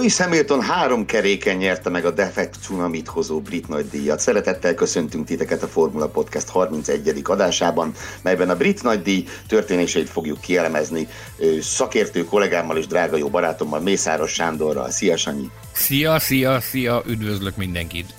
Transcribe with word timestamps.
Louis 0.00 0.16
Hamilton 0.16 0.62
három 0.62 1.06
keréken 1.06 1.56
nyerte 1.56 1.90
meg 1.90 2.04
a 2.04 2.10
Defect 2.10 2.54
Tsunamit 2.60 3.08
hozó 3.08 3.40
brit 3.40 3.68
nagydíjat. 3.68 4.20
Szeretettel 4.20 4.74
köszöntünk 4.74 5.26
titeket 5.26 5.62
a 5.62 5.66
Formula 5.66 6.08
Podcast 6.08 6.48
31. 6.48 7.20
adásában, 7.24 7.92
melyben 8.22 8.50
a 8.50 8.56
brit 8.56 8.82
nagydíj 8.82 9.24
történéseit 9.48 10.08
fogjuk 10.08 10.40
kielemezni 10.40 11.08
szakértő 11.60 12.24
kollégámmal 12.24 12.76
és 12.76 12.86
drága 12.86 13.16
jó 13.16 13.28
barátommal, 13.28 13.80
Mészáros 13.80 14.32
Sándorral. 14.32 14.90
Szia, 14.90 15.16
Sanyi! 15.16 15.50
Szia, 15.72 16.18
szia, 16.18 16.60
szia, 16.60 17.02
üdvözlök 17.06 17.56
mindenkit! 17.56 18.14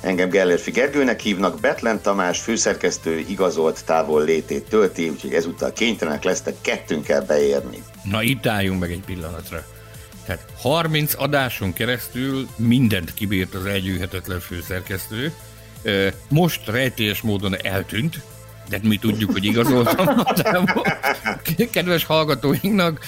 Engem 0.00 0.28
Gellérfi 0.28 0.70
Gergőnek 0.70 1.20
hívnak, 1.20 1.60
Betlen 1.60 2.00
Tamás 2.00 2.40
főszerkesztő 2.40 3.18
igazolt 3.18 3.84
távol 3.84 4.24
létét 4.24 4.68
tölti, 4.68 5.08
úgyhogy 5.08 5.32
ezúttal 5.32 5.72
kénytelenek 5.72 6.24
lesztek 6.24 6.54
kettőnkkel 6.60 7.24
beérni. 7.24 7.82
Na 8.10 8.22
itt 8.22 8.46
álljunk 8.46 8.80
meg 8.80 8.90
egy 8.90 9.02
pillanatra. 9.06 9.64
Tehát 10.26 10.52
30 10.56 11.14
adáson 11.16 11.72
keresztül 11.72 12.48
mindent 12.56 13.14
kibírt 13.14 13.54
az 13.54 13.64
elgyűhetetlen 13.64 14.40
főszerkesztő. 14.40 15.32
Most 16.28 16.66
rejtélyes 16.66 17.20
módon 17.20 17.64
eltűnt, 17.64 18.20
de 18.68 18.78
mi 18.82 18.96
tudjuk, 18.96 19.32
hogy 19.32 19.44
igazoltam. 19.44 20.24
Kedves 21.70 22.04
hallgatóinknak 22.04 23.04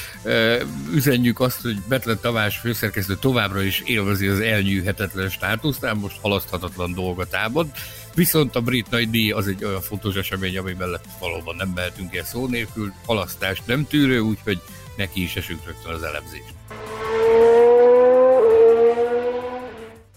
üzenjük 0.93 1.41
azt, 1.41 1.61
hogy 1.61 1.77
Betlen 1.89 2.19
Tavás 2.21 2.57
főszerkesztő 2.57 3.17
továbbra 3.17 3.63
is 3.63 3.83
élvezi 3.85 4.27
az 4.27 4.41
elnyűhetetlen 4.41 5.29
státuszt, 5.29 5.85
ám 5.85 5.99
most 5.99 6.19
halaszthatatlan 6.21 6.95
dolgot 6.95 7.31
támad. 7.31 7.67
Viszont 8.15 8.57
a 8.57 8.61
brit 8.61 8.91
nagy 8.91 9.11
díj 9.11 9.31
az 9.31 9.49
egy 9.49 9.65
olyan 9.65 9.81
fontos 9.81 10.15
esemény, 10.15 10.59
ami 10.59 10.73
mellett 10.73 11.05
valóban 11.19 11.57
nem 11.57 11.73
mehetünk 11.75 12.15
el 12.15 12.25
szó 12.25 12.47
nélkül, 12.47 12.93
halasztást 13.07 13.63
nem 13.67 13.87
tűrő, 13.87 14.19
úgyhogy 14.19 14.61
neki 14.97 15.23
is 15.23 15.37
esünk 15.37 15.65
rögtön 15.67 15.93
az 15.93 16.03
elemzést. 16.03 16.54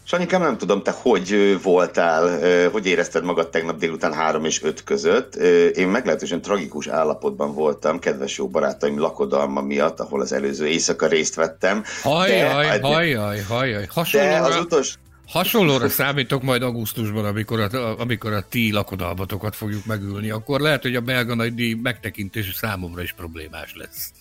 Sanyikám, 0.04 0.42
nem 0.42 0.58
tudom, 0.58 0.84
te 0.84 0.92
hogy 1.02 1.60
voltál, 1.64 2.40
hogy 2.70 2.86
érezted 2.86 3.24
magad 3.24 3.50
tegnap 3.50 3.78
délután 3.78 4.14
három 4.14 4.46
és 4.46 4.64
öt 4.64 4.84
között. 4.84 5.36
Én 5.76 5.88
meglehetősen 5.88 6.42
tragikus 6.42 6.88
állapotban 6.88 7.54
voltam, 7.54 8.00
kedves 8.00 8.38
jó 8.38 8.48
barátaim 8.48 9.00
lakodalma 9.00 9.62
miatt, 9.62 10.00
ahol 10.00 10.22
az 10.22 10.32
előző 10.32 10.68
éjszaka 10.68 11.08
részt 11.08 11.36
vettem. 11.36 11.84
Hajjaj, 12.02 12.80
hajjaj, 12.80 13.40
hajjaj. 13.40 13.86
Hasonlóra, 13.90 14.44
az 14.44 14.60
utolsó, 14.60 14.96
Hasonlóra 15.28 15.90
számítok 15.90 16.42
majd 16.42 16.62
augusztusban, 16.62 17.26
amikor 17.26 17.60
a, 17.60 18.00
amikor 18.00 18.34
a 18.34 18.42
ti 18.50 18.72
lakodalmatokat 18.72 19.56
fogjuk 19.56 19.86
megülni. 19.86 20.30
Akkor 20.30 20.60
lehet, 20.60 20.82
hogy 20.82 20.96
a 20.96 21.02
belga 21.02 21.36
nagy 21.36 21.54
díj 21.54 21.74
megtekintése 21.74 22.54
számomra 22.54 23.02
is 23.02 23.14
problémás 23.14 23.74
lesz. 23.76 24.12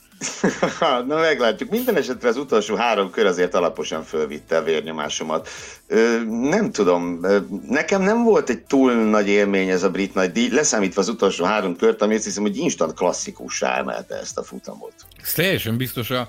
Na 1.06 1.20
meglátjuk. 1.20 1.70
Minden 1.70 1.96
esetre 1.96 2.28
az 2.28 2.36
utolsó 2.36 2.74
három 2.74 3.10
kör 3.10 3.26
azért 3.26 3.54
alaposan 3.54 4.02
fölvitte 4.02 4.56
a 4.56 4.62
vérnyomásomat. 4.62 5.48
Ö, 5.86 6.20
nem 6.26 6.72
tudom, 6.72 7.20
nekem 7.68 8.02
nem 8.02 8.24
volt 8.24 8.50
egy 8.50 8.62
túl 8.62 8.92
nagy 8.92 9.28
élmény 9.28 9.68
ez 9.68 9.82
a 9.82 9.90
brit 9.90 10.14
nagy 10.14 10.32
díj, 10.32 10.48
leszámítva 10.48 11.00
az 11.00 11.08
utolsó 11.08 11.44
három 11.44 11.76
kört, 11.76 12.02
ami 12.02 12.14
azt 12.14 12.24
hiszem, 12.24 12.42
hogy 12.42 12.56
instant 12.56 12.94
klasszikussá 12.94 13.78
emelte 13.78 14.14
ezt 14.14 14.38
a 14.38 14.42
futamot. 14.42 14.94
Ez 15.22 15.32
teljesen 15.32 15.76
biztos 15.76 16.10
a 16.10 16.28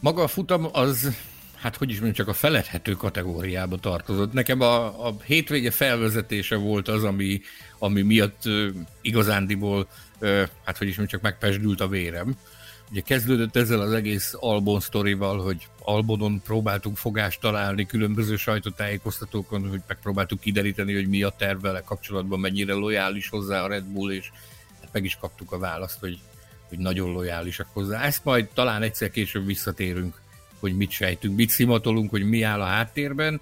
maga 0.00 0.22
a 0.22 0.28
futam 0.28 0.68
az 0.72 1.08
hát 1.60 1.76
hogy 1.76 1.90
is 1.90 2.00
mondjam, 2.00 2.26
csak 2.26 2.34
a 2.34 2.38
feledhető 2.38 2.92
kategóriába 2.92 3.76
tartozott. 3.76 4.32
Nekem 4.32 4.60
a, 4.60 5.06
a 5.06 5.16
hétvége 5.24 5.70
felvezetése 5.70 6.56
volt 6.56 6.88
az, 6.88 7.04
ami, 7.04 7.40
ami 7.78 8.02
miatt 8.02 8.42
uh, 8.44 8.68
igazándiból, 9.02 9.88
hát 10.64 10.78
hogy 10.78 10.88
is 10.88 10.96
mondjam, 10.96 11.06
csak 11.06 11.20
megpesdült 11.20 11.80
a 11.80 11.88
vérem. 11.88 12.36
Ugye 12.90 13.00
kezdődött 13.00 13.56
ezzel 13.56 13.80
az 13.80 13.92
egész 13.92 14.34
Albon 14.36 14.80
sztorival, 14.80 15.42
hogy 15.42 15.68
Albonon 15.78 16.42
próbáltunk 16.44 16.96
fogást 16.96 17.40
találni 17.40 17.86
különböző 17.86 18.36
sajtótájékoztatókon, 18.36 19.68
hogy 19.68 19.80
megpróbáltuk 19.86 20.40
kideríteni, 20.40 20.94
hogy 20.94 21.08
mi 21.08 21.22
a 21.22 21.34
terv 21.38 21.60
vele 21.60 21.80
kapcsolatban, 21.80 22.40
mennyire 22.40 22.72
lojális 22.72 23.28
hozzá 23.28 23.62
a 23.62 23.68
Red 23.68 23.84
Bull, 23.84 24.12
és 24.12 24.30
hát 24.80 24.92
meg 24.92 25.04
is 25.04 25.16
kaptuk 25.20 25.52
a 25.52 25.58
választ, 25.58 25.98
hogy, 26.00 26.18
hogy 26.68 26.78
nagyon 26.78 27.12
lojálisak 27.12 27.66
hozzá. 27.72 28.02
Ezt 28.02 28.24
majd 28.24 28.48
talán 28.54 28.82
egyszer 28.82 29.10
később 29.10 29.46
visszatérünk, 29.46 30.20
hogy 30.60 30.76
mit 30.76 30.90
sejtünk, 30.90 31.36
mit 31.36 31.50
szimatolunk, 31.50 32.10
hogy 32.10 32.28
mi 32.28 32.42
áll 32.42 32.60
a 32.60 32.64
háttérben. 32.64 33.40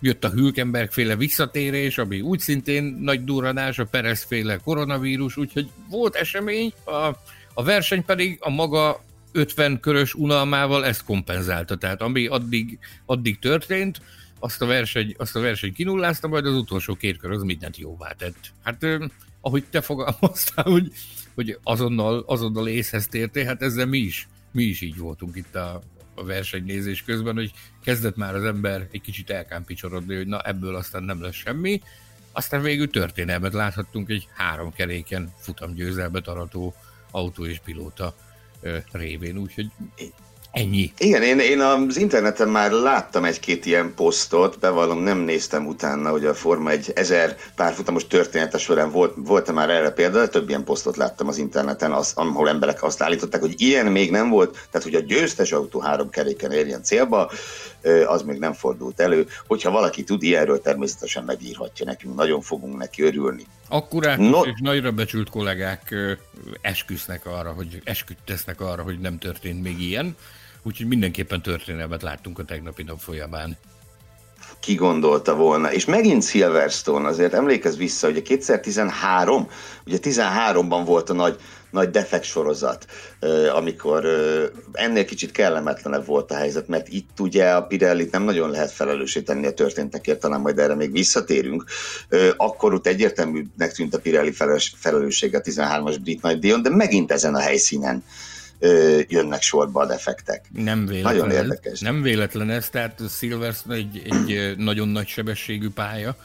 Jött 0.00 0.24
a 0.24 0.30
Hülkenberg 0.30 0.90
féle 0.90 1.16
visszatérés, 1.16 1.98
ami 1.98 2.20
úgy 2.20 2.38
szintén 2.38 2.84
nagy 3.00 3.24
durranás, 3.24 3.78
a 3.78 3.84
Perez 3.84 4.22
féle 4.22 4.56
koronavírus, 4.56 5.36
úgyhogy 5.36 5.70
volt 5.88 6.14
esemény, 6.14 6.72
a 6.84 7.10
a 7.54 7.62
verseny 7.62 8.04
pedig 8.04 8.38
a 8.40 8.50
maga 8.50 9.04
50 9.32 9.80
körös 9.80 10.14
unalmával 10.14 10.84
ezt 10.84 11.04
kompenzálta. 11.04 11.76
Tehát 11.76 12.00
ami 12.00 12.26
addig, 12.26 12.78
addig 13.06 13.38
történt, 13.38 14.00
azt 14.38 14.62
a 14.62 14.66
verseny, 14.66 15.14
azt 15.18 15.36
a 15.36 15.40
verseny 15.40 15.72
kinullázta, 15.72 16.28
majd 16.28 16.46
az 16.46 16.54
utolsó 16.54 16.94
két 16.94 17.16
kör 17.16 17.30
az 17.30 17.42
mindent 17.42 17.76
jóvá 17.76 18.12
tett. 18.12 18.52
Hát 18.62 18.86
ahogy 19.40 19.64
te 19.70 19.80
fogalmaztál, 19.80 20.64
hogy, 20.64 20.92
hogy 21.34 21.58
azonnal, 21.62 22.24
azonnal 22.26 22.68
észhez 22.68 23.06
tértél, 23.06 23.44
hát 23.44 23.62
ezzel 23.62 23.86
mi 23.86 23.98
is, 23.98 24.28
mi 24.50 24.62
is 24.62 24.80
így 24.80 24.96
voltunk 24.96 25.36
itt 25.36 25.54
a, 25.54 25.82
a 26.14 26.24
versenynézés 26.24 27.02
közben, 27.02 27.34
hogy 27.34 27.52
kezdett 27.84 28.16
már 28.16 28.34
az 28.34 28.44
ember 28.44 28.88
egy 28.90 29.00
kicsit 29.00 29.30
elkámpicsorodni, 29.30 30.16
hogy 30.16 30.26
na 30.26 30.40
ebből 30.40 30.74
aztán 30.74 31.02
nem 31.02 31.22
lesz 31.22 31.34
semmi. 31.34 31.82
Aztán 32.32 32.62
végül 32.62 32.90
történelmet 32.90 33.52
láthattunk 33.52 34.10
egy 34.10 34.28
három 34.34 34.72
keréken 34.72 35.32
futamgyőzelmet 35.38 36.28
arató 36.28 36.74
autó 37.12 37.46
és 37.46 37.60
pilóta 37.64 38.14
révén, 38.92 39.38
úgyhogy 39.38 39.66
Ennyi. 40.52 40.92
Igen, 40.98 41.22
én, 41.22 41.38
én 41.38 41.60
az 41.60 41.96
interneten 41.96 42.48
már 42.48 42.70
láttam 42.70 43.24
egy-két 43.24 43.66
ilyen 43.66 43.92
posztot, 43.94 44.58
bevallom, 44.58 44.98
nem 44.98 45.18
néztem 45.18 45.66
utána, 45.66 46.10
hogy 46.10 46.24
a 46.24 46.34
Forma 46.34 46.70
egy 46.70 46.92
ezer 46.94 47.36
párfutamos 47.56 48.06
története 48.06 48.58
során 48.58 48.90
volt, 48.90 49.12
volt 49.16 49.52
már 49.52 49.70
erre 49.70 49.90
példa, 49.90 50.18
de 50.18 50.28
több 50.28 50.48
ilyen 50.48 50.64
posztot 50.64 50.96
láttam 50.96 51.28
az 51.28 51.38
interneten, 51.38 51.92
az, 51.92 52.12
ahol 52.14 52.48
emberek 52.48 52.82
azt 52.82 53.02
állították, 53.02 53.40
hogy 53.40 53.60
ilyen 53.60 53.86
még 53.86 54.10
nem 54.10 54.28
volt, 54.28 54.52
tehát 54.70 54.82
hogy 54.86 54.94
a 54.94 55.00
győztes 55.00 55.52
autó 55.52 55.80
három 55.80 56.10
keréken 56.10 56.52
érjen 56.52 56.82
célba, 56.82 57.30
az 58.06 58.22
még 58.22 58.38
nem 58.38 58.52
fordult 58.52 59.00
elő. 59.00 59.26
Hogyha 59.46 59.70
valaki 59.70 60.04
tud 60.04 60.22
ilyenről, 60.22 60.60
természetesen 60.60 61.24
megírhatja 61.24 61.84
nekünk, 61.84 62.14
nagyon 62.14 62.40
fogunk 62.40 62.76
neki 62.76 63.02
örülni. 63.02 63.46
Akkurát 63.68 64.18
no. 64.18 64.42
és 64.42 64.60
nagyra 64.60 64.92
becsült 64.92 65.30
kollégák 65.30 65.94
esküsznek 66.60 67.26
arra, 67.26 67.52
hogy 67.52 67.80
esküdtesznek 67.84 68.60
arra, 68.60 68.82
hogy 68.82 68.98
nem 68.98 69.18
történt 69.18 69.62
még 69.62 69.80
ilyen 69.80 70.16
úgyhogy 70.62 70.86
mindenképpen 70.86 71.42
történelmet 71.42 72.02
láttunk 72.02 72.38
a 72.38 72.44
tegnapi 72.44 72.82
nap 72.82 72.98
folyamán. 72.98 73.56
Ki 74.62 74.74
gondolta 74.74 75.34
volna. 75.34 75.72
És 75.72 75.84
megint 75.84 76.24
Silverstone, 76.24 77.08
azért 77.08 77.34
emlékezz 77.34 77.76
vissza, 77.76 78.06
hogy 78.06 78.16
a 78.16 78.22
2013, 78.22 79.48
ugye 79.86 79.98
13-ban 80.02 80.82
volt 80.84 81.10
a 81.10 81.12
nagy, 81.12 81.36
nagy 81.70 81.90
defekt 81.90 82.24
sorozat, 82.24 82.86
amikor 83.54 84.06
ennél 84.72 85.04
kicsit 85.04 85.30
kellemetlenebb 85.30 86.06
volt 86.06 86.30
a 86.30 86.34
helyzet, 86.34 86.68
mert 86.68 86.88
itt 86.88 87.20
ugye 87.20 87.50
a 87.50 87.62
Pirellit 87.62 88.10
nem 88.10 88.22
nagyon 88.22 88.50
lehet 88.50 88.70
felelősíteni 88.70 89.46
a 89.46 89.52
történtekért, 89.52 90.20
talán 90.20 90.40
majd 90.40 90.58
erre 90.58 90.74
még 90.74 90.92
visszatérünk. 90.92 91.64
Akkor 92.36 92.74
ott 92.74 92.86
egyértelműnek 92.86 93.72
tűnt 93.74 93.94
a 93.94 93.98
Pirelli 93.98 94.34
felelőssége 94.76 95.38
a 95.38 95.40
13-as 95.40 95.96
brit 96.02 96.22
nagy 96.22 96.38
díjon, 96.38 96.62
de 96.62 96.70
megint 96.70 97.12
ezen 97.12 97.34
a 97.34 97.40
helyszínen 97.40 98.04
jönnek 99.08 99.42
sorba 99.42 99.80
a 99.80 99.86
defektek. 99.86 100.44
Nem 100.52 100.86
véletlen. 100.86 101.14
Nagyon 101.14 101.30
érdekes. 101.30 101.80
Nem 101.80 102.02
véletlen 102.02 102.50
ez, 102.50 102.68
tehát 102.68 103.00
Silverstone 103.08 103.76
egy, 103.76 104.02
egy 104.04 104.56
nagyon 104.56 104.88
nagy 104.88 105.06
sebességű 105.06 105.70
pálya, 105.70 106.16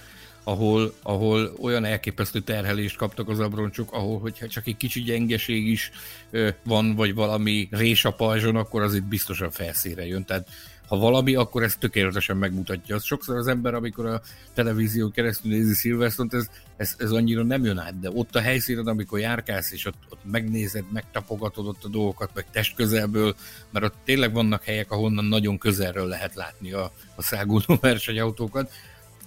ahol, 0.43 0.93
ahol 1.01 1.53
olyan 1.61 1.85
elképesztő 1.85 2.39
terhelést 2.39 2.97
kaptak 2.97 3.29
az 3.29 3.39
abroncsok, 3.39 3.93
ahol 3.93 4.19
hogyha 4.19 4.47
csak 4.47 4.67
egy 4.67 4.77
kicsi 4.77 5.01
gyengeség 5.01 5.67
is 5.67 5.91
van, 6.63 6.95
vagy 6.95 7.13
valami 7.13 7.67
rés 7.71 8.05
a 8.05 8.11
pajzson, 8.11 8.55
akkor 8.55 8.81
az 8.81 8.95
itt 8.95 9.03
biztosan 9.03 9.51
felszíre 9.51 10.05
jön. 10.05 10.25
Tehát 10.25 10.47
ha 10.87 10.97
valami, 10.97 11.35
akkor 11.35 11.63
ez 11.63 11.75
tökéletesen 11.75 12.37
megmutatja. 12.37 12.95
Az 12.95 13.03
sokszor 13.03 13.35
az 13.35 13.47
ember, 13.47 13.73
amikor 13.73 14.05
a 14.05 14.21
televízió 14.53 15.09
keresztül 15.09 15.51
nézi 15.51 15.73
Silverstone-t, 15.73 16.33
ez, 16.33 16.47
ez, 16.77 16.95
ez 16.97 17.11
annyira 17.11 17.43
nem 17.43 17.63
jön 17.63 17.77
át, 17.77 17.99
de 17.99 18.09
ott 18.13 18.35
a 18.35 18.41
helyszínen, 18.41 18.87
amikor 18.87 19.19
járkálsz, 19.19 19.71
és 19.71 19.85
ott, 19.85 19.97
ott 20.09 20.21
megnézed, 20.31 20.83
megtapogatod 20.91 21.67
ott 21.67 21.83
a 21.83 21.87
dolgokat, 21.87 22.29
meg 22.33 22.45
test 22.51 22.75
közelből, 22.75 23.35
mert 23.71 23.85
ott 23.85 23.95
tényleg 24.03 24.33
vannak 24.33 24.63
helyek, 24.63 24.91
ahonnan 24.91 25.25
nagyon 25.25 25.57
közelről 25.57 26.07
lehet 26.07 26.35
látni 26.35 26.71
a, 26.71 26.91
a 27.15 27.21
száguló 27.21 27.77
versenyautókat, 27.81 28.71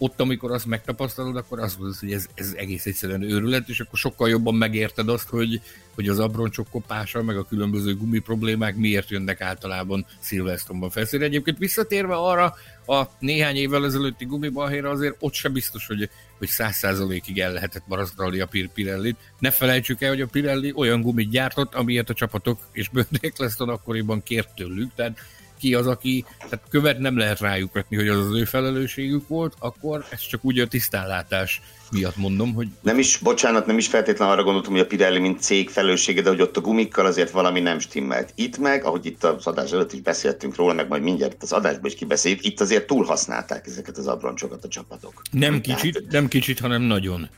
ott, 0.03 0.21
amikor 0.21 0.53
azt 0.53 0.67
megtapasztalod, 0.67 1.37
akkor 1.37 1.59
azt 1.59 1.79
mondod, 1.79 1.99
hogy 1.99 2.13
ez, 2.13 2.27
ez 2.35 2.53
egész 2.57 2.87
egyszerűen 2.87 3.23
őrület, 3.23 3.69
és 3.69 3.81
akkor 3.81 3.99
sokkal 3.99 4.29
jobban 4.29 4.55
megérted 4.55 5.09
azt, 5.09 5.29
hogy, 5.29 5.61
hogy 5.95 6.09
az 6.09 6.19
abroncsok 6.19 6.69
kopása, 6.71 7.23
meg 7.23 7.37
a 7.37 7.45
különböző 7.45 7.97
gumi 7.97 8.19
problémák 8.19 8.77
miért 8.77 9.11
jönnek 9.11 9.41
általában 9.41 10.07
Silverstone-ban 10.21 10.91
felszínre. 10.91 11.27
Egyébként 11.27 11.59
visszatérve 11.59 12.15
arra 12.15 12.55
a 12.87 13.03
néhány 13.19 13.57
évvel 13.57 13.85
ezelőtti 13.85 14.25
gumibalhéra, 14.25 14.91
azért 14.91 15.17
ott 15.19 15.35
sem 15.35 15.53
biztos, 15.53 15.87
hogy, 15.87 16.11
hogy 16.39 16.49
száz 16.49 16.77
százalékig 16.77 17.39
el 17.39 17.53
lehetett 17.53 17.87
marasztalni 17.87 18.41
a 18.41 18.49
Pirellit. 18.75 19.17
Ne 19.39 19.51
felejtsük 19.51 20.03
el, 20.03 20.09
hogy 20.09 20.21
a 20.21 20.27
Pirelli 20.27 20.73
olyan 20.77 21.01
gumit 21.01 21.31
gyártott, 21.31 21.75
amilyet 21.75 22.11
a 22.11 22.15
csapatok 22.15 22.59
és 22.73 22.89
Böndék 22.89 23.39
Leszton 23.39 23.69
akkoriban 23.69 24.23
kért 24.23 24.55
tőlük, 24.55 24.91
tehát 24.95 25.19
ki 25.61 25.75
az, 25.75 25.87
aki, 25.87 26.25
tehát 26.39 26.65
követ 26.71 26.99
nem 26.99 27.19
lehet 27.19 27.41
rájuk 27.41 27.73
vetni, 27.73 27.97
hogy 27.97 28.09
az 28.09 28.27
az 28.27 28.35
ő 28.35 28.45
felelősségük 28.45 29.29
volt, 29.29 29.55
akkor 29.59 30.05
ez 30.11 30.21
csak 30.21 30.45
úgy 30.45 30.59
a 30.59 30.67
tisztánlátás 30.67 31.61
miatt 31.91 32.17
mondom, 32.17 32.55
hogy... 32.55 32.69
Nem 32.81 32.99
is, 32.99 33.17
bocsánat, 33.17 33.67
nem 33.67 33.79
is 33.79 33.89
feltétlenül 33.89 34.35
arra 34.35 34.43
gondoltam, 34.43 34.73
hogy 34.73 34.81
a 34.81 34.87
Pirelli 34.87 35.19
mint 35.19 35.41
cég 35.41 35.71
felelőssége, 35.71 36.23
de 36.23 36.29
hogy 36.29 36.41
ott 36.41 36.57
a 36.57 36.61
gumikkal 36.61 37.07
azért 37.07 37.31
valami 37.31 37.61
nem 37.61 37.79
stimmelt. 37.79 38.33
Itt 38.35 38.59
meg, 38.59 38.85
ahogy 38.85 39.07
itt 39.07 39.25
az 39.25 39.47
adás 39.47 39.73
előtt 39.73 39.93
is 39.93 40.01
beszéltünk 40.01 40.57
róla, 40.57 40.73
meg 40.73 40.89
majd 40.89 41.03
mindjárt 41.03 41.43
az 41.43 41.53
adásban 41.53 41.87
is 41.87 41.95
kibeszéljük, 41.95 42.45
itt 42.45 42.61
azért 42.61 42.87
túlhasználták 42.87 43.67
ezeket 43.67 43.97
az 43.97 44.07
abroncsokat 44.07 44.65
a 44.65 44.69
csapatok. 44.69 45.23
Nem 45.31 45.61
kicsit, 45.61 45.95
Tehát... 45.95 46.11
nem 46.11 46.29
kicsit, 46.29 46.59
hanem 46.59 46.83
nagyon. 46.83 47.29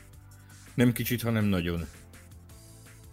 Nem 0.75 0.91
kicsit, 0.91 1.21
hanem 1.21 1.45
nagyon 1.45 1.87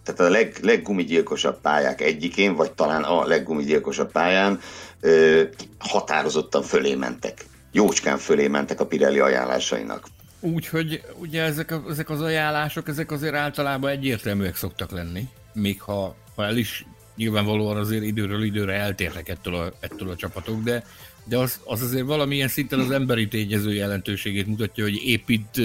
tehát 0.05 0.21
a 0.21 0.35
leg, 0.35 0.59
leggumigyilkosabb 0.63 1.61
pályák 1.61 2.01
egyikén, 2.01 2.55
vagy 2.55 2.73
talán 2.73 3.03
a 3.03 3.27
leggumigyilkosabb 3.27 4.13
pályán 4.13 4.61
ö, 5.01 5.43
határozottan 5.79 6.63
fölé 6.63 6.95
mentek. 6.95 7.45
Jócskán 7.73 8.19
fölé 8.19 8.49
mentek 8.49 8.81
a 8.81 8.87
Pirelli 8.87 9.19
ajánlásainak. 9.19 10.07
Úgyhogy 10.41 11.03
ugye 11.19 11.43
ezek, 11.43 11.75
ezek 11.89 12.11
az 12.11 12.21
ajánlások, 12.21 12.89
ezek 12.89 13.11
azért 13.11 13.35
általában 13.35 13.91
egyértelműek 13.91 14.57
szoktak 14.57 14.91
lenni, 14.91 15.29
még 15.53 15.81
ha, 15.81 16.17
ha 16.35 16.45
el 16.45 16.57
is 16.57 16.87
nyilvánvalóan 17.17 17.77
azért 17.77 18.05
időről 18.05 18.43
időre 18.43 18.73
eltérnek 18.73 19.29
ettől 19.29 19.55
a, 19.55 19.73
ettől 19.81 20.11
a 20.11 20.17
csapatok, 20.17 20.63
de, 20.63 20.85
de 21.25 21.39
az, 21.39 21.61
az 21.65 21.83
azért 21.83 22.07
valamilyen 22.07 22.49
szinten 22.49 22.79
az 22.79 22.91
emberi 22.91 23.29
tényező 23.29 23.73
jelentőségét 23.73 24.47
mutatja, 24.47 24.85
hogy 24.85 25.03
épp 25.05 25.29
itt 25.29 25.61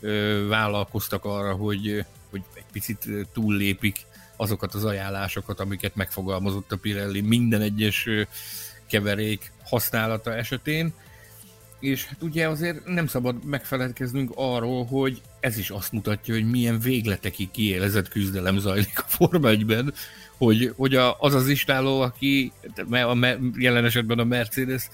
ö, 0.00 0.46
vállalkoztak 0.48 1.24
arra, 1.24 1.52
hogy, 1.52 2.04
hogy 2.30 2.42
egy 2.54 2.64
picit 2.72 3.08
túllépik 3.32 4.06
azokat 4.36 4.74
az 4.74 4.84
ajánlásokat, 4.84 5.60
amiket 5.60 5.94
megfogalmazott 5.94 6.72
a 6.72 6.76
Pirelli 6.76 7.20
minden 7.20 7.60
egyes 7.60 8.08
keverék 8.88 9.52
használata 9.64 10.34
esetén. 10.34 10.92
És 11.80 12.06
hát 12.06 12.22
ugye 12.22 12.48
azért 12.48 12.86
nem 12.86 13.06
szabad 13.06 13.44
megfeledkeznünk 13.44 14.30
arról, 14.34 14.84
hogy 14.84 15.20
ez 15.40 15.58
is 15.58 15.70
azt 15.70 15.92
mutatja, 15.92 16.34
hogy 16.34 16.50
milyen 16.50 16.80
végletekig 16.80 17.50
kiélezett 17.50 18.08
küzdelem 18.08 18.58
zajlik 18.58 18.98
a 18.98 19.04
Forma 19.06 19.48
1-ben, 19.52 19.94
hogy, 20.36 20.72
hogy 20.76 20.94
a, 20.94 21.16
az 21.20 21.34
az 21.34 21.48
istáló, 21.48 22.00
aki 22.00 22.52
a, 22.90 23.36
jelen 23.56 23.84
esetben 23.84 24.18
a 24.18 24.24
Mercedes, 24.24 24.88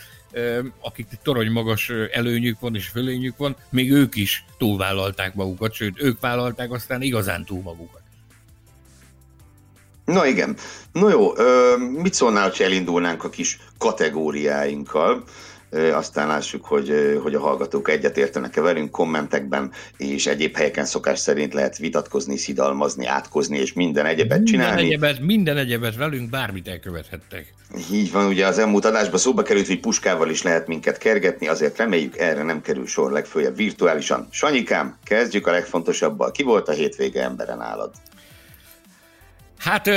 akik 0.81 1.07
torony 1.23 1.51
magas 1.51 1.91
előnyük 2.13 2.61
van 2.61 2.75
és 2.75 2.87
fölényük 2.87 3.37
van, 3.37 3.57
még 3.71 3.93
ők 3.93 4.17
is 4.17 4.45
túlvállalták 4.59 5.35
magukat, 5.35 5.73
sőt, 5.73 6.03
ők 6.03 6.21
vállalták 6.21 6.73
aztán 6.73 7.03
igazán 7.03 7.45
túl 7.45 7.63
magukat. 7.63 8.04
Na 10.05 10.27
igen. 10.27 10.57
No 10.93 11.09
jó, 11.09 11.33
mit 12.03 12.15
szólnál, 12.15 12.53
ha 12.57 12.65
elindulnánk 12.65 13.25
a 13.25 13.29
kis 13.29 13.59
kategóriáinkkal? 13.79 15.25
aztán 15.93 16.27
lássuk, 16.27 16.65
hogy, 16.65 17.19
hogy 17.23 17.35
a 17.35 17.41
hallgatók 17.41 17.91
egyetértenek-e 17.91 18.61
velünk 18.61 18.91
kommentekben, 18.91 19.71
és 19.97 20.27
egyéb 20.27 20.57
helyeken 20.57 20.85
szokás 20.85 21.19
szerint 21.19 21.55
lehet 21.55 21.79
vitatkozni, 21.79 22.37
szidalmazni, 22.37 23.07
átkozni, 23.07 23.59
és 23.59 23.73
minden 23.73 24.07
egyebet 24.07 24.39
minden 24.39 24.45
csinálni. 24.45 24.83
Egyebet, 24.83 25.21
minden 25.21 25.57
egyebet 25.57 25.97
velünk 25.97 26.31
bármit 26.31 26.69
elkövethettek. 26.69 27.55
Így 27.93 28.13
van, 28.13 28.27
ugye 28.27 28.47
az 28.47 28.59
elmúlt 28.59 28.85
adásban 28.85 29.19
szóba 29.19 29.43
került, 29.43 29.67
hogy 29.67 29.81
puskával 29.81 30.31
is 30.31 30.43
lehet 30.43 30.67
minket 30.67 30.99
kergetni, 30.99 31.49
azért 31.49 31.79
reméljük 31.79 32.19
erre 32.19 32.43
nem 32.43 32.61
kerül 32.61 32.87
sor 32.87 33.13
legfőjebb 33.13 33.57
virtuálisan. 33.57 34.29
Sanyikám, 34.31 34.97
kezdjük 35.05 35.47
a 35.47 35.51
legfontosabbal. 35.51 36.31
Ki 36.31 36.43
volt 36.43 36.69
a 36.69 36.73
hétvége 36.73 37.23
emberen 37.23 37.59
nálad? 37.59 37.91
Hát 39.65 39.91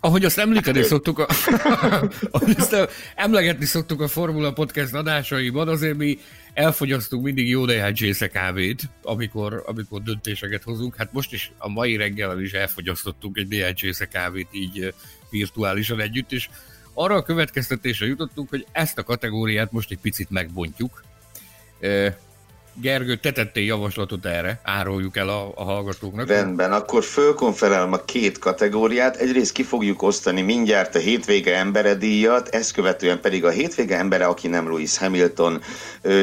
ahogy 0.00 0.24
azt 0.24 0.38
említeni 0.38 0.82
szoktuk, 0.82 1.18
a, 1.18 1.26
ahogy 2.30 2.54
azt 2.58 2.88
emlegetni 3.16 3.64
szoktuk 3.64 4.00
a 4.00 4.08
Formula 4.08 4.52
Podcast 4.52 4.94
adásaiban, 4.94 5.68
azért 5.68 5.96
mi 5.96 6.18
elfogyasztunk 6.54 7.24
mindig 7.24 7.48
jó 7.48 7.64
néhány 7.64 7.94
csésze 7.94 8.28
kávét, 8.28 8.82
amikor, 9.02 9.62
amikor 9.66 10.02
döntéseket 10.02 10.62
hozunk. 10.62 10.96
Hát 10.96 11.12
most 11.12 11.32
is 11.32 11.52
a 11.58 11.68
mai 11.68 11.96
reggel 11.96 12.40
is 12.40 12.52
elfogyasztottunk 12.52 13.36
egy 13.36 13.48
néhány 13.48 13.74
csésze 13.74 14.06
kávét 14.06 14.48
így 14.50 14.94
virtuálisan 15.30 16.00
együtt, 16.00 16.32
és 16.32 16.48
arra 16.94 17.14
a 17.14 17.22
következtetésre 17.22 18.06
jutottunk, 18.06 18.48
hogy 18.48 18.66
ezt 18.72 18.98
a 18.98 19.02
kategóriát 19.02 19.72
most 19.72 19.90
egy 19.90 19.98
picit 19.98 20.30
megbontjuk. 20.30 21.04
Gergő, 22.74 23.16
te 23.16 23.32
tettél 23.32 23.64
javaslatot 23.64 24.26
erre, 24.26 24.60
áruljuk 24.62 25.16
el 25.16 25.28
a, 25.28 25.52
a 25.54 25.64
hallgatóknak. 25.64 26.28
Rendben, 26.28 26.72
akkor 26.72 27.04
fölkonferálom 27.04 27.92
a 27.92 28.04
két 28.04 28.38
kategóriát. 28.38 29.16
Egyrészt 29.16 29.52
ki 29.52 29.62
fogjuk 29.62 30.02
osztani 30.02 30.40
mindjárt 30.40 30.94
a 30.94 30.98
hétvége 30.98 31.56
embere 31.56 31.94
díjat, 31.94 32.48
ezt 32.48 32.72
követően 32.72 33.20
pedig 33.20 33.44
a 33.44 33.50
hétvége 33.50 33.98
embere, 33.98 34.24
aki 34.24 34.48
nem 34.48 34.68
Louis 34.68 34.98
Hamilton 34.98 35.62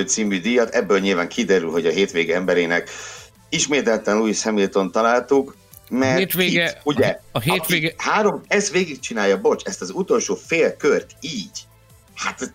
című 0.05 0.39
díjat. 0.41 0.69
Ebből 0.69 0.99
nyilván 0.99 1.27
kiderül, 1.27 1.71
hogy 1.71 1.85
a 1.85 1.91
hétvége 1.91 2.35
emberének 2.35 2.89
ismételten 3.49 4.17
Louis 4.17 4.43
Hamilton 4.43 4.91
találtuk, 4.91 5.55
mert 5.89 6.17
hétvége, 6.17 6.69
itt, 6.69 6.81
ugye, 6.83 7.19
a 7.31 7.39
hétvége... 7.39 7.93
három, 7.97 8.41
ez 8.47 8.71
végigcsinálja, 8.71 9.41
bocs, 9.41 9.63
ezt 9.63 9.81
az 9.81 9.89
utolsó 9.89 10.35
fél 10.35 10.77
kört 10.77 11.11
így, 11.21 11.67
hát 12.15 12.53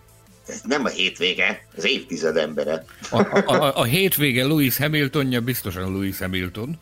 nem 0.63 0.85
a 0.85 0.89
hétvége, 0.89 1.67
az 1.77 1.85
évtized 1.85 2.37
embere. 2.37 2.85
A, 3.09 3.53
a, 3.53 3.77
a 3.79 3.83
hétvége 3.83 4.43
Louis 4.43 4.77
Hamiltonja 4.77 5.41
biztosan 5.41 5.91
Louis 5.91 6.17
Hamilton. 6.17 6.77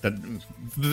Tehát 0.00 0.18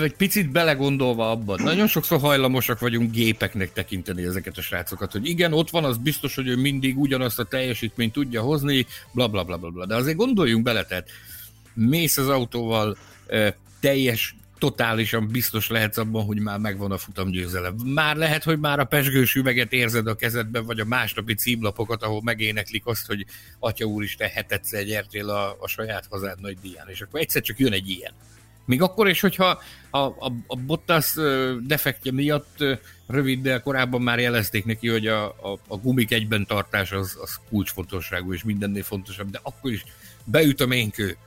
egy 0.01 0.15
picit 0.15 0.51
belegondolva 0.51 1.31
abban, 1.31 1.61
nagyon 1.63 1.87
sokszor 1.87 2.19
hajlamosak 2.19 2.79
vagyunk 2.79 3.11
gépeknek 3.11 3.73
tekinteni 3.73 4.23
ezeket 4.23 4.57
a 4.57 4.61
srácokat, 4.61 5.11
hogy 5.11 5.27
igen, 5.27 5.53
ott 5.53 5.69
van, 5.69 5.83
az 5.83 5.97
biztos, 5.97 6.35
hogy 6.35 6.47
ő 6.47 6.55
mindig 6.55 6.97
ugyanazt 6.97 7.39
a 7.39 7.43
teljesítményt 7.43 8.13
tudja 8.13 8.41
hozni, 8.41 8.85
bla 9.11 9.27
bla 9.27 9.43
bla 9.43 9.57
bla, 9.57 9.69
bla. 9.69 9.85
de 9.85 9.95
azért 9.95 10.17
gondoljunk 10.17 10.63
bele, 10.63 10.85
tehát 10.85 11.09
mész 11.73 12.17
az 12.17 12.29
autóval, 12.29 12.97
teljes 13.79 14.35
totálisan 14.65 15.27
biztos 15.27 15.69
lehetsz 15.69 15.97
abban, 15.97 16.25
hogy 16.25 16.39
már 16.39 16.59
megvan 16.59 16.91
a 16.91 16.97
futamgyőzelem. 16.97 17.75
Már 17.75 18.15
lehet, 18.15 18.43
hogy 18.43 18.59
már 18.59 18.79
a 18.79 18.83
pesgős 18.83 19.35
üveget 19.35 19.73
érzed 19.73 20.07
a 20.07 20.15
kezedben, 20.15 20.65
vagy 20.65 20.79
a 20.79 20.85
másnapi 20.85 21.33
címlapokat, 21.33 22.03
ahol 22.03 22.21
megéneklik 22.23 22.85
azt, 22.85 23.07
hogy 23.07 23.25
Atya 23.59 23.85
úristen, 23.85 24.29
hetedszer 24.29 24.83
gyertél 24.83 25.29
a, 25.29 25.57
a 25.59 25.67
saját 25.67 26.05
hazád 26.09 26.41
nagy 26.41 26.57
díján, 26.61 26.89
és 26.89 27.01
akkor 27.01 27.19
egyszer 27.19 27.41
csak 27.41 27.59
jön 27.59 27.73
egy 27.73 27.89
ilyen. 27.89 28.11
Még 28.65 28.81
akkor 28.81 29.09
is, 29.09 29.19
hogyha 29.19 29.61
a, 29.89 29.97
a, 29.97 30.33
a 30.47 30.55
Bottas 30.55 31.13
defektje 31.61 32.11
miatt 32.11 32.63
röviddel 33.07 33.61
korábban 33.61 34.01
már 34.01 34.19
jelezték 34.19 34.65
neki, 34.65 34.89
hogy 34.89 35.07
a, 35.07 35.25
a, 35.25 35.59
a 35.67 35.77
gumik 35.77 36.11
egyben 36.11 36.45
tartás 36.45 36.91
az, 36.91 37.17
az 37.21 37.39
kulcsfontosságú, 37.49 38.33
és 38.33 38.43
mindennél 38.43 38.83
fontosabb, 38.83 39.29
de 39.29 39.39
akkor 39.43 39.71
is 39.71 39.85
beüt 40.23 40.61
a 40.61 40.65
ménkő, 40.65 41.17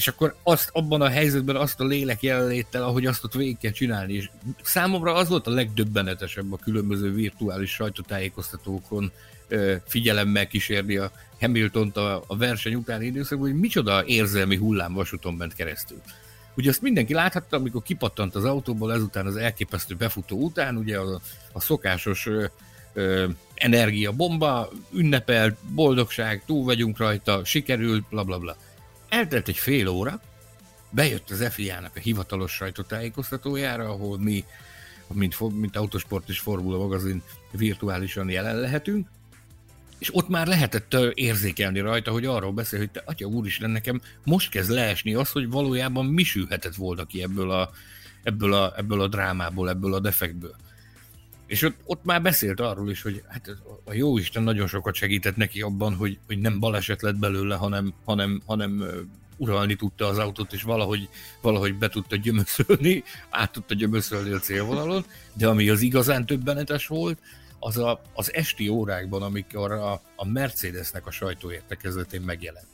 és 0.00 0.08
akkor 0.08 0.34
azt 0.42 0.70
abban 0.72 1.00
a 1.00 1.08
helyzetben 1.08 1.56
azt 1.56 1.80
a 1.80 1.84
lélek 1.84 2.22
jelenléttel, 2.22 2.82
ahogy 2.82 3.06
azt 3.06 3.24
ott 3.24 3.32
végig 3.32 3.58
kell 3.58 3.70
csinálni. 3.70 4.12
És 4.12 4.30
számomra 4.62 5.14
az 5.14 5.28
volt 5.28 5.46
a 5.46 5.50
legdöbbenetesebb 5.50 6.52
a 6.52 6.56
különböző 6.56 7.12
virtuális 7.12 7.70
sajtótájékoztatókon 7.70 9.12
figyelemmel 9.86 10.46
kísérni 10.46 10.96
a 10.96 11.10
Hamilton-t 11.40 11.96
a, 11.96 12.24
a 12.26 12.36
verseny 12.36 12.74
utáni 12.74 13.06
időszakban, 13.06 13.50
hogy 13.50 13.60
micsoda 13.60 14.04
érzelmi 14.06 14.56
hullámvasúton 14.56 15.34
ment 15.34 15.54
keresztül. 15.54 16.00
Ugye 16.56 16.70
azt 16.70 16.82
mindenki 16.82 17.14
láthatta, 17.14 17.56
amikor 17.56 17.82
kipattant 17.82 18.34
az 18.34 18.44
autóból 18.44 18.92
ezután 18.92 19.26
az 19.26 19.36
elképesztő 19.36 19.94
befutó 19.94 20.36
után, 20.42 20.76
ugye 20.76 20.98
a, 20.98 21.20
a 21.52 21.60
szokásos 21.60 22.26
ö, 22.26 22.44
ö, 22.92 23.28
energiabomba, 23.54 24.70
ünnepelt, 24.92 25.56
boldogság, 25.74 26.42
túl 26.46 26.64
vagyunk 26.64 26.98
rajta, 26.98 27.44
sikerült, 27.44 28.04
bla 28.10 28.24
bla 28.24 28.38
bla. 28.38 28.56
Eltelt 29.10 29.48
egy 29.48 29.56
fél 29.56 29.88
óra, 29.88 30.20
bejött 30.90 31.30
az 31.30 31.52
FIA-nak 31.52 31.96
a 31.96 31.98
hivatalos 31.98 32.52
sajtótájékoztatójára, 32.52 33.88
ahol 33.88 34.18
mi, 34.18 34.44
mint, 35.12 35.60
mint 35.60 35.76
Autosport 35.76 36.28
és 36.28 36.38
Formula 36.38 36.78
magazin 36.78 37.22
virtuálisan 37.50 38.30
jelen 38.30 38.56
lehetünk, 38.56 39.08
és 39.98 40.14
ott 40.14 40.28
már 40.28 40.46
lehetett 40.46 40.96
érzékelni 41.14 41.80
rajta, 41.80 42.10
hogy 42.10 42.24
arról 42.24 42.52
beszél, 42.52 42.78
hogy 42.78 42.90
te, 42.90 43.02
atya 43.04 43.26
úristen, 43.26 43.70
nekem 43.70 44.00
most 44.24 44.50
kezd 44.50 44.70
leesni 44.70 45.14
az, 45.14 45.30
hogy 45.30 45.50
valójában 45.50 46.06
mi 46.06 46.22
sülhetett 46.22 46.74
volna 46.74 47.04
ki 47.04 47.22
ebből 47.22 47.50
a, 47.50 47.70
ebből 48.22 48.52
a, 48.52 48.72
ebből 48.76 49.00
a 49.00 49.08
drámából, 49.08 49.68
ebből 49.68 49.94
a 49.94 50.00
defektből. 50.00 50.56
És 51.50 51.62
ott, 51.62 51.76
ott 51.84 52.04
már 52.04 52.22
beszélt 52.22 52.60
arról 52.60 52.90
is, 52.90 53.02
hogy 53.02 53.22
hát 53.28 53.56
a 53.84 53.92
jó 53.92 54.18
Isten 54.18 54.42
nagyon 54.42 54.66
sokat 54.66 54.94
segített 54.94 55.36
neki 55.36 55.60
abban, 55.60 55.94
hogy, 55.94 56.18
hogy 56.26 56.38
nem 56.38 56.58
baleset 56.58 57.02
lett 57.02 57.16
belőle, 57.16 57.54
hanem, 57.54 57.94
hanem, 58.04 58.42
hanem 58.46 58.84
uralni 59.36 59.74
tudta 59.74 60.06
az 60.06 60.18
autót, 60.18 60.52
és 60.52 60.62
valahogy, 60.62 61.08
valahogy 61.40 61.74
be 61.74 61.88
tudta 61.88 62.16
gyömöszölni, 62.16 63.02
át 63.30 63.52
tudta 63.52 63.74
gyömöszölni 63.74 64.30
a 64.30 64.38
célvonalon, 64.38 65.04
de 65.32 65.48
ami 65.48 65.68
az 65.68 65.80
igazán 65.80 66.26
többenetes 66.26 66.86
volt, 66.86 67.18
az 67.58 67.78
a, 67.78 68.02
az 68.14 68.34
esti 68.34 68.68
órákban, 68.68 69.22
amikor 69.22 69.72
a, 69.72 69.92
a 70.16 70.26
Mercedesnek 70.26 71.06
a 71.06 71.10
sajtóértekezletén 71.10 72.20
megjelent. 72.20 72.66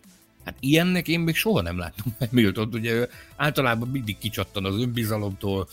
Hát 0.45 0.57
ilyennek 0.61 1.09
én 1.09 1.21
még 1.21 1.35
soha 1.35 1.63
nem 1.63 1.79
láttam 1.79 2.17
Hamilton, 2.19 2.69
ugye 2.73 3.07
általában 3.37 3.89
mindig 3.89 4.19
kicsattan 4.19 4.65
az 4.65 4.75
önbizalomtól, 4.75 5.69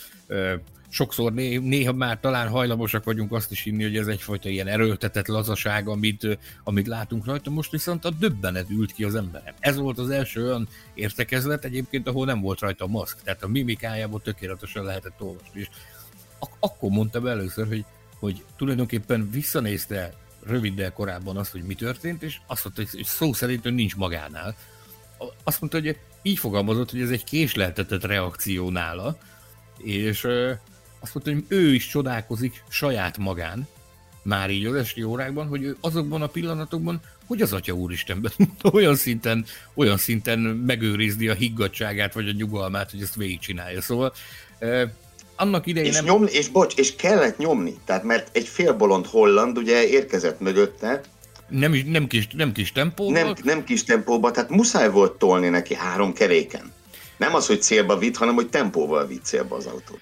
sokszor 0.93 1.33
né, 1.33 1.57
néha 1.57 1.93
már 1.93 2.19
talán 2.19 2.47
hajlamosak 2.47 3.03
vagyunk 3.03 3.31
azt 3.31 3.51
is 3.51 3.61
hinni, 3.61 3.83
hogy 3.83 3.97
ez 3.97 4.07
egyfajta 4.07 4.49
ilyen 4.49 4.67
erőltetett 4.67 5.27
lazaság, 5.27 5.87
amit, 5.87 6.37
amit 6.63 6.87
látunk 6.87 7.25
rajta, 7.25 7.49
most 7.49 7.71
viszont 7.71 8.05
a 8.05 8.09
döbbenet 8.09 8.69
ült 8.69 8.93
ki 8.93 9.03
az 9.03 9.15
emberem. 9.15 9.53
Ez 9.59 9.77
volt 9.77 9.97
az 9.97 10.09
első 10.09 10.43
olyan 10.43 10.67
értekezlet 10.93 11.65
egyébként, 11.65 12.07
ahol 12.07 12.25
nem 12.25 12.41
volt 12.41 12.59
rajta 12.59 12.85
a 12.85 12.87
maszk, 12.87 13.21
tehát 13.23 13.43
a 13.43 13.47
mimikájából 13.47 14.21
tökéletesen 14.21 14.83
lehetett 14.83 15.21
olvasni, 15.21 15.59
és 15.59 15.67
ak- 16.39 16.57
akkor 16.59 16.89
mondtam 16.89 17.27
először, 17.27 17.67
hogy, 17.67 17.85
hogy 18.19 18.43
tulajdonképpen 18.57 19.29
visszanézte 19.31 20.13
röviddel 20.45 20.93
korábban 20.93 21.37
azt, 21.37 21.51
hogy 21.51 21.63
mi 21.63 21.75
történt, 21.75 22.23
és 22.23 22.39
azt 22.47 22.63
mondta, 22.63 22.83
hogy 22.91 23.05
szó 23.05 23.33
szerint 23.33 23.63
hogy 23.63 23.73
nincs 23.73 23.95
magánál. 23.95 24.55
Azt 25.43 25.59
mondta, 25.59 25.79
hogy 25.79 25.97
így 26.21 26.37
fogalmazott, 26.37 26.91
hogy 26.91 27.01
ez 27.01 27.11
egy 27.11 27.23
késleltetett 27.23 28.03
reakció 28.03 28.69
nála, 28.69 29.17
és 29.77 30.27
azt 31.03 31.13
mondta, 31.13 31.33
hogy 31.33 31.57
ő 31.57 31.73
is 31.73 31.87
csodálkozik 31.87 32.63
saját 32.69 33.17
magán, 33.17 33.67
már 34.23 34.49
így 34.49 34.65
az 34.65 34.75
esti 34.75 35.03
órákban, 35.03 35.47
hogy 35.47 35.63
ő 35.63 35.77
azokban 35.81 36.21
a 36.21 36.27
pillanatokban, 36.27 37.01
hogy 37.25 37.41
az 37.41 37.53
Atya 37.53 37.73
Úristenben 37.73 38.31
olyan 38.73 38.95
szinten, 38.95 39.45
olyan 39.73 39.97
szinten 39.97 40.39
megőrizni 40.39 41.27
a 41.27 41.33
higgadságát, 41.33 42.13
vagy 42.13 42.27
a 42.27 42.31
nyugalmát, 42.31 42.91
hogy 42.91 43.01
ezt 43.01 43.15
végigcsinálja. 43.15 43.81
Szóval 43.81 44.13
eh, 44.59 44.89
annak 45.35 45.67
idején 45.67 45.89
és 45.89 45.95
nem... 45.95 46.05
Nyomni, 46.05 46.31
és 46.31 46.47
bocs, 46.47 46.75
és 46.75 46.95
kellett 46.95 47.37
nyomni, 47.37 47.75
tehát 47.85 48.03
mert 48.03 48.35
egy 48.35 48.47
félbolond 48.47 49.05
holland 49.05 49.57
ugye 49.57 49.87
érkezett 49.87 50.39
mögötte, 50.39 51.01
nem, 51.49 51.71
nem, 51.85 52.07
kis, 52.07 52.27
nem 52.27 52.51
kis 52.51 52.71
tempóban? 52.71 53.13
Nem, 53.13 53.33
nem 53.43 53.63
kis 53.63 53.83
tempóban, 53.83 54.33
tehát 54.33 54.49
muszáj 54.49 54.89
volt 54.89 55.11
tolni 55.11 55.49
neki 55.49 55.75
három 55.75 56.13
keréken. 56.13 56.71
Nem 57.17 57.35
az, 57.35 57.47
hogy 57.47 57.61
célba 57.61 57.97
vitt, 57.97 58.17
hanem 58.17 58.33
hogy 58.33 58.49
tempóval 58.49 59.07
vitt 59.07 59.23
célba 59.23 59.55
az 59.55 59.65
autót. 59.65 60.01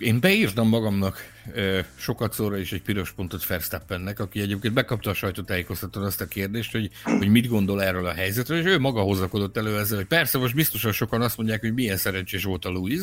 Én 0.00 0.20
beírtam 0.20 0.68
magamnak 0.68 1.18
sokat 1.96 2.32
szóra 2.32 2.56
is 2.56 2.72
egy 2.72 2.82
piros 2.82 3.12
pontot 3.12 3.46
Verstappennek, 3.46 4.18
aki 4.18 4.40
egyébként 4.40 4.74
bekapta 4.74 5.10
a 5.10 5.14
sajtótájékoztatón 5.14 6.02
azt 6.02 6.20
a 6.20 6.26
kérdést, 6.26 6.72
hogy, 6.72 6.90
hogy 7.02 7.28
mit 7.28 7.48
gondol 7.48 7.82
erről 7.82 8.06
a 8.06 8.12
helyzetről, 8.12 8.58
és 8.58 8.64
ő 8.64 8.78
maga 8.78 9.00
hozakodott 9.00 9.56
elő 9.56 9.78
ezzel, 9.78 9.96
hogy 9.96 10.06
persze 10.06 10.38
most 10.38 10.54
biztosan 10.54 10.92
sokan 10.92 11.22
azt 11.22 11.36
mondják, 11.36 11.60
hogy 11.60 11.74
milyen 11.74 11.96
szerencsés 11.96 12.44
volt 12.44 12.64
a 12.64 12.70
Louis, 12.70 13.00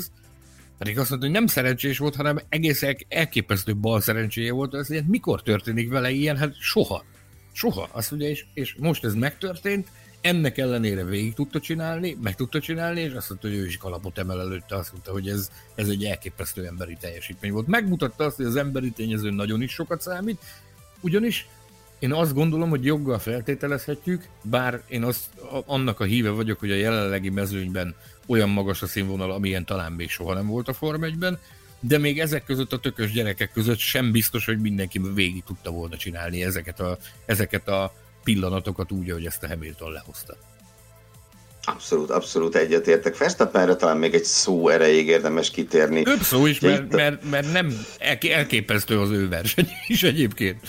pedig 0.78 1.00
azt 1.00 1.10
mondta, 1.10 1.28
hogy 1.28 1.36
nem 1.36 1.48
szerencsés 1.48 1.98
volt, 1.98 2.16
hanem 2.16 2.40
egész 2.50 2.86
elképesztő 3.08 3.76
bal 3.76 4.02
szerencséje 4.02 4.52
volt, 4.52 4.74
az 4.74 4.88
hogy 4.88 5.06
mikor 5.08 5.42
történik 5.42 5.90
vele 5.90 6.10
ilyen? 6.10 6.38
Hát 6.38 6.56
soha. 6.60 7.06
Soha. 7.52 7.90
Azt 7.92 8.12
mondja, 8.12 8.30
és, 8.30 8.46
és 8.54 8.76
most 8.80 9.04
ez 9.04 9.14
megtörtént, 9.14 9.88
ennek 10.22 10.58
ellenére 10.58 11.04
végig 11.04 11.34
tudta 11.34 11.60
csinálni, 11.60 12.18
meg 12.22 12.36
tudta 12.36 12.60
csinálni, 12.60 13.02
és 13.02 13.14
azt 13.14 13.30
mondta, 13.30 13.48
hogy 13.48 13.58
ő 13.58 13.66
is 13.66 13.78
kalapot 13.78 14.18
emel 14.18 14.40
előtte, 14.40 14.76
azt 14.76 14.92
mondta, 14.92 15.12
hogy 15.12 15.28
ez, 15.30 15.50
ez 15.76 15.88
egy 15.88 16.04
elképesztő 16.04 16.66
emberi 16.66 16.98
teljesítmény 17.00 17.52
volt. 17.52 17.68
Megmutatta 17.68 18.24
azt, 18.24 18.36
hogy 18.36 18.46
az 18.46 18.56
emberi 18.56 18.92
tényező 18.92 19.30
nagyon 19.30 19.62
is 19.62 19.72
sokat 19.72 20.02
számít, 20.02 20.42
ugyanis 21.00 21.48
én 22.00 22.14
azt 22.14 22.34
gondolom, 22.34 22.70
hogy 22.70 22.86
joggal 22.86 23.20
feltételezhetjük, 23.20 24.28
bár 24.42 24.82
én 24.88 25.04
azt, 25.04 25.26
annak 25.66 26.00
a 26.00 26.04
híve 26.04 26.30
vagyok, 26.30 26.60
hogy 26.60 26.72
a 26.72 26.76
jelenlegi 26.76 27.30
mezőnyben 27.30 27.96
olyan 28.28 28.50
magas 28.50 28.82
a 28.82 28.88
színvonal, 28.88 29.32
amilyen 29.32 29.66
talán 29.66 29.92
még 29.92 30.10
soha 30.10 30.34
nem 30.34 30.48
volt 30.48 30.68
a 30.68 30.74
Form 30.74 31.04
1-ben, 31.04 31.40
de 31.80 31.98
még 31.98 32.20
ezek 32.20 32.44
között 32.44 32.74
a 32.74 32.80
tökös 32.80 33.12
gyerekek 33.12 33.52
között 33.52 33.78
sem 33.78 34.12
biztos, 34.12 34.46
hogy 34.46 34.60
mindenki 34.60 35.02
végig 35.14 35.44
tudta 35.44 35.72
volna 35.72 35.98
csinálni 35.98 36.44
ezeket 36.44 36.80
a, 36.80 36.98
ezeket 37.26 37.68
a 37.68 37.94
pillanatokat 38.34 38.92
úgy, 38.92 39.12
hogy 39.12 39.26
ezt 39.26 39.44
a 39.44 39.48
Hamilton 39.48 39.92
lehozta. 39.92 40.38
Abszolút, 41.64 42.10
abszolút 42.10 42.56
egyetértek. 42.56 43.18
Verstappenre 43.18 43.76
talán 43.76 43.98
még 43.98 44.14
egy 44.14 44.24
szó 44.24 44.70
erejéig 44.70 45.08
érdemes 45.08 45.52
kitérni. 45.52 46.04
Több 46.04 46.22
szó 46.22 46.46
is, 46.46 46.60
mert, 46.60 46.92
mert, 46.92 47.30
mert 47.30 47.52
nem 47.52 47.86
elképesztő 48.22 49.00
az 49.00 49.10
ő 49.10 49.30
verseny 49.30 49.70
is 49.88 50.04
egyébként. 50.04 50.68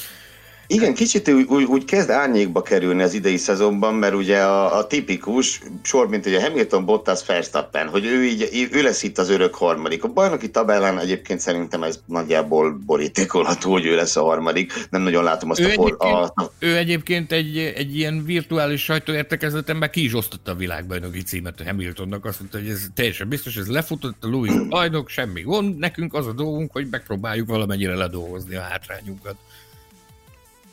Igen, 0.70 0.94
kicsit 0.94 1.28
úgy, 1.28 1.46
úgy, 1.48 1.64
úgy 1.64 1.84
kezd 1.84 2.10
árnyékba 2.10 2.62
kerülni 2.62 3.02
az 3.02 3.14
idei 3.14 3.36
szezonban, 3.36 3.94
mert 3.94 4.14
ugye 4.14 4.38
a, 4.38 4.78
a 4.78 4.86
tipikus 4.86 5.60
sor, 5.82 6.08
mint 6.08 6.26
ugye 6.26 6.42
Hamilton, 6.42 6.84
Bottas, 6.84 7.26
Verstappen, 7.26 7.88
hogy 7.88 8.04
ő, 8.06 8.24
így, 8.24 8.68
ő 8.72 8.82
lesz 8.82 9.02
itt 9.02 9.18
az 9.18 9.28
örök 9.28 9.54
harmadik. 9.54 10.04
A 10.04 10.08
bajnoki 10.08 10.50
tabellán 10.50 10.98
egyébként 10.98 11.40
szerintem 11.40 11.82
ez 11.82 12.00
nagyjából 12.06 12.78
borítékolható, 12.86 13.70
hogy 13.70 13.86
ő 13.86 13.94
lesz 13.94 14.16
a 14.16 14.22
harmadik. 14.22 14.72
Nem 14.90 15.02
nagyon 15.02 15.24
látom 15.24 15.50
azt 15.50 15.60
ő 15.60 15.66
a, 15.66 15.72
for, 15.72 15.96
a... 15.98 16.32
Ő 16.58 16.76
egyébként 16.76 17.32
egy, 17.32 17.58
egy 17.58 17.96
ilyen 17.96 18.24
virtuális 18.24 18.82
sajtóértekezleten 18.82 19.76
már 19.76 19.90
ki 19.90 20.04
is 20.04 20.14
osztotta 20.14 20.50
a 20.50 20.54
világbajnoki 20.54 21.22
címet 21.22 21.60
a 21.60 21.64
Hamiltonnak. 21.64 22.24
Azt 22.24 22.38
mondta, 22.40 22.58
hogy 22.58 22.68
ez 22.68 22.86
teljesen 22.94 23.28
biztos, 23.28 23.56
ez 23.56 23.68
lefutott 23.68 24.24
a 24.24 24.28
Louis 24.28 24.68
bajnok, 24.68 25.08
semmi 25.08 25.40
gond. 25.40 25.78
Nekünk 25.78 26.14
az 26.14 26.26
a 26.26 26.32
dolgunk, 26.32 26.72
hogy 26.72 26.86
megpróbáljuk 26.90 27.48
valamennyire 27.48 27.94
ledolgozni 27.94 28.54
a 28.54 28.60
hátrányunkat. 28.60 29.36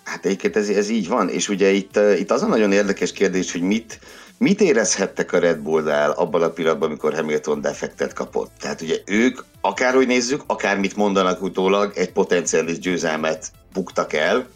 Hát 0.06 0.26
egyébként 0.26 0.56
ez, 0.56 0.70
ez 0.70 0.90
így 0.90 1.08
van, 1.08 1.30
és 1.30 1.50
ugye 1.50 1.70
itt, 1.70 2.00
itt 2.18 2.32
az 2.32 2.44
a 2.44 2.48
nagyon 2.48 2.72
érdekes 2.72 3.12
kérdés, 3.12 3.52
hogy 3.52 3.62
mit, 3.62 4.00
mit 4.38 4.62
érezhettek 4.62 5.34
a 5.34 5.40
Red 5.40 5.58
Bull-nál 5.58 6.12
abban 6.12 6.42
a 6.42 6.50
pillanatban, 6.50 6.90
amikor 6.90 7.14
Hamilton 7.14 7.62
defektet 7.62 8.14
kapott. 8.14 8.52
Tehát 8.60 8.82
ugye 8.82 8.96
ők, 9.06 9.40
akárhogy 9.62 10.08
nézzük, 10.08 10.44
akármit 10.48 10.96
mondanak 10.96 11.42
utólag, 11.42 11.92
egy 11.96 12.12
potenciális 12.12 12.80
győzelmet 12.80 13.52
buktak 13.74 14.14
el, 14.14 14.48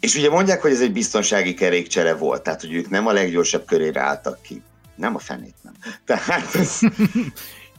és 0.00 0.14
ugye 0.14 0.30
mondják, 0.30 0.62
hogy 0.62 0.70
ez 0.70 0.80
egy 0.80 0.92
biztonsági 0.92 1.54
kerékcsere 1.54 2.14
volt, 2.14 2.42
tehát 2.42 2.60
hogy 2.60 2.74
ők 2.74 2.90
nem 2.90 3.06
a 3.06 3.12
leggyorsabb 3.12 3.64
körére 3.64 4.00
álltak 4.00 4.42
ki. 4.42 4.62
Nem 4.94 5.14
a 5.14 5.18
fenét, 5.18 5.54
nem. 5.62 5.74
Tehát 6.06 6.54
ez... 6.54 6.78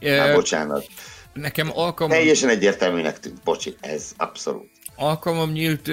Na, 0.00 0.34
bocsánat. 0.34 0.86
Nekem 1.32 1.70
alkalmam... 1.74 2.16
Teljesen 2.16 2.48
egyértelműnek 2.48 3.20
tűnt, 3.20 3.42
bocsi, 3.42 3.76
ez 3.80 4.12
abszolút 4.16 4.69
alkalmam 5.00 5.50
nyílt 5.50 5.90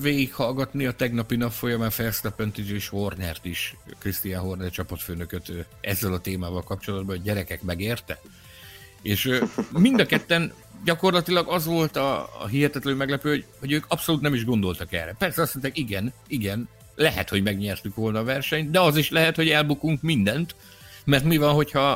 végighallgatni 0.00 0.86
a 0.86 0.92
tegnapi 0.92 1.36
nap 1.36 1.52
folyamán 1.52 1.90
verstappen 1.96 2.52
és 2.56 2.88
Hornert 2.88 3.44
is, 3.44 3.76
Christian 3.98 4.40
Horner 4.42 4.70
csapatfőnököt 4.70 5.52
ezzel 5.80 6.12
a 6.12 6.20
témával 6.20 6.62
kapcsolatban, 6.62 7.16
hogy 7.16 7.24
gyerekek 7.24 7.62
megérte. 7.62 8.20
És 9.02 9.40
mind 9.72 10.00
a 10.00 10.06
ketten 10.06 10.52
gyakorlatilag 10.84 11.48
az 11.48 11.64
volt 11.64 11.96
a, 11.96 12.28
a 12.42 12.46
hihetetlen 12.46 12.96
meglepő, 12.96 13.30
hogy, 13.30 13.44
hogy 13.60 13.72
ők 13.72 13.84
abszolút 13.88 14.20
nem 14.20 14.34
is 14.34 14.44
gondoltak 14.44 14.92
erre. 14.92 15.14
Persze 15.18 15.42
azt 15.42 15.54
mondták, 15.54 15.78
igen, 15.78 16.12
igen, 16.26 16.68
lehet, 16.94 17.28
hogy 17.28 17.42
megnyertük 17.42 17.94
volna 17.94 18.18
a 18.18 18.24
versenyt, 18.24 18.70
de 18.70 18.80
az 18.80 18.96
is 18.96 19.10
lehet, 19.10 19.36
hogy 19.36 19.48
elbukunk 19.48 20.02
mindent, 20.02 20.54
mert 21.06 21.24
mi 21.24 21.36
van, 21.36 21.54
hogyha 21.54 21.90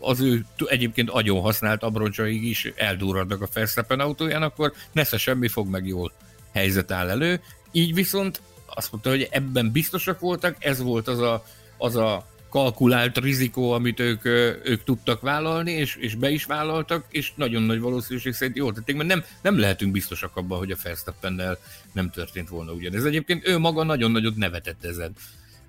az 0.00 0.20
ő 0.20 0.44
egyébként 0.66 1.10
agyon 1.10 1.40
használt 1.40 1.82
abroncsaig 1.82 2.44
is 2.44 2.72
eldúradnak 2.76 3.42
a 3.42 3.48
Verstappen 3.52 4.00
autóján, 4.00 4.42
akkor 4.42 4.72
nesze 4.92 5.18
semmi 5.18 5.48
fog 5.48 5.68
meg 5.68 5.86
jól 5.86 6.12
helyzet 6.52 6.90
áll 6.90 7.08
elő. 7.08 7.40
Így 7.72 7.94
viszont 7.94 8.40
azt 8.66 8.92
mondta, 8.92 9.10
hogy 9.10 9.28
ebben 9.30 9.72
biztosak 9.72 10.20
voltak, 10.20 10.56
ez 10.58 10.82
volt 10.82 11.08
az 11.08 11.18
a, 11.18 11.44
az 11.78 11.96
a 11.96 12.26
kalkulált 12.50 13.18
rizikó, 13.18 13.70
amit 13.72 14.00
ők, 14.00 14.24
ők 14.64 14.84
tudtak 14.84 15.20
vállalni, 15.20 15.72
és, 15.72 15.96
és 15.96 16.14
be 16.14 16.30
is 16.30 16.44
vállaltak, 16.44 17.04
és 17.10 17.32
nagyon 17.34 17.62
nagy 17.62 17.80
valószínűség 17.80 18.32
szerint 18.32 18.56
jól 18.56 18.72
tették, 18.72 18.96
mert 18.96 19.08
nem, 19.08 19.24
nem 19.42 19.58
lehetünk 19.58 19.92
biztosak 19.92 20.36
abban, 20.36 20.58
hogy 20.58 20.70
a 20.70 20.76
Verstappennel 20.82 21.58
nem 21.92 22.10
történt 22.10 22.48
volna 22.48 22.72
ugyanez. 22.72 23.04
Egyébként 23.04 23.48
ő 23.48 23.58
maga 23.58 23.82
nagyon 23.82 24.10
nagyot 24.10 24.36
nevetett 24.36 24.84
ezen. 24.84 25.12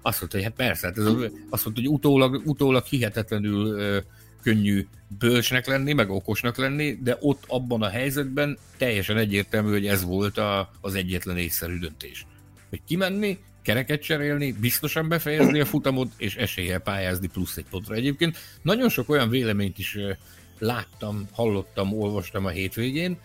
Azt 0.05 0.19
mondta, 0.19 0.37
hogy 0.37 0.45
hát 0.45 0.55
persze, 0.55 0.87
hát 0.87 0.97
ez 0.97 1.05
az, 1.05 1.31
azt 1.49 1.65
mondta, 1.65 1.81
hogy 1.81 1.87
utólag, 1.87 2.41
utólag 2.45 2.83
hihetetlenül 2.83 3.67
ö, 3.67 3.97
könnyű 4.43 4.87
bölcsnek 5.19 5.67
lenni, 5.67 5.93
meg 5.93 6.09
okosnak 6.09 6.57
lenni, 6.57 6.99
de 7.03 7.17
ott 7.19 7.43
abban 7.47 7.81
a 7.81 7.89
helyzetben 7.89 8.57
teljesen 8.77 9.17
egyértelmű, 9.17 9.71
hogy 9.71 9.87
ez 9.87 10.03
volt 10.03 10.37
a, 10.37 10.71
az 10.81 10.95
egyetlen 10.95 11.37
észszerű 11.37 11.77
döntés. 11.77 12.25
Hogy 12.69 12.81
kimenni, 12.87 13.39
kereket 13.61 14.01
cserélni, 14.01 14.51
biztosan 14.51 15.07
befejezni 15.07 15.59
a 15.59 15.65
futamot, 15.65 16.11
és 16.17 16.35
eséllyel 16.35 16.79
pályázni 16.79 17.27
plusz 17.27 17.57
egy 17.57 17.65
pontra. 17.69 17.95
Egyébként 17.95 18.37
nagyon 18.61 18.89
sok 18.89 19.09
olyan 19.09 19.29
véleményt 19.29 19.77
is 19.77 19.97
láttam, 20.59 21.27
hallottam, 21.31 21.93
olvastam 21.93 22.45
a 22.45 22.49
hétvégén, 22.49 23.17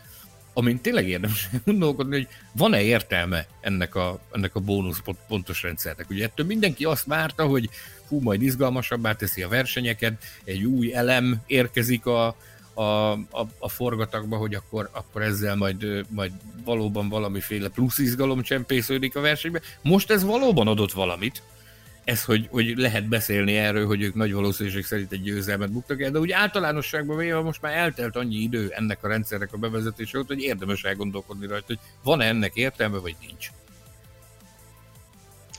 amin 0.61 0.81
tényleg 0.81 1.09
érdemes 1.09 1.49
gondolkodni, 1.65 2.17
hogy 2.17 2.29
van-e 2.53 2.83
értelme 2.83 3.47
ennek 3.61 3.95
a, 3.95 4.21
ennek 4.33 4.55
a 4.55 4.61
bónusz 4.61 5.03
pontos 5.29 5.63
rendszernek. 5.63 6.11
Ugye 6.11 6.25
ettől 6.25 6.47
mindenki 6.47 6.85
azt 6.85 7.05
várta, 7.05 7.47
hogy 7.47 7.69
hú, 8.09 8.21
majd 8.21 8.43
izgalmasabbá 8.43 9.13
teszi 9.13 9.43
a 9.43 9.49
versenyeket, 9.49 10.23
egy 10.45 10.65
új 10.65 10.95
elem 10.95 11.43
érkezik 11.47 12.07
a, 12.07 12.37
a, 12.75 12.83
a, 13.13 13.49
a 13.59 13.69
forgatagba, 13.69 14.37
hogy 14.37 14.55
akkor, 14.55 14.89
akkor 14.93 15.23
ezzel 15.23 15.57
majd, 15.57 16.07
majd 16.09 16.33
valóban 16.65 17.09
valamiféle 17.09 17.69
plusz 17.69 17.99
izgalom 17.99 18.43
csempésződik 18.43 19.17
a 19.17 19.21
versenybe. 19.21 19.61
Most 19.83 20.11
ez 20.11 20.25
valóban 20.25 20.67
adott 20.67 20.93
valamit, 20.93 21.43
ez, 22.11 22.25
hogy, 22.25 22.49
hogy 22.51 22.77
lehet 22.77 23.09
beszélni 23.09 23.57
erről, 23.57 23.87
hogy 23.87 24.03
ők 24.03 24.15
nagy 24.15 24.33
valószínűség 24.33 24.85
szerint 24.85 25.13
egy 25.13 25.23
győzelmet 25.23 25.73
buktak 25.73 26.03
el, 26.03 26.11
de 26.11 26.19
úgy 26.19 26.31
általánosságban 26.31 27.17
véve 27.17 27.41
most 27.41 27.63
már 27.63 27.77
eltelt 27.77 28.17
annyi 28.17 28.37
idő 28.37 28.73
ennek 28.75 29.05
a 29.05 29.09
rendszernek 29.09 29.53
a 29.53 29.57
bevezetése 29.57 30.19
óta, 30.19 30.35
hogy 30.35 30.43
érdemes 30.43 30.85
elgondolkodni 30.85 31.47
rajta, 31.47 31.65
hogy 31.67 31.79
van-e 32.03 32.25
ennek 32.25 32.55
értelme, 32.55 32.99
vagy 32.99 33.17
nincs. 33.27 33.49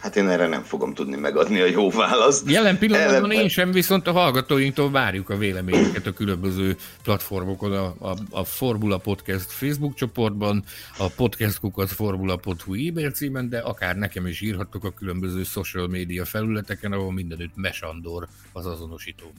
Hát 0.01 0.15
én 0.15 0.29
erre 0.29 0.47
nem 0.47 0.63
fogom 0.63 0.93
tudni 0.93 1.15
megadni 1.15 1.59
a 1.59 1.65
jó 1.65 1.89
választ. 1.89 2.49
Jelen 2.49 2.77
pillanatban 2.77 3.13
Ellenben... 3.15 3.37
én 3.37 3.47
sem, 3.47 3.71
viszont 3.71 4.07
a 4.07 4.11
hallgatóinktól 4.11 4.91
várjuk 4.91 5.29
a 5.29 5.37
véleményeket 5.37 6.05
a 6.05 6.11
különböző 6.11 6.75
platformokon, 7.03 7.71
a, 7.71 7.85
a, 7.99 8.15
a 8.29 8.43
Formula 8.43 8.97
Podcast 8.97 9.51
Facebook 9.51 9.93
csoportban, 9.93 10.63
a 10.97 11.07
podcastkukat.formula.hu 11.15 12.73
e-mail 12.73 13.11
címen, 13.11 13.49
de 13.49 13.59
akár 13.59 13.95
nekem 13.95 14.27
is 14.27 14.41
írhattok 14.41 14.83
a 14.83 14.91
különböző 14.91 15.43
social 15.43 15.87
media 15.87 16.25
felületeken, 16.25 16.91
ahol 16.91 17.11
mindenütt 17.11 17.55
Mesandor 17.55 18.27
az 18.53 18.65
azonosító. 18.65 19.31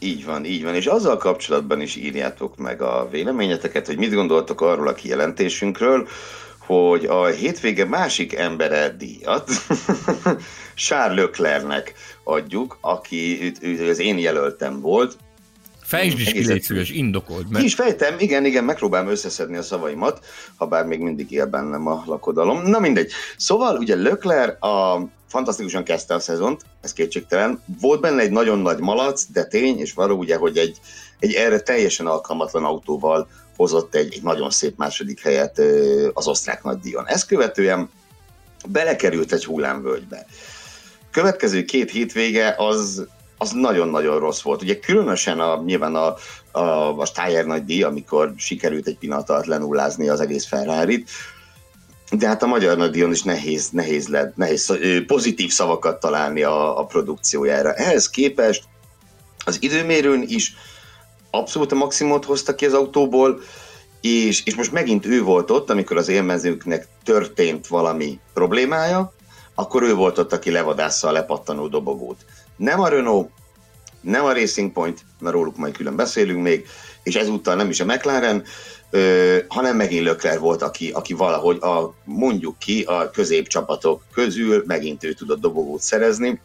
Így 0.00 0.24
van, 0.24 0.44
így 0.44 0.62
van, 0.62 0.74
és 0.74 0.86
azzal 0.86 1.16
kapcsolatban 1.16 1.80
is 1.80 1.96
írjátok 1.96 2.56
meg 2.56 2.82
a 2.82 3.08
véleményeteket, 3.10 3.86
hogy 3.86 3.98
mit 3.98 4.14
gondoltok 4.14 4.60
arról 4.60 4.88
a 4.88 4.94
kijelentésünkről, 4.94 6.08
hogy 6.68 7.04
a 7.04 7.26
hétvége 7.26 7.84
másik 7.84 8.34
embere 8.34 8.88
díjat 8.88 9.50
Charles 10.86 11.24
Leclernek 11.24 11.94
adjuk, 12.24 12.78
aki 12.80 13.52
az 13.90 13.98
én 13.98 14.18
jelöltem 14.18 14.80
volt. 14.80 15.16
Fejtsd 15.82 16.18
is 16.18 16.32
ki, 16.32 16.60
szíves, 16.60 16.90
indokold 16.90 17.48
meg. 17.50 17.60
Ki 17.60 17.66
is 17.66 17.74
fejtem, 17.74 18.14
igen, 18.18 18.44
igen, 18.44 18.64
megpróbálom 18.64 19.08
összeszedni 19.08 19.56
a 19.56 19.62
szavaimat, 19.62 20.24
ha 20.56 20.66
bár 20.66 20.86
még 20.86 21.00
mindig 21.00 21.32
él 21.32 21.46
bennem 21.46 21.86
a 21.86 22.02
lakodalom. 22.06 22.62
Na 22.62 22.78
mindegy. 22.78 23.12
Szóval 23.36 23.76
ugye 23.76 23.94
Lökler 23.94 24.56
a 24.60 25.00
fantasztikusan 25.28 25.84
kezdte 25.84 26.14
a 26.14 26.20
szezont, 26.20 26.62
ez 26.80 26.92
kétségtelen. 26.92 27.62
Volt 27.80 28.00
benne 28.00 28.20
egy 28.20 28.30
nagyon 28.30 28.58
nagy 28.58 28.78
malac, 28.78 29.24
de 29.32 29.44
tény, 29.44 29.78
és 29.78 29.92
való 29.92 30.16
ugye, 30.16 30.36
hogy 30.36 30.56
egy, 30.56 30.76
egy 31.18 31.32
erre 31.32 31.60
teljesen 31.60 32.06
alkalmatlan 32.06 32.64
autóval 32.64 33.28
hozott 33.58 33.94
egy, 33.94 34.14
egy 34.14 34.22
nagyon 34.22 34.50
szép 34.50 34.76
második 34.76 35.20
helyet 35.20 35.60
az 36.12 36.26
osztrák 36.26 36.62
nagydíjon. 36.62 37.06
Ezt 37.08 37.26
követően 37.26 37.90
belekerült 38.68 39.32
egy 39.32 39.44
hullámvölgybe. 39.44 40.26
Következő 41.10 41.64
két 41.64 41.90
hétvége 41.90 42.54
az, 42.58 43.06
az 43.38 43.50
nagyon-nagyon 43.50 44.18
rossz 44.18 44.40
volt. 44.40 44.62
Ugye 44.62 44.78
különösen 44.78 45.40
a, 45.40 45.62
nyilván 45.64 45.94
a, 45.94 46.14
a, 46.58 46.98
a 46.98 47.06
Steyer 47.06 47.44
nagy 47.44 47.64
díj, 47.64 47.82
amikor 47.82 48.32
sikerült 48.36 48.86
egy 48.86 48.98
pillanat 48.98 49.30
alatt 49.30 49.46
lenullázni 49.46 50.08
az 50.08 50.20
egész 50.20 50.46
ferrari 50.46 51.04
de 52.10 52.26
hát 52.26 52.42
a 52.42 52.46
magyar 52.46 52.76
nagydíjon 52.76 53.10
is 53.10 53.22
nehéz, 53.22 53.70
nehéz, 53.70 54.08
lett, 54.08 54.36
nehéz 54.36 54.78
pozitív 55.06 55.50
szavakat 55.50 56.00
találni 56.00 56.42
a, 56.42 56.78
a 56.78 56.84
produkciójára. 56.84 57.74
Ehhez 57.74 58.10
képest 58.10 58.64
az 59.44 59.62
időmérőn 59.62 60.24
is 60.26 60.54
abszolút 61.30 61.72
a 61.72 61.74
maximumot 61.74 62.24
hozta 62.24 62.54
ki 62.54 62.66
az 62.66 62.72
autóból, 62.72 63.40
és, 64.00 64.44
és 64.44 64.54
most 64.54 64.72
megint 64.72 65.06
ő 65.06 65.22
volt 65.22 65.50
ott, 65.50 65.70
amikor 65.70 65.96
az 65.96 66.08
élmezőknek 66.08 66.86
történt 67.04 67.66
valami 67.66 68.18
problémája, 68.34 69.12
akkor 69.54 69.82
ő 69.82 69.94
volt 69.94 70.18
ott, 70.18 70.32
aki 70.32 70.50
levadásza 70.50 71.08
a 71.08 71.12
lepattanó 71.12 71.66
dobogót. 71.68 72.24
Nem 72.56 72.80
a 72.80 72.88
Renault, 72.88 73.30
nem 74.00 74.24
a 74.24 74.32
Racing 74.32 74.72
Point, 74.72 75.00
mert 75.20 75.34
róluk 75.34 75.56
majd 75.56 75.76
külön 75.76 75.96
beszélünk 75.96 76.42
még, 76.42 76.66
és 77.02 77.14
ezúttal 77.14 77.54
nem 77.54 77.70
is 77.70 77.80
a 77.80 77.84
McLaren, 77.84 78.44
ö, 78.90 79.38
hanem 79.48 79.76
megint 79.76 80.04
Lökler 80.04 80.38
volt, 80.38 80.62
aki, 80.62 80.90
aki 80.90 81.12
valahogy 81.12 81.56
a, 81.62 81.94
mondjuk 82.04 82.58
ki 82.58 82.82
a 82.82 83.10
középcsapatok 83.10 84.02
közül 84.12 84.62
megint 84.66 85.04
ő 85.04 85.12
tudott 85.12 85.40
dobogót 85.40 85.80
szerezni, 85.80 86.40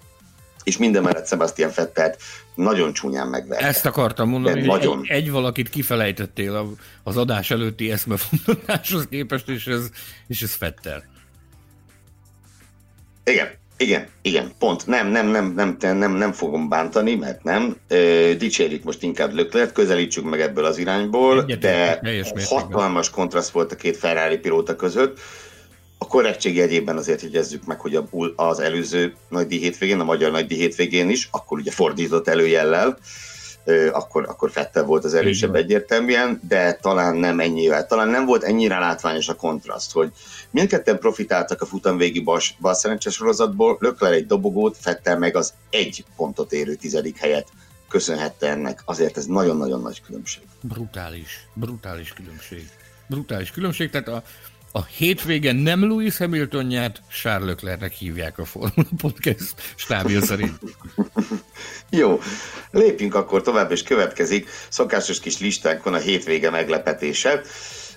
és 0.64 0.78
minden 0.78 1.04
mellett 1.04 1.28
Sebastian 1.28 1.72
Fettelt 1.72 2.18
nagyon 2.56 2.94
csúnyán 2.94 3.28
megverte. 3.28 3.66
Ezt 3.66 3.86
akartam 3.86 4.30
mondani, 4.30 4.60
hogy 4.60 4.68
nagyon... 4.68 5.00
egy, 5.04 5.10
egy 5.10 5.32
valakit 5.32 5.70
kifelejtettél 5.70 6.76
az 7.04 7.18
adás 7.18 7.52
előtti 7.52 7.92
eszmefondoláshoz 7.92 9.08
képest, 9.10 9.50
és 9.50 9.68
ez, 9.68 9.90
és 10.28 10.42
ez 10.42 10.54
Fettel. 10.54 11.04
Igen, 13.24 13.48
igen, 13.78 14.08
igen, 14.22 14.52
pont. 14.60 14.88
Nem, 14.88 15.08
nem, 15.08 15.28
nem, 15.28 15.54
nem, 15.56 15.78
nem, 15.80 16.12
nem 16.12 16.32
fogom 16.32 16.70
bántani, 16.70 17.16
mert 17.16 17.44
nem. 17.44 17.78
Ö, 17.88 18.32
dicsérjük 18.38 18.84
most 18.84 19.04
inkább 19.04 19.34
Löklert, 19.34 19.72
közelítsük 19.72 20.30
meg 20.30 20.42
ebből 20.42 20.66
az 20.66 20.78
irányból, 20.78 21.42
Egyetlen, 21.42 22.00
de 22.02 22.24
hatalmas 22.46 23.10
kontraszt 23.10 23.52
volt 23.52 23.72
a 23.72 23.76
két 23.76 23.98
Ferrari 23.98 24.38
pilóta 24.38 24.76
között. 24.76 25.20
A 25.98 26.08
korrektség 26.08 26.56
jegyében 26.56 26.98
azért 26.98 27.22
jegyezzük 27.22 27.66
meg, 27.66 27.80
hogy 27.80 28.00
az 28.36 28.60
előző 28.60 29.16
nagydíj 29.30 29.60
hétvégén, 29.60 30.00
a 30.00 30.04
magyar 30.04 30.32
nagydíj 30.32 30.58
hétvégén 30.58 31.10
is, 31.10 31.28
akkor 31.32 31.58
ugye 31.58 31.72
fordított 31.72 32.28
előjellel, 32.28 32.98
akkor, 33.92 34.26
akkor 34.30 34.52
Fettel 34.52 34.84
volt 34.84 35.04
az 35.04 35.14
erősebb 35.14 35.56
egyértelműen, 35.56 36.40
de 36.48 36.74
talán 36.74 37.16
nem 37.16 37.40
ennyivel. 37.40 37.86
Talán 37.86 38.08
nem 38.08 38.26
volt 38.26 38.44
ennyire 38.44 38.80
látványos 38.80 39.30
a 39.30 39.36
kontraszt, 39.36 39.92
hogy 39.92 40.12
mindketten 40.50 41.00
profitáltak 41.00 41.62
a 41.62 41.66
futamvégi 41.66 42.20
bas, 42.20 42.56
bal 42.62 42.76
sorozatból, 43.00 43.78
Lökler 43.80 44.12
egy 44.12 44.26
dobogót, 44.26 44.78
Fettel 44.80 45.18
meg 45.18 45.36
az 45.36 45.54
egy 45.70 46.06
pontot 46.16 46.52
érő 46.52 46.76
tizedik 46.76 47.18
helyet 47.18 47.48
köszönhette 47.90 48.50
ennek. 48.50 48.82
Azért 48.86 49.18
ez 49.18 49.26
nagyon-nagyon 49.26 49.82
nagy 49.82 50.02
különbség. 50.02 50.44
Brutális, 50.62 51.48
brutális 51.54 52.14
különbség. 52.14 52.70
Brutális 53.08 53.52
különbség, 53.52 53.90
tehát 53.90 54.08
a, 54.08 54.24
a 54.76 54.84
hétvégen 54.84 55.56
nem 55.56 55.88
Louis 55.88 56.18
Hamilton 56.18 56.66
nyert, 56.66 57.02
Charles 57.22 57.48
Leclernek 57.48 57.94
hívják 57.94 58.38
a 58.38 58.46
Formula 58.46 58.88
Podcast 58.98 59.54
stábja 59.76 60.22
szerint. 60.22 60.60
Jó, 61.90 62.20
lépjünk 62.72 63.16
akkor 63.16 63.42
tovább, 63.42 63.72
és 63.72 63.84
következik 63.84 64.50
szokásos 64.70 65.20
kis 65.20 65.40
listánkon 65.40 65.94
a 65.94 65.98
hétvége 65.98 66.50
meglepetése, 66.50 67.42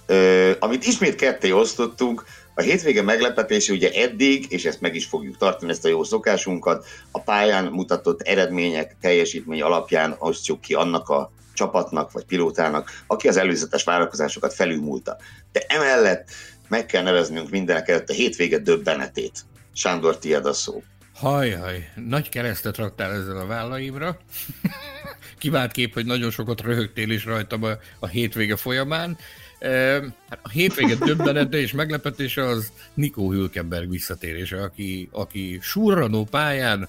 ö, 0.07 0.51
amit 0.59 0.87
ismét 0.87 1.15
ketté 1.15 1.51
osztottunk, 1.51 2.25
a 2.55 2.61
hétvége 2.61 3.03
meglepetése 3.03 3.73
ugye 3.73 3.91
eddig, 3.91 4.47
és 4.49 4.65
ezt 4.65 4.81
meg 4.81 4.95
is 4.95 5.07
fogjuk 5.07 5.37
tartani, 5.37 5.71
ezt 5.71 5.85
a 5.85 5.89
jó 5.89 6.05
szokásunkat, 6.05 6.87
a 7.11 7.21
pályán 7.21 7.65
mutatott 7.65 8.21
eredmények, 8.21 8.97
teljesítmény 9.01 9.63
alapján 9.63 10.17
osztjuk 10.19 10.61
ki 10.61 10.75
annak 10.75 11.09
a 11.09 11.31
csapatnak 11.57 12.13
vagy 12.13 12.25
pilótának, 12.25 13.03
aki 13.07 13.29
az 13.29 13.37
előzetes 13.37 13.85
várakozásokat 13.85 14.55
felülmúlta. 14.55 15.17
De 15.53 15.65
emellett 15.69 16.29
meg 16.69 16.87
kell 16.87 17.03
neveznünk 17.03 17.51
mindenek 17.51 17.89
előtt 17.89 18.11
a 18.11 18.13
hétvége 18.13 18.59
döbbenetét. 18.59 19.45
Sándor, 19.73 20.19
tiéd 20.19 20.47
a 20.47 20.53
szó. 20.53 20.83
Hajhaj, 21.15 21.93
nagy 21.95 22.29
keresztet 22.29 22.77
raktál 22.77 23.13
ezzel 23.13 23.37
a 23.37 23.47
vállaimra. 23.47 24.19
Kivált 25.39 25.73
kép, 25.73 25.95
hogy 25.95 26.07
nagyon 26.07 26.31
sokat 26.31 26.61
röhögtél 26.61 27.11
is 27.11 27.25
rajtam 27.25 27.63
a, 27.63 27.71
a 27.99 28.07
hétvége 28.07 28.57
folyamán. 28.57 29.19
E, 29.59 29.97
a 30.43 30.49
hétvége 30.49 30.95
döbbenete 31.07 31.59
és 31.59 31.73
meglepetése 31.73 32.45
az 32.45 32.73
Nikó 32.95 33.31
Hülkenberg 33.31 33.91
visszatérése, 33.91 34.63
aki, 34.63 35.09
aki 35.13 35.59
surranó 35.63 36.25
pályán 36.25 36.89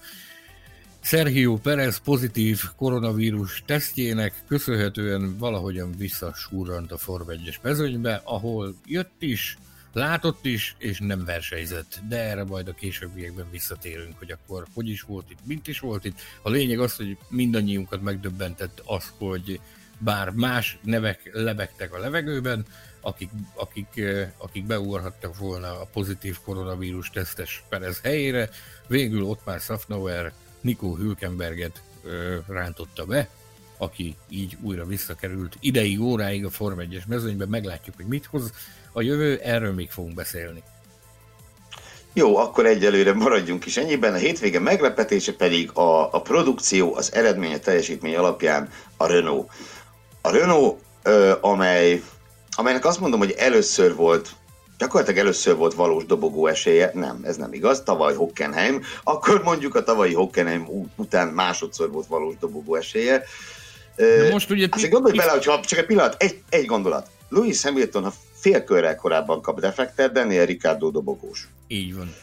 Sergio 1.08 1.58
Perez 1.58 1.98
pozitív 1.98 2.62
koronavírus 2.76 3.64
tesztjének 3.66 4.34
köszönhetően 4.48 5.38
valahogyan 5.38 5.92
visszasúrrant 5.98 6.92
a 6.92 6.98
Form 6.98 7.30
1-es 7.30 7.56
mezőnybe, 7.62 8.22
ahol 8.24 8.76
jött 8.86 9.16
is, 9.20 9.58
látott 9.94 10.46
is, 10.46 10.76
és 10.78 11.00
nem 11.00 11.26
versenyzett. 11.26 12.00
De 12.10 12.18
erre 12.18 12.44
majd 12.44 12.68
a 12.68 12.74
későbbiekben 12.74 13.46
visszatérünk, 13.52 14.18
hogy 14.18 14.32
akkor 14.32 14.66
hogy 14.74 14.90
is 14.90 15.02
volt 15.02 15.30
itt, 15.30 15.40
mint 15.46 15.68
is 15.68 15.80
volt 15.80 16.06
itt. 16.06 16.20
A 16.42 16.50
lényeg 16.50 16.80
az, 16.80 16.96
hogy 16.96 17.18
mindannyiunkat 17.30 18.02
megdöbbentett 18.02 18.82
az, 18.86 19.14
hogy 19.18 19.60
bár 19.98 20.30
más 20.30 20.78
nevek 20.84 21.30
lebegtek 21.34 21.94
a 21.94 22.00
levegőben, 22.00 22.66
akik, 23.02 23.30
akik, 23.56 24.02
akik 24.38 24.66
beugorhattak 24.66 25.38
volna 25.38 25.82
a 25.82 25.90
pozitív 25.94 26.38
koronavírus 26.44 27.10
tesztes 27.10 27.64
Perez 27.70 28.00
helyére, 28.02 28.50
végül 28.88 29.24
ott 29.24 29.46
már 29.46 29.60
Safnauer 29.60 30.34
Nico 30.68 30.96
Hülkenberget 30.96 31.82
rántotta 32.48 33.06
be, 33.06 33.30
aki 33.78 34.16
így 34.30 34.58
újra 34.62 34.86
visszakerült 34.86 35.58
ideig, 35.60 36.02
óráig 36.02 36.46
a 36.46 36.50
Form 36.50 36.80
1-es 36.80 37.06
mezőnyben, 37.08 37.48
meglátjuk, 37.48 37.96
hogy 37.96 38.06
mit 38.06 38.26
hoz 38.26 38.52
a 38.92 39.02
jövő, 39.02 39.40
erről 39.44 39.74
még 39.74 39.90
fogunk 39.90 40.16
beszélni. 40.16 40.64
Jó, 42.14 42.38
akkor 42.38 42.66
egyelőre 42.66 43.14
maradjunk 43.14 43.66
is 43.66 43.78
ennyiben. 43.78 44.14
A 44.14 44.18
hétvége 44.18 44.60
meglepetése 44.60 45.34
pedig 45.34 45.72
a, 45.72 46.14
a 46.14 46.22
produkció, 46.22 46.96
az 46.96 47.14
eredmény, 47.14 47.54
a 47.54 47.60
teljesítmény 47.60 48.16
alapján 48.16 48.70
a 48.98 49.06
Renault. 49.06 49.52
A 50.22 50.32
Renault, 50.32 50.80
ö, 51.04 51.34
amely, 51.42 52.04
amelynek 52.56 52.86
azt 52.86 53.00
mondom, 53.00 53.20
hogy 53.20 53.32
először 53.32 53.96
volt 53.96 54.36
gyakorlatilag 54.78 55.20
először 55.20 55.56
volt 55.56 55.74
valós 55.74 56.06
dobogó 56.06 56.48
esélye, 56.48 56.92
nem, 56.94 57.20
ez 57.24 57.36
nem 57.36 57.54
igaz, 57.54 57.82
tavaly 57.82 58.16
Hockenheim, 58.16 58.82
akkor 59.04 59.44
mondjuk 59.44 59.76
a 59.76 59.84
tavalyi 59.84 60.14
Hockenheim 60.14 60.92
után 60.96 61.28
másodszor 61.28 61.92
volt 61.92 62.08
valós 62.08 62.36
dobogó 62.40 62.76
esélye, 62.76 63.24
De 63.98 64.30
most 64.32 64.50
ugye... 64.50 64.68
Azért 64.72 64.92
gondolj 64.92 65.18
bele, 65.18 65.32
hogyha 65.32 65.60
csak 65.60 65.80
egy 65.80 65.86
pillanat, 65.86 66.16
egy, 66.24 66.42
egy 66.50 66.66
gondolat. 66.66 67.10
Louis 67.30 67.64
Hamilton, 67.64 68.04
ha 68.04 68.14
fél 68.34 68.64
körrel 68.64 68.96
korábban 68.96 69.42
kap 69.42 69.60
defektet, 69.60 70.12
Daniel 70.12 70.46
Ricardo 70.46 70.90
dobogós. 70.90 71.48
Így 71.68 71.96
van. 71.96 72.16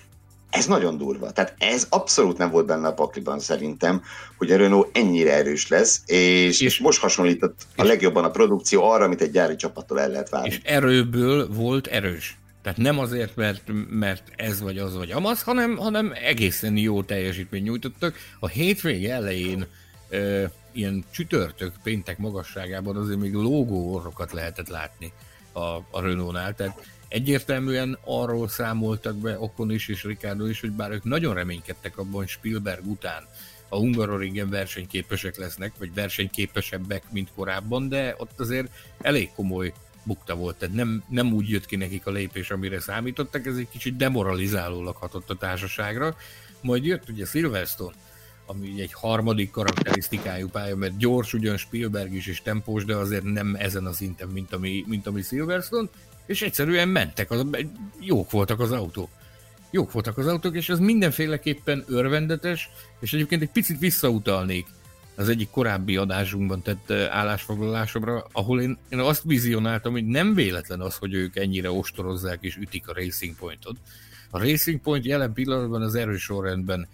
Ez 0.50 0.66
nagyon 0.66 0.98
durva. 0.98 1.32
Tehát 1.32 1.54
ez 1.58 1.86
abszolút 1.90 2.38
nem 2.38 2.50
volt 2.50 2.66
benne 2.66 2.88
a 2.88 2.92
pakliban 2.92 3.38
szerintem, 3.38 4.02
hogy 4.38 4.50
a 4.50 4.56
Renault 4.56 4.96
ennyire 4.96 5.32
erős 5.32 5.68
lesz, 5.68 6.02
és, 6.06 6.60
és 6.60 6.78
most 6.78 7.00
hasonlított 7.00 7.60
a 7.76 7.84
legjobban 7.84 8.24
a 8.24 8.30
produkció 8.30 8.82
arra, 8.82 9.04
amit 9.04 9.20
egy 9.20 9.30
gyári 9.30 9.56
csapattól 9.56 10.00
el 10.00 10.08
lehet 10.08 10.28
várni. 10.28 10.48
És 10.48 10.60
erőből 10.62 11.48
volt 11.48 11.86
erős. 11.86 12.36
Tehát 12.64 12.78
nem 12.78 12.98
azért, 12.98 13.36
mert, 13.36 13.62
mert 13.90 14.32
ez 14.36 14.60
vagy 14.60 14.78
az 14.78 14.96
vagy 14.96 15.10
amaz, 15.10 15.42
hanem, 15.42 15.76
hanem 15.76 16.12
egészen 16.14 16.76
jó 16.76 17.02
teljesítmény 17.02 17.62
nyújtottak. 17.62 18.16
A 18.38 18.46
hétvége 18.46 19.14
elején 19.14 19.66
e, 20.10 20.50
ilyen 20.72 21.04
csütörtök, 21.10 21.72
péntek 21.82 22.18
magasságában 22.18 22.96
azért 22.96 23.18
még 23.18 23.32
lógó 23.32 23.94
orrokat 23.94 24.32
lehetett 24.32 24.68
látni 24.68 25.12
a, 25.52 25.60
a 25.90 26.00
Renault-nál. 26.00 26.54
Tehát 26.54 26.86
egyértelműen 27.08 27.98
arról 28.04 28.48
számoltak 28.48 29.16
be 29.16 29.38
Okon 29.38 29.70
is 29.70 29.88
és 29.88 30.04
Ricardo 30.04 30.46
is, 30.46 30.60
hogy 30.60 30.72
bár 30.72 30.90
ők 30.90 31.04
nagyon 31.04 31.34
reménykedtek 31.34 31.98
abban, 31.98 32.26
Spielberg 32.26 32.86
után 32.86 33.22
a 33.68 33.76
Hungaroringen 33.76 34.50
versenyképesek 34.50 35.36
lesznek, 35.36 35.72
vagy 35.78 35.94
versenyképesebbek, 35.94 37.02
mint 37.10 37.32
korábban, 37.34 37.88
de 37.88 38.14
ott 38.18 38.40
azért 38.40 38.70
elég 39.00 39.30
komoly 39.34 39.72
bukta 40.04 40.34
volt, 40.34 40.56
tehát 40.56 40.74
nem, 40.74 41.04
nem 41.08 41.32
úgy 41.32 41.48
jött 41.48 41.66
ki 41.66 41.76
nekik 41.76 42.06
a 42.06 42.10
lépés, 42.10 42.50
amire 42.50 42.80
számítottak, 42.80 43.46
ez 43.46 43.56
egy 43.56 43.68
kicsit 43.68 43.96
demoralizálólag 43.96 44.96
hatott 44.96 45.30
a 45.30 45.36
társaságra. 45.36 46.16
Majd 46.60 46.84
jött 46.84 47.08
ugye 47.08 47.24
Silverstone, 47.24 47.94
ami 48.46 48.80
egy 48.80 48.92
harmadik 48.92 49.50
karakterisztikájú 49.50 50.48
pálya, 50.48 50.76
mert 50.76 50.96
gyors 50.96 51.32
ugyan 51.32 51.56
Spielberg 51.56 52.12
is 52.12 52.26
és 52.26 52.42
tempós, 52.42 52.84
de 52.84 52.96
azért 52.96 53.22
nem 53.22 53.54
ezen 53.58 53.86
a 53.86 53.92
szinten, 53.92 54.28
mint 54.28 54.52
ami, 54.52 54.84
mint 54.86 55.06
ami 55.06 55.22
Silverstone, 55.22 55.88
és 56.26 56.42
egyszerűen 56.42 56.88
mentek, 56.88 57.30
az, 57.30 57.46
jók 58.00 58.30
voltak 58.30 58.60
az 58.60 58.72
autók. 58.72 59.08
Jók 59.70 59.92
voltak 59.92 60.18
az 60.18 60.26
autók, 60.26 60.54
és 60.54 60.68
ez 60.68 60.78
mindenféleképpen 60.78 61.84
örvendetes, 61.88 62.70
és 63.00 63.12
egyébként 63.12 63.42
egy 63.42 63.50
picit 63.50 63.78
visszautalnék 63.78 64.66
az 65.16 65.28
egyik 65.28 65.50
korábbi 65.50 65.96
adásunkban 65.96 66.62
tett 66.62 66.90
állásfoglalásomra, 66.90 68.26
ahol 68.32 68.60
én, 68.60 68.78
én 68.88 68.98
azt 68.98 69.22
vizionáltam, 69.24 69.92
hogy 69.92 70.06
nem 70.06 70.34
véletlen 70.34 70.80
az, 70.80 70.96
hogy 70.96 71.14
ők 71.14 71.36
ennyire 71.36 71.70
ostorozzák 71.70 72.38
és 72.40 72.56
ütik 72.56 72.88
a 72.88 72.92
Racing 72.92 73.36
Pointot. 73.36 73.76
A 74.30 74.38
Racing 74.38 74.80
Point 74.80 75.04
jelen 75.04 75.32
pillanatban 75.32 75.82
az 75.82 75.94
erős 75.94 76.22
sorrendben 76.22 76.88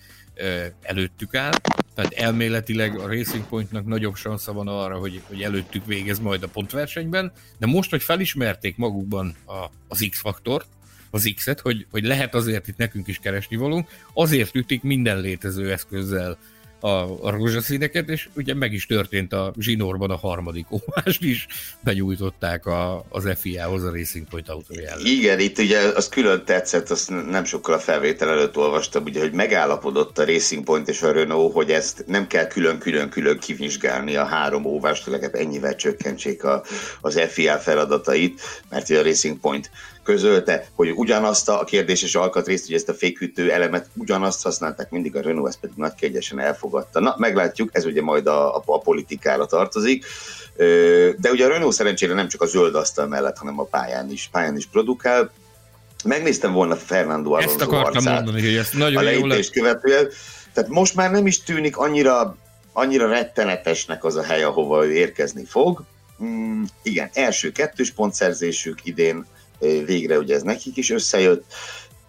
előttük 0.82 1.34
áll, 1.34 1.52
tehát 1.94 2.12
elméletileg 2.12 2.98
a 2.98 3.06
Racing 3.06 3.44
Pointnak 3.44 3.86
nagyobb 3.86 4.14
sansza 4.14 4.52
van 4.52 4.68
arra, 4.68 4.98
hogy, 4.98 5.22
hogy 5.26 5.42
előttük 5.42 5.86
végez 5.86 6.18
majd 6.18 6.42
a 6.42 6.48
pontversenyben, 6.48 7.32
de 7.58 7.66
most, 7.66 7.90
hogy 7.90 8.02
felismerték 8.02 8.76
magukban 8.76 9.34
a, 9.46 9.64
az 9.88 10.06
X-faktort, 10.10 10.66
az 11.10 11.32
X-et, 11.34 11.60
hogy, 11.60 11.86
hogy 11.90 12.04
lehet 12.04 12.34
azért 12.34 12.68
itt 12.68 12.76
nekünk 12.76 13.06
is 13.06 13.18
keresni 13.18 13.56
valunk, 13.56 13.88
azért 14.14 14.54
ütik 14.54 14.82
minden 14.82 15.20
létező 15.20 15.72
eszközzel 15.72 16.38
a, 16.80 17.26
a 17.26 17.30
rózsaszíneket, 17.30 18.08
és 18.08 18.28
ugye 18.36 18.54
meg 18.54 18.72
is 18.72 18.86
történt 18.86 19.32
a 19.32 19.52
zsinórban 19.58 20.10
a 20.10 20.16
harmadik 20.16 20.66
óvást 20.70 21.22
is, 21.22 21.46
benyújtották 21.80 22.66
a, 22.66 23.04
az 23.08 23.28
FIA-hoz 23.38 23.84
a 23.84 23.90
Racing 23.90 24.26
Point 24.28 24.48
autójára. 24.48 25.00
Igen, 25.04 25.38
itt 25.38 25.58
ugye 25.58 25.78
az 25.78 26.08
külön 26.08 26.44
tetszett, 26.44 26.90
azt 26.90 27.10
nem 27.30 27.44
sokkal 27.44 27.74
a 27.74 27.78
felvétel 27.78 28.28
előtt 28.28 28.56
olvastam, 28.56 29.04
ugye, 29.04 29.20
hogy 29.20 29.32
megállapodott 29.32 30.18
a 30.18 30.24
Racing 30.24 30.64
Point 30.64 30.88
és 30.88 31.02
a 31.02 31.12
Renault, 31.12 31.52
hogy 31.52 31.70
ezt 31.70 32.04
nem 32.06 32.26
kell 32.26 32.46
külön-külön-külön 32.46 33.38
kivizsgálni 33.38 34.16
a 34.16 34.24
három 34.24 34.64
óvást, 34.64 35.06
legalább 35.06 35.34
ennyivel 35.34 35.76
csökkentsék 35.76 36.44
a, 36.44 36.64
az 37.00 37.20
FIA 37.28 37.58
feladatait, 37.58 38.40
mert 38.68 38.90
a 38.90 39.02
Racing 39.02 39.38
Point 39.38 39.70
közölte, 40.02 40.68
hogy 40.74 40.90
ugyanazt 40.90 41.48
a 41.48 41.64
kérdéses 41.64 42.14
alkatrészt, 42.14 42.66
hogy 42.66 42.74
ezt 42.74 42.88
a 42.88 42.94
fékhűtő 42.94 43.52
elemet 43.52 43.86
ugyanazt 43.94 44.42
használták 44.42 44.90
mindig, 44.90 45.16
a 45.16 45.20
Renault 45.20 45.48
ezt 45.48 45.60
pedig 45.60 45.76
nagy 45.76 45.94
kérdésen 45.94 46.40
elfogadta. 46.40 47.00
Na, 47.00 47.14
meglátjuk, 47.18 47.68
ez 47.72 47.84
ugye 47.84 48.02
majd 48.02 48.26
a, 48.26 48.56
a, 48.56 48.62
a 48.66 48.78
politikára 48.78 49.46
tartozik. 49.46 50.04
De 51.16 51.30
ugye 51.30 51.44
a 51.44 51.48
Renault 51.48 51.74
szerencsére 51.74 52.14
nem 52.14 52.28
csak 52.28 52.42
a 52.42 52.46
zöld 52.46 52.74
asztal 52.74 53.06
mellett, 53.06 53.38
hanem 53.38 53.60
a 53.60 53.64
pályán 53.64 54.10
is, 54.10 54.28
pályán 54.32 54.56
is 54.56 54.66
produkál. 54.66 55.30
Megnéztem 56.04 56.52
volna 56.52 56.76
Fernando 56.76 57.30
Alonso 57.32 57.50
Ezt 57.50 57.60
akartam 57.60 57.94
arcát 57.94 58.14
mondani, 58.14 58.46
hogy 58.46 58.56
ezt 58.56 58.74
nagyon 58.74 59.06
a 59.06 59.10
jól 59.10 59.34
követően. 59.52 60.08
Tehát 60.52 60.70
most 60.70 60.94
már 60.94 61.10
nem 61.10 61.26
is 61.26 61.42
tűnik 61.42 61.76
annyira, 61.76 62.36
annyira 62.72 63.08
rettenetesnek 63.08 64.04
az 64.04 64.16
a 64.16 64.22
hely, 64.22 64.42
ahova 64.42 64.86
ő 64.86 64.92
érkezni 64.92 65.44
fog. 65.44 65.84
Mm, 66.24 66.62
igen, 66.82 67.10
első 67.12 67.52
kettős 67.52 67.90
pontszerzésük 67.90 68.78
idén, 68.84 69.26
végre 69.86 70.18
ugye 70.18 70.34
ez 70.34 70.42
nekik 70.42 70.76
is 70.76 70.90
összejött, 70.90 71.44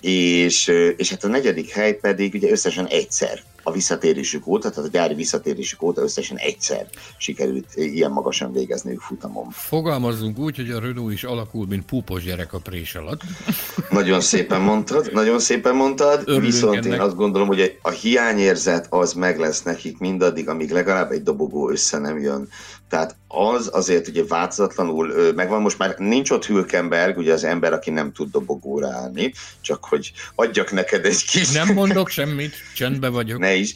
és, 0.01 0.71
és 0.97 1.09
hát 1.09 1.23
a 1.23 1.27
negyedik 1.27 1.69
hely 1.69 1.93
pedig 1.93 2.33
ugye 2.33 2.51
összesen 2.51 2.87
egyszer 2.87 3.41
a 3.63 3.71
visszatérésük 3.71 4.47
óta, 4.47 4.69
tehát 4.69 4.89
a 4.89 4.91
gyári 4.91 5.13
visszatérésük 5.13 5.81
óta 5.81 6.01
összesen 6.01 6.37
egyszer 6.37 6.87
sikerült 7.17 7.65
ilyen 7.75 8.11
magasan 8.11 8.51
végezniük 8.51 8.99
futamon. 8.99 9.49
Fogalmazzunk 9.49 10.39
úgy, 10.39 10.55
hogy 10.55 10.69
a 10.69 10.79
Renault 10.79 11.13
is 11.13 11.23
alakul, 11.23 11.65
mint 11.67 11.85
púpos 11.85 12.23
gyerek 12.23 12.53
a 12.53 12.59
prés 12.59 12.95
alatt. 12.95 13.21
Nagyon 13.89 14.21
szépen 14.21 14.61
mondtad, 14.61 15.09
nagyon 15.13 15.39
szépen 15.39 15.75
mondtad, 15.75 16.21
Örülünk 16.21 16.45
viszont 16.45 16.85
ennek. 16.85 16.93
én 16.93 16.99
azt 16.99 17.15
gondolom, 17.15 17.47
hogy 17.47 17.77
a 17.81 17.89
hiányérzet 17.89 18.87
az 18.89 19.13
meg 19.13 19.39
lesz 19.39 19.63
nekik 19.63 19.97
mindaddig, 19.97 20.49
amíg 20.49 20.71
legalább 20.71 21.11
egy 21.11 21.23
dobogó 21.23 21.69
össze 21.69 21.97
nem 21.97 22.19
jön. 22.19 22.49
Tehát 22.91 23.15
az 23.27 23.69
azért 23.73 24.07
ugye 24.07 24.23
változatlanul 24.27 25.33
megvan, 25.35 25.61
most 25.61 25.77
már 25.77 25.95
nincs 25.97 26.31
ott 26.31 26.45
Hülkenberg, 26.45 27.17
ugye 27.17 27.33
az 27.33 27.43
ember, 27.43 27.73
aki 27.73 27.89
nem 27.89 28.11
tud 28.11 28.31
dobogóra 28.31 28.87
állni, 28.87 29.33
csak 29.61 29.85
hogy 29.85 30.11
adjak 30.35 30.71
neked 30.71 31.05
egy 31.05 31.25
kis... 31.25 31.51
Nem 31.51 31.73
mondok 31.73 32.09
semmit, 32.09 32.55
csendbe 32.75 33.09
vagyok. 33.09 33.39
Ne 33.39 33.53
is. 33.53 33.73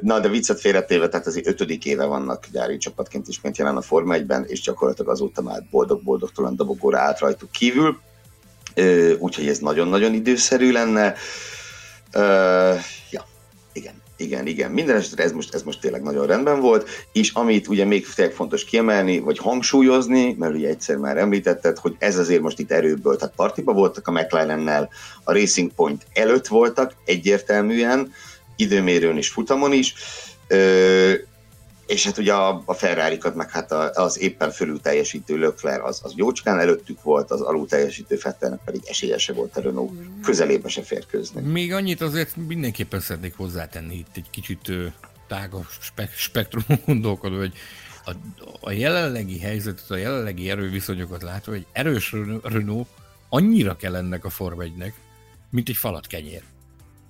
Na, 0.00 0.20
de 0.20 0.28
viccet 0.28 0.60
félretéve, 0.60 1.08
tehát 1.08 1.26
az 1.26 1.40
ötödik 1.44 1.84
éve 1.84 2.04
vannak 2.04 2.46
gyári 2.52 2.76
csapatként 2.76 3.28
is 3.28 3.40
ment 3.40 3.58
jelen 3.58 3.76
a 3.76 3.82
Forma 3.82 4.16
1-ben, 4.16 4.44
és 4.46 4.60
gyakorlatilag 4.60 5.10
azóta 5.10 5.42
már 5.42 5.62
boldog-boldogtalan 5.70 6.56
dobogóra 6.56 6.98
állt 6.98 7.18
rajtuk 7.18 7.50
kívül, 7.50 8.00
úgyhogy 9.18 9.48
ez 9.48 9.58
nagyon-nagyon 9.58 10.14
időszerű 10.14 10.72
lenne. 10.72 11.14
Ja, 13.10 13.27
igen. 14.18 14.46
Igen. 14.46 14.70
Minden 14.70 14.96
esetre 14.96 15.22
ez 15.24 15.32
most, 15.32 15.54
ez 15.54 15.62
most 15.62 15.80
tényleg 15.80 16.02
nagyon 16.02 16.26
rendben 16.26 16.60
volt, 16.60 16.88
és 17.12 17.30
amit 17.32 17.68
ugye 17.68 17.84
még 17.84 18.06
tényleg 18.14 18.34
fontos 18.34 18.64
kiemelni, 18.64 19.18
vagy 19.18 19.38
hangsúlyozni, 19.38 20.34
mert 20.38 20.54
ugye 20.54 20.68
egyszer 20.68 20.96
már 20.96 21.16
említetted, 21.16 21.78
hogy 21.78 21.94
ez 21.98 22.18
azért 22.18 22.40
most 22.40 22.58
itt 22.58 22.70
erőből, 22.70 23.16
tehát 23.16 23.34
partiba 23.34 23.72
voltak 23.72 24.08
a 24.08 24.12
McLarennel, 24.12 24.88
a 25.24 25.32
Racing 25.32 25.70
Point 25.72 26.06
előtt 26.12 26.46
voltak 26.46 26.94
egyértelműen, 27.04 28.12
időmérőn 28.56 29.16
is, 29.16 29.28
futamon 29.28 29.72
is, 29.72 29.94
és 31.88 32.04
hát 32.04 32.18
ugye 32.18 32.32
a, 32.32 32.62
a 32.64 32.74
ferrari 32.74 33.18
meg 33.34 33.50
hát 33.50 33.72
az 33.72 34.20
éppen 34.20 34.50
fölül 34.50 34.80
teljesítő 34.80 35.38
Leclerc 35.38 35.84
az, 35.84 36.00
az 36.02 36.12
jócskán 36.16 36.58
előttük 36.58 37.02
volt, 37.02 37.30
az 37.30 37.40
alul 37.40 37.66
teljesítő 37.66 38.16
Fettelnek 38.16 38.60
pedig 38.64 38.82
esélyese 38.86 39.32
volt 39.32 39.56
a 39.56 39.60
Renault 39.60 39.92
közelébe 40.22 40.68
se 40.68 40.82
férkőzni. 40.82 41.40
Még 41.40 41.72
annyit 41.72 42.00
azért 42.00 42.36
mindenképpen 42.36 43.00
szeretnék 43.00 43.36
hozzátenni 43.36 43.94
itt 43.94 44.16
egy 44.16 44.30
kicsit 44.30 44.72
tágabb 45.28 45.66
spek- 45.80 46.16
spektrumon 46.16 46.82
gondolkodó, 46.86 47.36
hogy 47.36 47.52
a, 48.04 48.12
a 48.60 48.70
jelenlegi 48.70 49.38
helyzetet, 49.38 49.90
a 49.90 49.96
jelenlegi 49.96 50.50
erőviszonyokat 50.50 51.22
látva, 51.22 51.52
hogy 51.52 51.66
erős 51.72 52.14
Renault 52.42 52.88
annyira 53.28 53.76
kell 53.76 53.96
ennek 53.96 54.24
a 54.24 54.30
Form 54.30 54.60
mint 55.50 55.68
egy 55.68 55.76
falat 55.76 56.06
kenyér. 56.06 56.42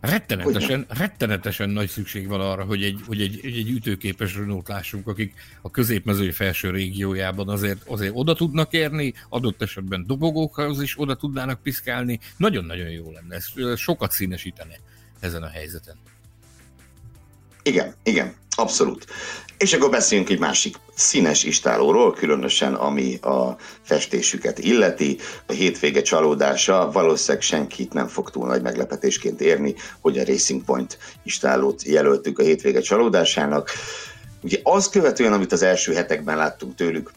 Rettenetesen, 0.00 0.86
rettenetesen 0.88 1.70
nagy 1.70 1.88
szükség 1.88 2.28
van 2.28 2.40
arra, 2.40 2.64
hogy 2.64 2.82
egy, 2.82 3.00
hogy 3.06 3.20
egy, 3.20 3.40
egy 3.42 3.70
ütőképes 3.70 4.36
Renault 4.36 4.68
lássunk, 4.68 5.06
akik 5.06 5.34
a 5.62 5.70
középmezői 5.70 6.30
felső 6.30 6.70
régiójában 6.70 7.48
azért, 7.48 7.82
azért 7.86 8.12
oda 8.14 8.34
tudnak 8.34 8.72
érni, 8.72 9.14
adott 9.28 9.62
esetben 9.62 10.06
dobogókhoz 10.06 10.82
is 10.82 11.00
oda 11.00 11.14
tudnának 11.14 11.62
piszkálni. 11.62 12.20
Nagyon-nagyon 12.36 12.90
jó 12.90 13.12
lenne, 13.12 13.34
ez 13.34 13.78
sokat 13.78 14.10
színesítene 14.10 14.74
ezen 15.20 15.42
a 15.42 15.48
helyzeten. 15.48 15.96
Igen, 17.68 17.94
igen, 18.02 18.34
abszolút. 18.56 19.06
És 19.58 19.72
akkor 19.72 19.90
beszéljünk 19.90 20.30
egy 20.30 20.38
másik 20.38 20.76
színes 20.94 21.44
istálóról, 21.44 22.12
különösen 22.12 22.74
ami 22.74 23.18
a 23.20 23.56
festésüket 23.82 24.58
illeti. 24.58 25.18
A 25.46 25.52
hétvége 25.52 26.02
csalódása 26.02 26.90
valószínűleg 26.92 27.42
senkit 27.42 27.92
nem 27.92 28.06
fog 28.06 28.30
túl 28.30 28.46
nagy 28.46 28.62
meglepetésként 28.62 29.40
érni, 29.40 29.74
hogy 30.00 30.18
a 30.18 30.24
Racing 30.24 30.64
Point 30.64 30.98
istálót 31.22 31.82
jelöltük 31.82 32.38
a 32.38 32.42
hétvége 32.42 32.80
csalódásának. 32.80 33.70
Ugye 34.42 34.58
az 34.62 34.88
követően, 34.88 35.32
amit 35.32 35.52
az 35.52 35.62
első 35.62 35.92
hetekben 35.94 36.36
láttunk 36.36 36.74
tőlük, 36.74 37.12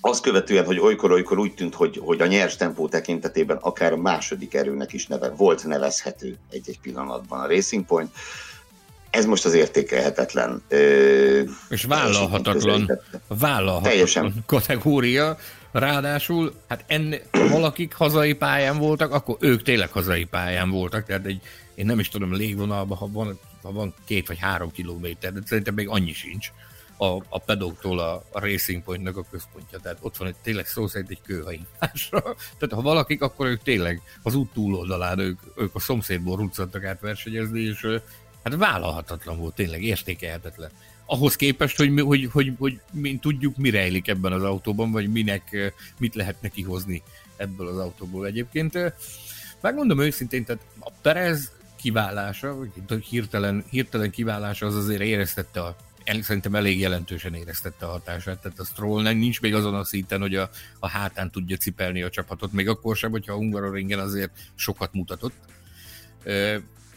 azt 0.00 0.22
követően, 0.22 0.64
hogy 0.64 0.78
olykor-olykor 0.78 1.38
úgy 1.38 1.54
tűnt, 1.54 1.74
hogy, 1.74 2.00
hogy 2.04 2.20
a 2.20 2.26
nyers 2.26 2.56
tempó 2.56 2.88
tekintetében 2.88 3.56
akár 3.56 3.92
a 3.92 3.96
második 3.96 4.54
erőnek 4.54 4.92
is 4.92 5.06
neve, 5.06 5.28
volt 5.28 5.64
nevezhető 5.64 6.36
egy-egy 6.50 6.80
pillanatban 6.80 7.40
a 7.40 7.46
Racing 7.46 7.86
Point, 7.86 8.10
ez 9.10 9.24
most 9.24 9.44
az 9.44 9.54
értékelhetetlen. 9.54 10.62
És 11.68 11.84
vállalhatatlan, 11.84 13.00
vállalhatatlan 13.28 13.82
Teljesen. 13.82 14.34
kategória. 14.46 15.38
Ráadásul, 15.72 16.54
hát 16.68 16.84
ennél, 16.86 17.20
valakik 17.30 17.94
hazai 17.94 18.32
pályán 18.32 18.78
voltak, 18.78 19.12
akkor 19.12 19.36
ők 19.40 19.62
tényleg 19.62 19.90
hazai 19.90 20.24
pályán 20.24 20.70
voltak, 20.70 21.06
tehát 21.06 21.26
egy, 21.26 21.40
én 21.74 21.86
nem 21.86 21.98
is 21.98 22.08
tudom, 22.08 22.34
légvonalban, 22.34 22.96
ha 22.96 23.08
van, 23.12 23.38
ha 23.62 23.72
van 23.72 23.94
két 24.04 24.26
vagy 24.26 24.38
három 24.38 24.70
kilométer, 24.72 25.32
de 25.32 25.40
szerintem 25.44 25.74
még 25.74 25.88
annyi 25.88 26.12
sincs 26.12 26.50
a, 26.98 27.06
a 27.28 27.38
pedóktól 27.38 27.98
a, 27.98 28.24
a 28.32 28.40
Racing 28.40 28.82
Pointnak 28.82 29.16
a 29.16 29.24
központja. 29.30 29.78
Tehát 29.78 29.98
ott 30.00 30.16
van 30.16 30.28
egy, 30.28 30.36
tényleg 30.42 30.66
szó 30.66 30.86
szerint 30.86 31.10
egy 31.10 31.20
kőhainásra. 31.22 32.20
Tehát 32.58 32.74
ha 32.74 32.82
valakik, 32.82 33.22
akkor 33.22 33.46
ők 33.46 33.62
tényleg 33.62 34.02
az 34.22 34.34
út 34.34 34.52
túloldalán, 34.52 35.18
ők, 35.18 35.40
ők 35.56 35.74
a 35.74 35.80
szomszédból 35.80 36.36
ruccantak 36.36 36.84
át 36.84 37.00
versenyezni, 37.00 37.60
és 37.60 37.86
hát 38.44 38.54
vállalhatatlan 38.54 39.38
volt, 39.38 39.54
tényleg 39.54 39.82
értékelhetetlen. 39.82 40.70
Ahhoz 41.06 41.36
képest, 41.36 41.76
hogy, 41.76 42.00
hogy, 42.00 42.28
hogy, 42.32 42.52
hogy 42.58 42.80
mi 42.92 43.18
tudjuk, 43.20 43.56
mi 43.56 43.70
rejlik 43.70 44.08
ebben 44.08 44.32
az 44.32 44.42
autóban, 44.42 44.90
vagy 44.90 45.12
minek, 45.12 45.72
mit 45.98 46.14
lehet 46.14 46.42
neki 46.42 46.62
hozni 46.62 47.02
ebből 47.36 47.68
az 47.68 47.78
autóból 47.78 48.26
egyébként. 48.26 48.78
Megmondom 49.60 50.00
őszintén, 50.00 50.44
tehát 50.44 50.62
a 50.78 50.90
Perez 51.02 51.52
kiválása, 51.76 52.56
vagy 52.56 53.04
hirtelen, 53.04 53.64
hirtelen 53.70 54.10
kiválása 54.10 54.66
az 54.66 54.74
azért 54.74 55.02
éreztette 55.02 55.62
a 55.62 55.76
szerintem 56.20 56.54
elég 56.54 56.80
jelentősen 56.80 57.34
éreztette 57.34 57.86
a 57.86 57.90
hatását, 57.90 58.38
tehát 58.38 58.58
a 58.58 58.64
Stroll 58.64 59.02
nem, 59.02 59.16
nincs 59.16 59.40
még 59.40 59.54
azon 59.54 59.74
a 59.74 59.84
szinten, 59.84 60.20
hogy 60.20 60.34
a, 60.34 60.50
a 60.78 60.88
hátán 60.88 61.30
tudja 61.30 61.56
cipelni 61.56 62.02
a 62.02 62.10
csapatot, 62.10 62.52
még 62.52 62.68
akkor 62.68 62.96
sem, 62.96 63.10
hogyha 63.10 63.32
a 63.32 63.36
Hungaroringen 63.36 63.98
azért 63.98 64.30
sokat 64.54 64.92
mutatott. 64.92 65.34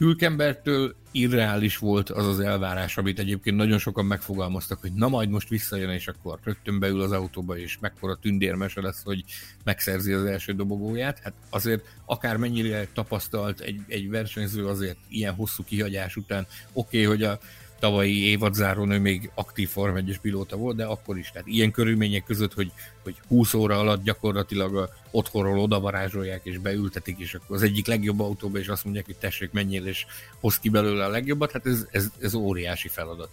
Hülkenbertől 0.01 0.95
irreális 1.11 1.77
volt 1.77 2.09
az 2.09 2.27
az 2.27 2.39
elvárás, 2.39 2.97
amit 2.97 3.19
egyébként 3.19 3.55
nagyon 3.55 3.77
sokan 3.77 4.05
megfogalmaztak, 4.05 4.81
hogy 4.81 4.93
na 4.93 5.07
majd 5.07 5.29
most 5.29 5.49
visszajön, 5.49 5.89
és 5.89 6.07
akkor 6.07 6.39
rögtön 6.43 6.79
beül 6.79 7.01
az 7.01 7.11
autóba, 7.11 7.57
és 7.57 7.77
mekkora 7.79 8.15
tündérmese 8.15 8.81
lesz, 8.81 9.03
hogy 9.03 9.23
megszerzi 9.63 10.13
az 10.13 10.25
első 10.25 10.53
dobogóját. 10.53 11.19
Hát 11.23 11.33
azért 11.49 11.83
akár 12.05 12.37
mennyire 12.37 12.87
tapasztalt 12.93 13.59
egy, 13.59 13.81
egy 13.87 14.09
versenyző 14.09 14.67
azért 14.67 14.97
ilyen 15.09 15.33
hosszú 15.33 15.63
kihagyás 15.63 16.15
után, 16.15 16.47
oké, 16.73 17.03
okay, 17.03 17.03
hogy 17.03 17.23
a 17.23 17.39
tavalyi 17.81 18.23
évadzáron 18.23 18.91
ő 18.91 18.99
még 18.99 19.31
aktív 19.33 19.69
Form 19.69 19.95
1 19.95 20.19
pilóta 20.21 20.55
volt, 20.55 20.75
de 20.75 20.85
akkor 20.85 21.17
is. 21.17 21.31
Tehát 21.31 21.47
ilyen 21.47 21.71
körülmények 21.71 22.23
között, 22.23 22.53
hogy, 22.53 22.71
hogy 23.03 23.15
20 23.27 23.53
óra 23.53 23.79
alatt 23.79 24.03
gyakorlatilag 24.03 24.75
a 24.75 24.89
otthonról 25.11 25.59
odavarázsolják 25.59 26.41
és 26.43 26.57
beültetik, 26.57 27.19
és 27.19 27.33
akkor 27.33 27.55
az 27.55 27.61
egyik 27.61 27.87
legjobb 27.87 28.19
autóba, 28.19 28.59
és 28.59 28.67
azt 28.67 28.83
mondják, 28.83 29.05
hogy 29.05 29.15
tessék, 29.15 29.51
menjél 29.51 29.85
és 29.85 30.05
hoz 30.39 30.59
ki 30.59 30.69
belőle 30.69 31.05
a 31.05 31.09
legjobbat, 31.09 31.51
hát 31.51 31.65
ez, 31.65 31.87
ez, 31.91 32.07
ez 32.19 32.33
óriási 32.33 32.87
feladat. 32.87 33.29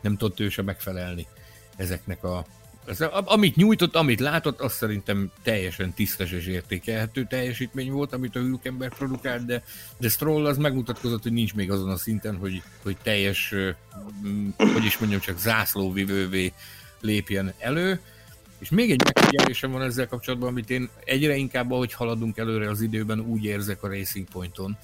Nem 0.00 0.16
tudott 0.16 0.40
ő 0.40 0.48
sem 0.48 0.64
megfelelni 0.64 1.26
ezeknek 1.76 2.24
a, 2.24 2.46
ez, 2.86 3.00
amit 3.10 3.56
nyújtott, 3.56 3.94
amit 3.94 4.20
látott, 4.20 4.60
azt 4.60 4.76
szerintem 4.76 5.30
teljesen 5.42 5.92
tisztes 5.92 6.32
és 6.32 6.46
értékelhető 6.46 7.26
teljesítmény 7.28 7.90
volt, 7.90 8.12
amit 8.12 8.36
a 8.36 8.40
Hülkenberg 8.40 8.94
produkált, 8.94 9.44
de, 9.44 9.64
de 9.98 10.08
Stroll 10.08 10.46
az 10.46 10.56
megmutatkozott, 10.56 11.22
hogy 11.22 11.32
nincs 11.32 11.54
még 11.54 11.70
azon 11.70 11.90
a 11.90 11.96
szinten, 11.96 12.36
hogy, 12.36 12.62
hogy 12.82 12.96
teljes, 13.02 13.54
hogy 14.56 14.84
is 14.84 14.98
mondjam, 14.98 15.20
csak 15.20 15.38
zászlóvivővé 15.38 16.52
lépjen 17.00 17.52
elő. 17.58 18.00
És 18.58 18.70
még 18.70 18.90
egy 18.90 19.04
megfigyelésem 19.04 19.70
van 19.70 19.82
ezzel 19.82 20.08
kapcsolatban, 20.08 20.48
amit 20.48 20.70
én 20.70 20.88
egyre 21.04 21.36
inkább, 21.36 21.70
ahogy 21.70 21.92
haladunk 21.92 22.36
előre 22.36 22.68
az 22.68 22.80
időben, 22.80 23.20
úgy 23.20 23.44
érzek 23.44 23.82
a 23.82 23.88
Racing 23.88 24.28
Pointon, 24.28 24.76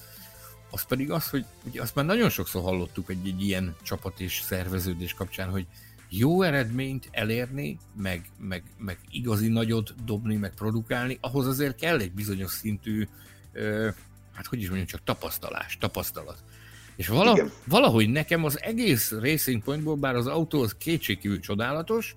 az 0.70 0.82
pedig 0.82 1.10
az, 1.10 1.28
hogy 1.28 1.44
ugye 1.64 1.82
azt 1.82 1.94
már 1.94 2.04
nagyon 2.04 2.30
sokszor 2.30 2.62
hallottuk 2.62 3.10
egy, 3.10 3.26
egy 3.26 3.42
ilyen 3.42 3.76
csapat 3.82 4.20
és 4.20 4.40
szerveződés 4.40 5.14
kapcsán, 5.14 5.50
hogy 5.50 5.66
jó 6.10 6.42
eredményt 6.42 7.08
elérni, 7.10 7.78
meg, 7.96 8.24
meg, 8.38 8.62
meg 8.78 8.98
igazi 9.10 9.48
nagyot 9.48 9.94
dobni, 10.04 10.36
meg 10.36 10.54
produkálni, 10.54 11.18
ahhoz 11.20 11.46
azért 11.46 11.74
kell 11.74 11.98
egy 11.98 12.12
bizonyos 12.12 12.50
szintű, 12.50 13.08
hát 14.32 14.46
hogy 14.46 14.60
is 14.60 14.66
mondjam, 14.66 14.86
csak 14.86 15.04
tapasztalás, 15.04 15.76
tapasztalat. 15.80 16.38
És 16.96 17.08
vala, 17.08 17.48
valahogy 17.64 18.08
nekem 18.08 18.44
az 18.44 18.62
egész 18.62 19.10
Racing 19.10 19.62
Pointból, 19.62 19.96
bár 19.96 20.14
az 20.14 20.26
autó 20.26 20.62
az 20.62 20.74
kétségkívül 20.78 21.40
csodálatos, 21.40 22.14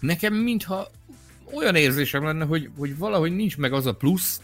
nekem 0.00 0.34
mintha 0.34 0.90
olyan 1.54 1.74
érzésem 1.74 2.24
lenne, 2.24 2.44
hogy, 2.44 2.70
hogy 2.76 2.98
valahogy 2.98 3.34
nincs 3.34 3.56
meg 3.56 3.72
az 3.72 3.86
a 3.86 3.94
plusz, 3.94 4.40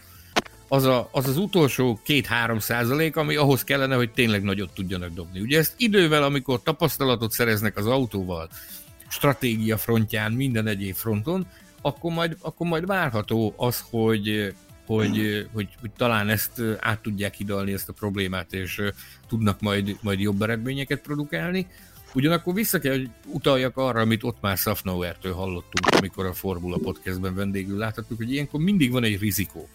az, 0.67 0.83
a, 0.83 1.09
az 1.11 1.27
az 1.27 1.37
utolsó 1.37 1.99
két-három 2.03 2.59
százalék, 2.59 3.15
ami 3.15 3.35
ahhoz 3.35 3.63
kellene, 3.63 3.95
hogy 3.95 4.11
tényleg 4.11 4.43
nagyot 4.43 4.73
tudjanak 4.73 5.13
dobni. 5.13 5.39
Ugye 5.39 5.57
ezt 5.57 5.73
idővel, 5.77 6.23
amikor 6.23 6.63
tapasztalatot 6.63 7.31
szereznek 7.31 7.77
az 7.77 7.85
autóval, 7.85 8.49
stratégia 9.09 9.77
frontján, 9.77 10.31
minden 10.31 10.67
egyéb 10.67 10.95
fronton, 10.95 11.47
akkor 11.81 12.11
majd, 12.13 12.37
akkor 12.41 12.67
majd 12.67 12.85
várható 12.85 13.53
az, 13.57 13.83
hogy, 13.89 14.53
hogy, 14.85 15.47
hogy, 15.53 15.67
hogy 15.79 15.91
talán 15.97 16.29
ezt 16.29 16.61
át 16.79 17.01
tudják 17.01 17.33
hidalni, 17.33 17.73
ezt 17.73 17.89
a 17.89 17.93
problémát, 17.93 18.53
és 18.53 18.81
tudnak 19.27 19.61
majd, 19.61 19.97
majd 20.01 20.19
jobb 20.19 20.41
eredményeket 20.41 21.01
produkálni. 21.01 21.67
Ugyanakkor 22.13 22.53
vissza 22.53 22.79
kell, 22.79 22.91
hogy 22.91 23.09
utaljak 23.25 23.77
arra, 23.77 23.99
amit 23.99 24.23
ott 24.23 24.41
már 24.41 24.57
Safnauer-től 24.57 25.33
hallottunk, 25.33 25.95
amikor 25.95 26.25
a 26.25 26.33
Formula 26.33 26.77
Podcastben 26.77 27.35
vendégül 27.35 27.77
láthattuk, 27.77 28.17
hogy 28.17 28.31
ilyenkor 28.31 28.59
mindig 28.59 28.91
van 28.91 29.03
egy 29.03 29.19
rizikó. 29.19 29.69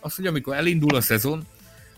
Az, 0.00 0.14
hogy 0.14 0.26
amikor 0.26 0.54
elindul 0.54 0.94
a 0.94 1.00
szezon, 1.00 1.46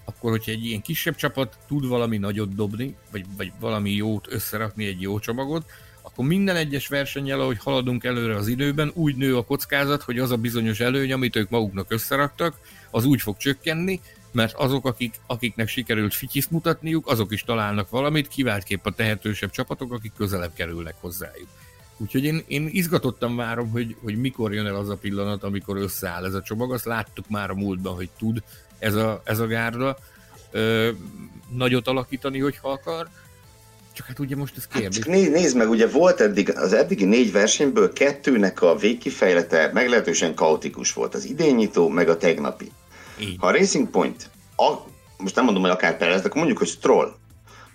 akkor, 0.05 0.31
hogyha 0.31 0.51
egy 0.51 0.65
ilyen 0.65 0.83
kisebb 0.83 1.15
csapat 1.15 1.59
tud 1.67 1.87
valami 1.87 2.19
nagyot 2.19 2.55
dobni, 2.55 2.97
vagy, 3.11 3.25
vagy 3.37 3.53
valami 3.61 3.91
jót 3.91 4.33
összerakni, 4.33 4.87
egy 4.87 5.01
jó 5.01 5.19
csomagot, 5.19 5.71
akkor 6.15 6.27
minden 6.27 6.57
egyes 6.57 6.89
versennyel, 6.89 7.41
ahogy 7.41 7.59
haladunk 7.59 8.05
előre 8.05 8.37
az 8.37 8.49
időben, 8.49 8.91
úgy 8.95 9.17
nő 9.17 9.37
a 9.37 9.45
kockázat, 9.45 10.03
hogy 10.03 10.19
az 10.19 10.31
a 10.31 10.37
bizonyos 10.37 10.81
előny, 10.81 11.13
amit 11.13 11.37
ők 11.37 11.51
maguknak 11.51 11.93
összeraktak, 11.93 12.55
az 12.91 13.05
úgy 13.05 13.21
fog 13.21 13.37
csökkenni, 13.37 14.01
mert 14.33 14.55
azok, 14.55 14.87
akik, 14.87 15.15
akiknek 15.27 15.69
sikerült 15.69 16.15
fityiszt 16.15 16.51
mutatniuk, 16.51 17.07
azok 17.07 17.33
is 17.33 17.43
találnak 17.43 17.91
valamit, 17.91 18.29
kiváltképp 18.29 18.87
a 18.87 18.91
tehetősebb 18.91 19.51
csapatok, 19.51 19.93
akik 19.93 20.13
közelebb 20.17 20.53
kerülnek 20.55 20.95
hozzájuk. 21.01 21.49
Úgyhogy 21.97 22.25
én, 22.25 22.43
én 22.47 22.69
izgatottan 22.71 23.37
várom, 23.37 23.71
hogy, 23.71 23.97
hogy 24.03 24.17
mikor 24.17 24.55
jön 24.55 24.67
el 24.67 24.77
az 24.77 24.89
a 24.89 24.97
pillanat, 24.97 25.43
amikor 25.43 25.77
összeáll 25.77 26.25
ez 26.25 26.35
a 26.35 26.43
csomag. 26.43 26.73
Azt 26.73 26.85
láttuk 26.85 27.29
már 27.29 27.51
a 27.51 27.55
múltban, 27.55 27.95
hogy 27.95 28.09
tud 28.19 28.43
ez 28.79 28.95
a, 28.95 29.23
ez 29.25 29.39
a 29.39 29.47
gárda 29.47 29.97
ö, 30.51 30.91
nagyot 31.55 31.89
alakítani, 31.89 32.39
hogyha 32.39 32.71
akar 32.71 33.09
csak 33.95 34.07
hát 34.07 34.19
ugye 34.19 34.37
most 34.37 34.57
ez 34.57 34.67
kérdés. 34.67 34.99
Hát 34.99 35.07
nézd, 35.07 35.31
nézd 35.31 35.57
meg, 35.57 35.71
ugye 35.71 35.89
volt 35.89 36.21
eddig, 36.21 36.57
az 36.57 36.73
eddigi 36.73 37.05
négy 37.05 37.33
versenyből 37.33 37.93
kettőnek 37.93 38.63
a 38.63 38.77
végkifejlete 38.77 39.71
meglehetősen 39.73 40.35
kaotikus 40.35 40.93
volt. 40.93 41.15
Az 41.15 41.25
idényító, 41.25 41.89
meg 41.89 42.09
a 42.09 42.17
tegnapi. 42.17 42.71
Így. 43.21 43.37
Ha 43.39 43.47
a 43.47 43.51
Racing 43.51 43.91
Point, 43.91 44.31
a, 44.57 44.73
most 45.19 45.35
nem 45.35 45.45
mondom, 45.45 45.63
hogy 45.63 45.71
akár 45.71 45.97
Perez, 45.97 46.21
de 46.21 46.27
akkor 46.27 46.37
mondjuk, 46.37 46.59
hogy 46.59 46.69
Stroll, 46.69 47.15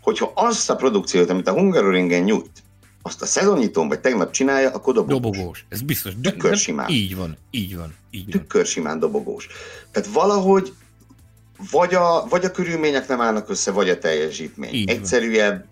hogyha 0.02 0.32
azt 0.36 0.70
a 0.70 0.76
produkciót, 0.76 1.30
amit 1.30 1.48
a 1.48 1.52
Hungaroringen 1.52 2.24
nyújt, 2.24 2.64
azt 3.02 3.22
a 3.22 3.26
szezonnyitón 3.26 3.88
vagy 3.88 4.00
tegnap 4.00 4.32
csinálja, 4.32 4.70
akkor 4.70 4.94
dobogós. 4.94 5.22
Dobogós, 5.22 5.66
ez 5.70 5.82
biztos. 5.82 6.14
Tükör 6.22 6.58
simán. 6.58 6.90
Így 6.90 7.16
van, 7.16 7.38
így 7.52 7.76
van. 7.76 7.96
Így 8.12 8.32
van. 8.32 8.42
Tükör 8.42 8.66
simán 8.66 9.00
dobogós. 9.00 9.48
Tehát 9.92 10.10
valahogy 10.10 10.74
vagy 11.72 11.94
a, 11.94 12.26
vagy 12.30 12.46
a 12.46 12.52
körülmények 12.52 13.08
nem 13.08 13.22
állnak 13.22 13.50
össze, 13.50 13.72
vagy 13.72 13.90
a 13.90 13.98
teljesítmény. 13.98 14.74
Így 14.74 14.90
Egyszerűen 14.90 15.66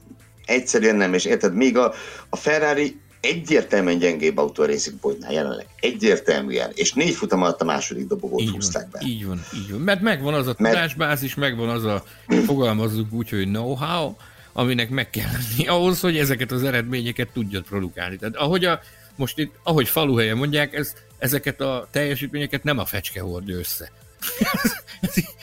Egyszerűen 0.48 0.96
nem, 0.96 1.14
és 1.14 1.26
érted, 1.26 1.54
még 1.54 1.78
a, 1.78 1.94
a 2.30 2.36
Ferrari 2.36 3.00
egyértelműen 3.20 3.98
gyengébb 3.98 4.38
autó 4.38 4.64
a 4.64 4.66
Racing 4.66 5.00
Pointnál 5.00 5.34
jelenleg. 5.34 5.66
Egyértelműen. 5.80 6.72
És 6.74 6.94
négy 6.94 7.14
futam 7.14 7.42
alatt 7.42 7.62
a 7.62 7.66
második 7.66 8.08
dobogót 8.08 8.42
így 8.42 8.50
húzták 8.50 8.90
be. 8.90 9.02
Így 9.06 9.26
van, 9.26 9.42
így 9.56 9.72
van. 9.72 9.80
Mert 9.80 10.02
megvan 10.02 10.34
az 10.34 10.48
a 10.48 10.54
tudásbázis, 10.54 11.36
megvan 11.36 11.70
az 11.70 11.84
a, 11.84 12.04
fogalmazzuk 12.46 13.14
úgy, 13.14 13.30
hogy 13.30 13.48
know-how, 13.48 14.16
aminek 14.54 14.90
meg 14.90 15.10
kell 15.10 15.30
lenni 15.32 15.68
ahhoz, 15.68 16.00
hogy 16.00 16.18
ezeket 16.18 16.52
az 16.52 16.64
eredményeket 16.64 17.28
tudjad 17.34 17.64
produkálni. 17.64 18.16
Tehát 18.16 18.36
ahogy 18.36 18.66
a, 18.66 18.80
most 19.16 19.38
itt, 19.38 19.54
ahogy 19.64 19.88
faluhelyen 19.88 20.38
mondják, 20.38 20.74
ez, 20.74 20.94
ezeket 21.18 21.62
a 21.62 21.88
teljesítményeket 21.92 22.64
nem 22.64 22.78
a 22.78 22.86
fecske 22.86 23.22
hordja 23.22 23.58
össze, 23.58 23.92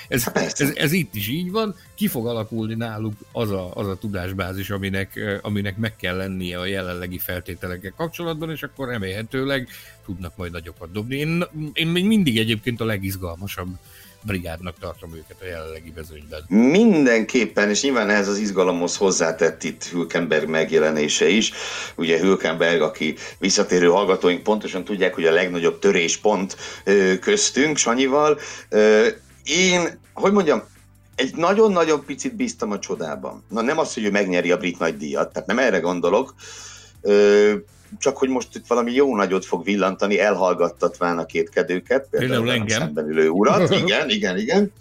ez, 0.09 0.27
ez, 0.35 0.53
ez, 0.57 0.73
ez 0.75 0.93
itt 0.93 1.15
is 1.15 1.29
így 1.29 1.51
van, 1.51 1.75
ki 1.95 2.09
fog 2.09 2.27
alakulni 2.27 2.75
náluk 2.75 3.15
az 3.33 3.51
a, 3.51 3.75
az 3.75 3.89
a 3.89 3.97
tudásbázis, 3.97 4.71
aminek, 4.71 5.41
aminek 5.43 5.77
meg 5.77 5.97
kell 5.97 6.17
lennie 6.17 6.59
a 6.59 6.67
jelenlegi 6.67 7.19
feltételekkel 7.19 7.93
kapcsolatban, 7.97 8.51
és 8.51 8.63
akkor 8.63 8.89
remélhetőleg 8.89 9.69
tudnak 10.05 10.37
majd 10.37 10.53
nagyokat 10.53 10.93
dobni. 10.93 11.17
Én, 11.17 11.45
én 11.73 11.87
még 11.87 12.05
mindig 12.05 12.39
egyébként 12.39 12.81
a 12.81 12.85
legizgalmasabb 12.85 13.69
brigádnak 14.27 14.79
tartom 14.79 15.15
őket 15.15 15.37
a 15.41 15.47
jelenlegi 15.47 15.93
vezőnyben. 15.97 16.45
Mindenképpen, 16.49 17.71
és 17.71 17.83
nyilván 17.83 18.11
ehhez 18.11 18.29
az 18.29 18.39
izgalomhoz 18.39 18.97
hozzátett 18.97 19.65
itt 19.65 19.85
Hülkenberg 19.85 20.49
megjelenése 20.49 21.29
is. 21.29 21.53
Ugye 21.97 22.19
Hülkenberg, 22.19 22.81
aki 22.81 23.15
visszatérő 23.39 23.89
hallgatóink 23.89 24.43
pontosan 24.43 24.85
tudják, 24.85 25.15
hogy 25.15 25.25
a 25.25 25.33
legnagyobb 25.33 25.79
töréspont 25.79 26.57
köztünk 27.21 27.77
Sanyival. 27.77 28.39
Én, 29.45 29.99
hogy 30.13 30.33
mondjam, 30.33 30.63
egy 31.15 31.37
nagyon-nagyon 31.37 32.05
picit 32.05 32.37
bíztam 32.37 32.71
a 32.71 32.79
csodában. 32.79 33.45
Na 33.49 33.61
nem 33.63 33.79
az, 33.79 33.95
hogy 33.95 34.05
ő 34.05 34.11
megnyeri 34.11 34.51
a 34.51 34.57
brit 34.57 34.79
nagy 34.79 34.97
díjat, 34.97 35.33
tehát 35.33 35.49
nem 35.49 35.59
erre 35.59 35.79
gondolok, 35.79 36.35
csak 37.99 38.17
hogy 38.17 38.29
most 38.29 38.49
itt 38.55 38.67
valami 38.67 38.93
jó 38.93 39.17
nagyot 39.17 39.45
fog 39.45 39.65
villantani, 39.65 40.21
elhallgattatván 40.21 41.19
a 41.19 41.27
kétkedőket, 41.27 42.07
például, 42.11 42.51
engem. 42.51 42.79
szemben 42.79 43.09
ülő 43.09 43.29
urat. 43.29 43.71
Igen, 43.85 44.11
igen, 44.11 44.39
igen. 44.39 44.73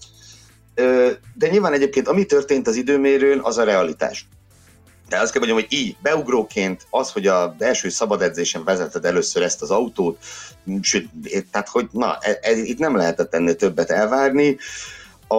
De 1.33 1.49
nyilván 1.49 1.73
egyébként, 1.73 2.07
ami 2.07 2.25
történt 2.25 2.67
az 2.67 2.75
időmérőn, 2.75 3.39
az 3.39 3.57
a 3.57 3.63
realitás. 3.63 4.27
De 5.09 5.19
azt 5.19 5.31
kell 5.31 5.45
mondjam, 5.45 5.67
hogy 5.67 5.79
így, 5.79 5.95
beugróként 6.01 6.87
az, 6.89 7.11
hogy 7.11 7.27
az 7.27 7.49
első 7.59 7.89
szabad 7.89 8.21
edzésen 8.21 8.63
vezeted 8.63 9.05
először 9.05 9.43
ezt 9.43 9.61
az 9.61 9.71
autót, 9.71 10.17
sőt, 10.81 11.09
tehát 11.51 11.69
hogy 11.69 11.87
na, 11.91 12.17
ez, 12.41 12.57
e, 12.57 12.61
itt 12.61 12.79
nem 12.79 12.95
lehetett 12.95 13.33
ennél 13.33 13.55
többet 13.55 13.89
elvárni. 13.89 14.57
A, 15.27 15.35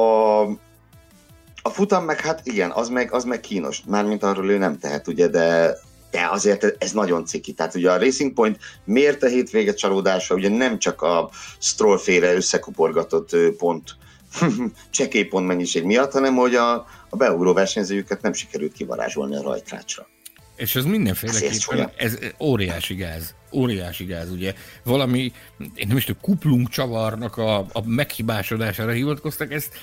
a 1.63 1.71
futam 1.71 2.05
meg 2.05 2.21
hát 2.21 2.41
igen, 2.43 2.71
az 2.71 2.89
meg, 2.89 3.13
az 3.13 3.25
meg 3.25 3.41
kínos, 3.41 3.83
mármint 3.87 4.23
arról 4.23 4.51
ő 4.51 4.59
nem 4.59 4.79
tehet, 4.79 5.09
ugye, 5.09 5.29
de 5.29 5.77
de 6.15 6.29
azért 6.31 6.83
ez 6.85 6.93
nagyon 6.93 7.25
ciki. 7.25 7.53
Tehát 7.53 7.75
ugye 7.75 7.91
a 7.91 7.99
Racing 7.99 8.33
Point 8.33 8.59
miért 8.85 9.23
a 9.23 9.27
hétvége 9.27 9.75
csalódása, 9.75 10.35
ugye 10.35 10.49
nem 10.49 10.79
csak 10.79 11.03
a 11.03 11.31
Stroll 11.59 11.99
féle 11.99 12.35
összekuporgatott 12.35 13.37
pont, 13.59 13.97
csekély 14.91 15.25
pont 15.25 15.47
mennyiség 15.47 15.85
miatt, 15.85 16.13
hanem 16.13 16.35
hogy 16.35 16.55
a, 16.55 16.75
a 17.09 17.17
beugró 17.17 17.53
versenyzőjüket 17.53 18.23
nem 18.23 18.33
sikerült 18.33 18.73
kivarázsolni 18.73 19.37
a 19.37 19.43
rajtrácsra. 19.43 20.07
És 20.57 20.77
ez 20.77 20.85
mindenféleképpen, 20.85 21.91
ez 21.97 22.19
óriási 22.41 22.95
gáz, 22.95 23.35
óriási 23.53 24.05
gáz, 24.05 24.31
ugye. 24.31 24.55
Valami, 24.85 25.33
én 25.75 25.87
nem 25.89 25.97
is 25.97 26.05
tudom, 26.05 26.21
kuplunk 26.21 26.69
csavarnak 26.69 27.37
a, 27.37 27.59
a 27.59 27.83
meghibásodására 27.85 28.93
hivatkoztak, 28.93 29.53
ezt 29.53 29.75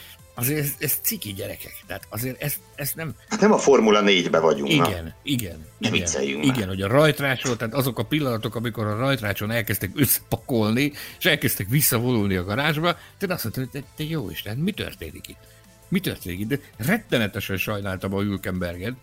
azért 0.42 0.60
ez, 0.60 0.74
ez 0.80 0.98
ciki 1.02 1.34
gyerekek. 1.34 1.74
Tehát 1.88 2.08
azért 2.10 2.42
ezt, 2.42 2.60
ezt 2.76 2.96
nem... 2.96 3.16
Hát 3.30 3.40
nem 3.40 3.52
a 3.52 3.58
Formula 3.58 4.02
4-be 4.06 4.40
vagyunk. 4.40 4.72
Igen, 4.72 5.04
na. 5.04 5.16
igen. 5.24 5.66
Ne 5.78 5.88
igen, 5.88 6.42
igen, 6.42 6.58
már. 6.58 6.68
hogy 6.68 6.82
a 6.82 6.88
rajtrácsról, 6.88 7.58
tehát 7.58 7.74
azok 7.74 8.00
a 8.00 8.04
pillanatok, 8.04 8.56
amikor 8.56 8.86
a 8.86 8.96
rajtrácson 8.96 9.52
elkezdtek 9.52 9.92
összepakolni, 9.96 10.92
és 11.20 11.26
elkezdtek 11.26 11.68
visszavonulni 11.70 12.36
a 12.36 12.44
garázsba, 12.44 12.98
tehát 13.18 13.36
azt 13.36 13.44
mondta, 13.44 13.60
hogy 13.60 13.70
te, 13.70 13.84
te 13.96 14.04
jó 14.04 14.30
Isten, 14.30 14.58
mi 14.58 14.72
történik 14.72 15.28
itt? 15.28 15.48
Mi 15.88 16.00
történik 16.00 16.40
itt? 16.40 16.48
De 16.48 16.60
rettenetesen 16.78 17.58
sajnáltam 17.58 18.14
a 18.14 18.22
Hülkenberget, 18.22 18.94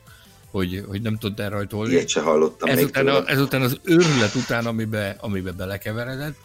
hogy, 0.50 0.84
hogy 0.88 1.02
nem 1.02 1.16
tudtál 1.16 1.50
rajtolni. 1.50 1.92
Ilyet 1.92 2.08
se 2.08 2.20
hallottam 2.20 2.68
ezután, 2.68 3.06
a, 3.06 3.28
ezután 3.28 3.62
az 3.62 3.80
őrület 3.82 4.34
után, 4.34 4.66
amibe, 4.66 5.16
amibe 5.20 5.52
belekeveredett, 5.52 6.36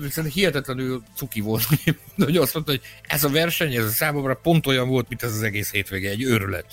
viszont 0.00 0.32
hihetetlenül 0.32 1.02
cuki 1.16 1.40
volt, 1.40 1.62
hogy 2.16 2.36
azt 2.36 2.54
mondta, 2.54 2.72
hogy 2.72 2.80
ez 3.02 3.24
a 3.24 3.28
verseny, 3.28 3.74
ez 3.74 3.84
a 3.84 3.88
számomra 3.88 4.34
pont 4.34 4.66
olyan 4.66 4.88
volt, 4.88 5.08
mint 5.08 5.22
ez 5.22 5.32
az 5.32 5.42
egész 5.42 5.70
hétvége, 5.70 6.10
egy 6.10 6.22
őrület. 6.22 6.66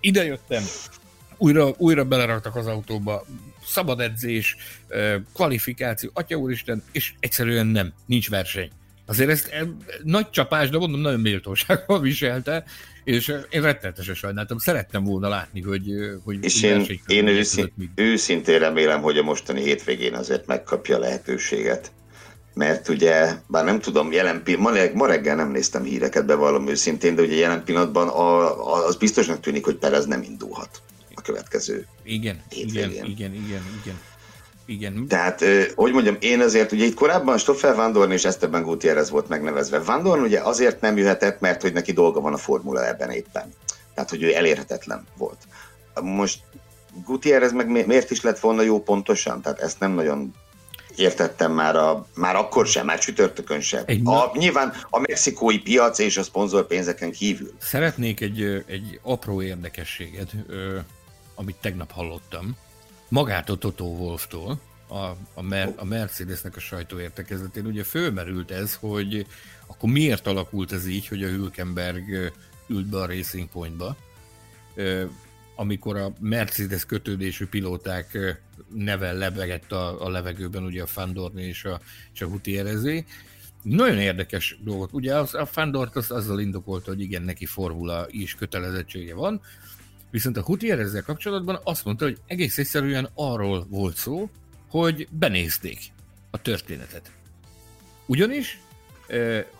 Ide 0.00 0.24
jöttem, 0.24 0.64
újra, 1.36 1.74
újra 1.76 2.04
beleraktak 2.04 2.56
az 2.56 2.66
autóba, 2.66 3.26
szabad 3.66 4.00
edzés, 4.00 4.56
kvalifikáció, 5.34 6.10
atya 6.12 6.36
úristen, 6.36 6.82
és 6.92 7.12
egyszerűen 7.20 7.66
nem, 7.66 7.92
nincs 8.06 8.30
verseny. 8.30 8.70
Azért 9.06 9.30
ezt 9.30 9.48
e, 9.52 9.66
nagy 10.02 10.30
csapás, 10.30 10.70
de 10.70 10.78
mondom, 10.78 11.00
nagyon 11.00 11.20
méltósággal 11.20 12.00
viselte, 12.00 12.64
és 13.04 13.34
én 13.50 13.62
rettenetesen 13.62 14.14
sajnáltam, 14.14 14.58
szerettem 14.58 15.04
volna 15.04 15.28
látni, 15.28 15.62
hogy, 15.62 15.84
hogy 16.24 16.44
És 16.44 16.62
én, 16.62 17.00
én 17.06 17.26
őszint, 17.26 17.72
őszintén 17.94 18.58
remélem, 18.58 19.00
hogy 19.00 19.18
a 19.18 19.22
mostani 19.22 19.62
hétvégén 19.62 20.14
azért 20.14 20.46
megkapja 20.46 20.96
a 20.96 20.98
lehetőséget 20.98 21.92
mert 22.58 22.88
ugye, 22.88 23.34
bár 23.46 23.64
nem 23.64 23.80
tudom, 23.80 24.12
jelen 24.12 24.42
pillanatban, 24.42 24.92
ma, 24.96 25.06
reggel 25.06 25.36
nem 25.36 25.50
néztem 25.50 25.82
híreket, 25.82 26.26
bevallom 26.26 26.68
őszintén, 26.68 27.14
de 27.14 27.22
ugye 27.22 27.34
jelen 27.34 27.64
pillanatban 27.64 28.08
a, 28.08 28.86
az 28.86 28.96
biztosnak 28.96 29.40
tűnik, 29.40 29.64
hogy 29.64 29.76
Perez 29.76 30.06
nem 30.06 30.22
indulhat 30.22 30.82
a 31.14 31.22
következő 31.22 31.86
Igen, 32.02 32.42
igen, 32.50 32.90
igen, 32.90 33.04
igen, 33.04 33.34
igen. 33.34 34.00
Igen. 34.66 35.06
Tehát, 35.06 35.44
hogy 35.74 35.92
mondjam, 35.92 36.16
én 36.20 36.40
azért, 36.40 36.72
ugye 36.72 36.84
itt 36.84 36.94
korábban 36.94 37.38
Stoffel 37.38 37.74
Van 37.74 37.92
Dorn 37.92 38.10
és 38.10 38.24
Esteban 38.24 38.62
Gutierrez 38.62 39.10
volt 39.10 39.28
megnevezve. 39.28 39.78
Van 39.78 40.02
Dorn 40.02 40.22
ugye 40.22 40.40
azért 40.40 40.80
nem 40.80 40.96
jöhetett, 40.96 41.40
mert 41.40 41.62
hogy 41.62 41.72
neki 41.72 41.92
dolga 41.92 42.20
van 42.20 42.32
a 42.32 42.36
formula 42.36 42.86
ebben 42.86 43.10
éppen. 43.10 43.54
Tehát, 43.94 44.10
hogy 44.10 44.22
ő 44.22 44.34
elérhetetlen 44.34 45.06
volt. 45.16 45.38
Most 46.02 46.40
Gutierrez 47.04 47.52
meg 47.52 47.86
miért 47.86 48.10
is 48.10 48.22
lett 48.22 48.38
volna 48.38 48.62
jó 48.62 48.82
pontosan? 48.82 49.42
Tehát 49.42 49.60
ezt 49.60 49.80
nem 49.80 49.92
nagyon 49.92 50.34
értettem 50.98 51.52
már, 51.52 51.76
a, 51.76 52.06
már 52.14 52.36
akkor 52.36 52.66
sem, 52.66 52.86
már 52.86 52.98
csütörtökön 52.98 53.60
sem. 53.60 53.82
Egy 53.86 54.00
a, 54.04 54.30
nyilván 54.34 54.72
a 54.90 54.98
mexikói 54.98 55.58
piac 55.58 55.98
és 55.98 56.16
a 56.16 56.22
szponzorpénzeken 56.22 57.12
kívül. 57.12 57.52
Szeretnék 57.58 58.20
egy, 58.20 58.64
egy 58.66 59.00
apró 59.02 59.42
érdekességet, 59.42 60.30
amit 61.34 61.56
tegnap 61.60 61.90
hallottam, 61.90 62.56
magától 63.08 63.58
Toto 63.58 63.84
Wolftól, 63.84 64.60
a, 64.88 65.16
a, 65.34 65.42
Mer, 65.42 65.72
a 65.76 65.84
Mercedesnek 65.84 66.56
a 66.56 66.60
sajtóértekezletén 66.60 67.66
ugye 67.66 67.84
fölmerült 67.84 68.50
ez, 68.50 68.74
hogy 68.74 69.26
akkor 69.66 69.90
miért 69.90 70.26
alakult 70.26 70.72
ez 70.72 70.86
így, 70.86 71.08
hogy 71.08 71.22
a 71.22 71.28
Hülkenberg 71.28 72.32
ült 72.66 72.86
be 72.86 72.98
a 72.98 73.06
Racing 73.06 73.48
Pointba, 73.48 73.96
amikor 75.56 75.96
a 75.96 76.12
Mercedes 76.20 76.84
kötődésű 76.84 77.46
pilóták 77.46 78.18
neve 78.74 79.12
lebegett 79.12 79.72
a, 79.72 80.04
a 80.04 80.10
levegőben, 80.10 80.64
ugye 80.64 80.82
a 80.82 80.86
Fandorni 80.86 81.42
és 81.42 81.64
a, 81.64 81.80
és 82.14 82.20
a 82.20 82.28
Gutierrezé. 82.28 83.04
Nagyon 83.62 83.98
érdekes 83.98 84.58
dolgot. 84.64 84.92
Ugye 84.92 85.16
az, 85.16 85.34
a 85.34 85.46
Fandort 85.46 85.96
az 85.96 86.10
azzal 86.10 86.40
indokolta, 86.40 86.90
hogy 86.90 87.00
igen, 87.00 87.22
neki 87.22 87.46
formula 87.46 88.06
is 88.10 88.34
kötelezettsége 88.34 89.14
van, 89.14 89.40
viszont 90.10 90.36
a 90.36 90.42
Gutierrezzel 90.42 91.02
kapcsolatban 91.02 91.60
azt 91.64 91.84
mondta, 91.84 92.04
hogy 92.04 92.18
egész 92.26 92.58
egyszerűen 92.58 93.08
arról 93.14 93.66
volt 93.68 93.96
szó, 93.96 94.30
hogy 94.68 95.08
benézték 95.10 95.78
a 96.30 96.42
történetet. 96.42 97.10
Ugyanis 98.06 98.60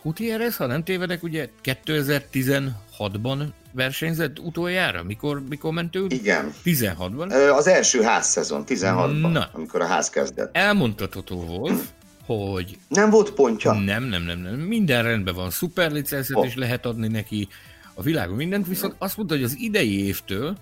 Gutierrez, 0.02 0.56
ha 0.56 0.66
nem 0.66 0.84
tévedek, 0.84 1.22
ugye 1.22 1.48
2016-ban 1.64 3.48
versenyzett 3.72 4.38
utoljára? 4.38 5.02
Mikor, 5.02 5.42
mikor 5.48 5.72
ment 5.72 5.96
ő? 5.96 6.06
Igen. 6.08 6.52
16-ban? 6.64 7.56
Az 7.56 7.66
első 7.66 8.02
házszezon, 8.02 8.64
16-ban, 8.66 9.30
Na. 9.32 9.48
amikor 9.52 9.80
a 9.80 9.86
ház 9.86 10.10
kezdett. 10.10 10.56
Elmondható 10.56 11.36
Wolf, 11.36 11.88
hogy... 12.26 12.78
Nem 12.88 13.10
volt 13.10 13.30
pontja? 13.30 13.72
Nem, 13.72 14.04
nem, 14.04 14.22
nem, 14.22 14.38
nem. 14.38 14.54
Minden 14.54 15.02
rendben 15.02 15.34
van. 15.34 15.50
Szuperlicenszet 15.50 16.36
oh. 16.36 16.46
is 16.46 16.54
lehet 16.54 16.86
adni 16.86 17.08
neki 17.08 17.48
a 17.94 18.02
világon 18.02 18.36
mindent, 18.36 18.66
viszont 18.66 18.94
azt 18.98 19.16
mondta, 19.16 19.34
hogy 19.34 19.44
az 19.44 19.56
idei 19.58 20.04
évtől 20.06 20.56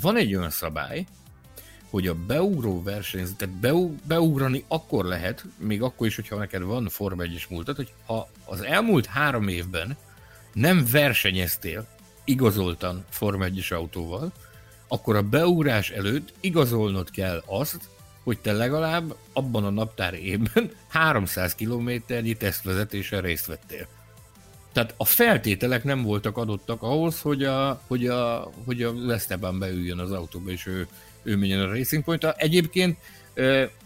van 0.00 0.16
egy 0.16 0.34
olyan 0.34 0.50
szabály, 0.50 1.06
hogy 1.90 2.06
a 2.06 2.14
beugró 2.26 2.82
versenyző, 2.82 3.32
tehát 3.36 3.54
beug, 3.54 3.92
beugrani 4.02 4.64
akkor 4.68 5.04
lehet, 5.04 5.44
még 5.58 5.82
akkor 5.82 6.06
is, 6.06 6.14
hogyha 6.14 6.36
neked 6.36 6.62
van 6.62 6.88
Forma 6.88 7.22
1 7.22 7.46
múltat, 7.50 7.76
hogy 7.76 7.92
ha 8.06 8.28
az 8.44 8.60
elmúlt 8.60 9.06
három 9.06 9.48
évben 9.48 9.96
nem 10.52 10.86
versenyeztél 10.90 11.86
igazoltan 12.26 13.04
Forma 13.08 13.44
1 13.44 13.66
autóval, 13.70 14.32
akkor 14.88 15.16
a 15.16 15.22
beugrás 15.22 15.90
előtt 15.90 16.32
igazolnod 16.40 17.10
kell 17.10 17.42
azt, 17.46 17.80
hogy 18.22 18.38
te 18.38 18.52
legalább 18.52 19.14
abban 19.32 19.64
a 19.64 19.70
naptár 19.70 20.14
évben 20.14 20.70
300 20.88 21.54
kilométernyi 21.54 22.34
tesztvezetésen 22.34 23.20
részt 23.20 23.46
vettél. 23.46 23.86
Tehát 24.72 24.94
a 24.96 25.04
feltételek 25.04 25.84
nem 25.84 26.02
voltak 26.02 26.36
adottak 26.36 26.82
ahhoz, 26.82 27.20
hogy 27.20 27.44
a, 27.44 27.82
hogy 27.86 28.06
a, 28.06 28.50
hogy 28.64 28.82
a 28.82 28.92
Esteban 29.08 29.58
beüljön 29.58 29.98
az 29.98 30.12
autóba, 30.12 30.50
és 30.50 30.66
ő, 30.66 30.86
ő 31.22 31.36
menjen 31.36 31.60
a 31.60 31.72
Racing 31.72 32.04
point. 32.04 32.24
Egyébként 32.24 32.98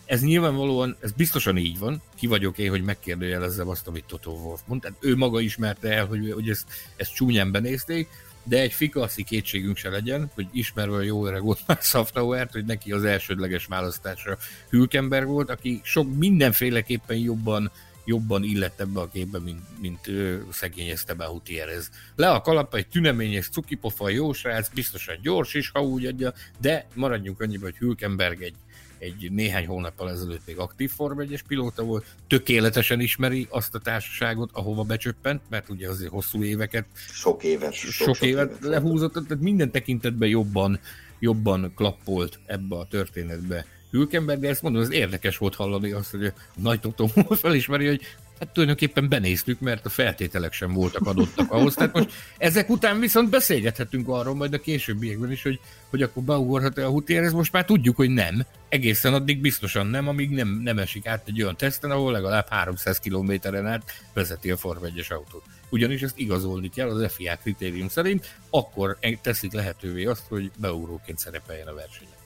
ez 0.04 0.22
nyilvánvalóan, 0.22 0.96
ez 1.00 1.12
biztosan 1.12 1.56
így 1.56 1.78
van, 1.78 2.02
ki 2.14 2.26
vagyok 2.26 2.58
én, 2.58 2.70
hogy 2.70 2.82
megkérdőjelezzem 2.82 3.68
azt, 3.68 3.86
amit 3.86 4.04
Toto 4.04 4.30
Wolff 4.30 4.60
mond. 4.66 4.80
Tehát 4.80 4.96
ő 5.00 5.16
maga 5.16 5.40
ismerte 5.40 5.92
el, 5.92 6.06
hogy, 6.06 6.32
hogy 6.32 6.48
ezt, 6.48 6.66
ezt 6.96 7.14
csúnyán 7.14 7.50
benézték, 7.50 8.08
de 8.50 8.60
egy 8.60 8.72
fikaszi 8.72 9.24
kétségünk 9.24 9.76
se 9.76 9.88
legyen, 9.88 10.30
hogy 10.34 10.46
ismerve 10.52 10.96
a 10.96 11.00
jó 11.00 11.26
öreg 11.26 11.44
ott 11.44 11.60
már 11.66 11.78
Safnauert, 11.80 12.52
hogy 12.52 12.64
neki 12.64 12.92
az 12.92 13.04
elsődleges 13.04 13.66
választásra 13.66 14.38
Hülkenberg 14.70 15.26
volt, 15.26 15.50
aki 15.50 15.80
sok 15.84 16.16
mindenféleképpen 16.16 17.16
jobban 17.16 17.70
jobban 18.04 18.44
illett 18.44 18.80
ebbe 18.80 19.00
a 19.00 19.08
képbe, 19.08 19.38
mint, 19.38 19.80
mint 19.80 20.06
ő, 20.06 20.46
szegény 20.50 20.88
Esteban 20.88 21.32
Gutierrez. 21.32 21.90
Le 22.16 22.30
a 22.30 22.40
kalap, 22.40 22.74
egy 22.74 22.88
tüneményes 22.88 23.48
cukipofa, 23.48 24.08
jó 24.08 24.32
srác, 24.32 24.68
biztosan 24.68 25.18
gyors 25.22 25.54
is, 25.54 25.70
ha 25.70 25.82
úgy 25.82 26.06
adja, 26.06 26.32
de 26.60 26.86
maradjunk 26.94 27.40
annyiba, 27.40 27.64
hogy 27.64 27.76
Hülkenberg 27.76 28.42
egy, 28.42 28.54
egy 29.00 29.32
néhány 29.32 29.66
hónappal 29.66 30.10
ezelőtt 30.10 30.46
még 30.46 30.58
aktív 30.58 30.90
Form 30.90 31.20
1 31.20 31.42
pilóta 31.48 31.82
volt, 31.82 32.04
tökéletesen 32.26 33.00
ismeri 33.00 33.46
azt 33.50 33.74
a 33.74 33.78
társaságot, 33.78 34.50
ahova 34.52 34.82
becsöppent, 34.82 35.42
mert 35.48 35.68
ugye 35.68 35.88
azért 35.88 36.10
hosszú 36.10 36.42
éveket, 36.42 36.86
sok 36.94 37.44
évet, 37.44 37.72
sok, 37.72 37.90
sok, 37.90 38.22
évet, 38.22 38.48
évet 38.48 38.64
lehúzott, 38.64 39.12
tehát 39.12 39.40
minden 39.40 39.70
tekintetben 39.70 40.28
jobban, 40.28 40.80
jobban 41.18 41.72
klappolt 41.74 42.38
ebbe 42.46 42.76
a 42.76 42.86
történetbe 42.86 43.66
Hülkenberg, 43.90 44.40
de 44.40 44.48
ezt 44.48 44.62
mondom, 44.62 44.82
ez 44.82 44.92
érdekes 44.92 45.38
volt 45.38 45.54
hallani 45.54 45.90
azt, 45.90 46.10
hogy 46.10 46.24
a 46.24 46.32
nagy 46.54 46.80
Totó 46.80 47.06
felismeri, 47.42 47.86
hogy 47.86 48.00
hát 48.40 48.48
tulajdonképpen 48.48 49.08
benéztük, 49.08 49.60
mert 49.60 49.86
a 49.86 49.88
feltételek 49.88 50.52
sem 50.52 50.72
voltak 50.72 51.06
adottak 51.06 51.52
ahhoz. 51.52 51.74
Tehát 51.74 51.92
most 51.94 52.10
ezek 52.38 52.70
után 52.70 53.00
viszont 53.00 53.30
beszélgethetünk 53.30 54.08
arról 54.08 54.34
majd 54.34 54.54
a 54.54 54.60
későbbiekben 54.60 55.30
is, 55.30 55.42
hogy, 55.42 55.60
hogy 55.90 56.02
akkor 56.02 56.22
beugorhat-e 56.22 56.86
a 56.86 57.02
ez 57.06 57.32
most 57.32 57.52
már 57.52 57.64
tudjuk, 57.64 57.96
hogy 57.96 58.10
nem. 58.10 58.46
Egészen 58.68 59.14
addig 59.14 59.40
biztosan 59.40 59.86
nem, 59.86 60.08
amíg 60.08 60.30
nem, 60.30 60.60
nem 60.62 60.78
esik 60.78 61.06
át 61.06 61.28
egy 61.28 61.42
olyan 61.42 61.56
teszten, 61.56 61.90
ahol 61.90 62.12
legalább 62.12 62.48
300 62.48 62.98
kilométeren 62.98 63.66
át 63.66 63.82
vezeti 64.12 64.50
a 64.50 64.56
Form 64.56 64.84
1 64.84 65.06
autót. 65.08 65.42
Ugyanis 65.70 66.02
ezt 66.02 66.18
igazolni 66.18 66.68
kell 66.68 66.88
az 66.88 67.12
FIA 67.12 67.36
kritérium 67.36 67.88
szerint, 67.88 68.34
akkor 68.50 68.98
teszik 69.22 69.52
lehetővé 69.52 70.04
azt, 70.04 70.24
hogy 70.28 70.50
beugróként 70.56 71.18
szerepeljen 71.18 71.66
a 71.66 71.74
versenyen. 71.74 72.18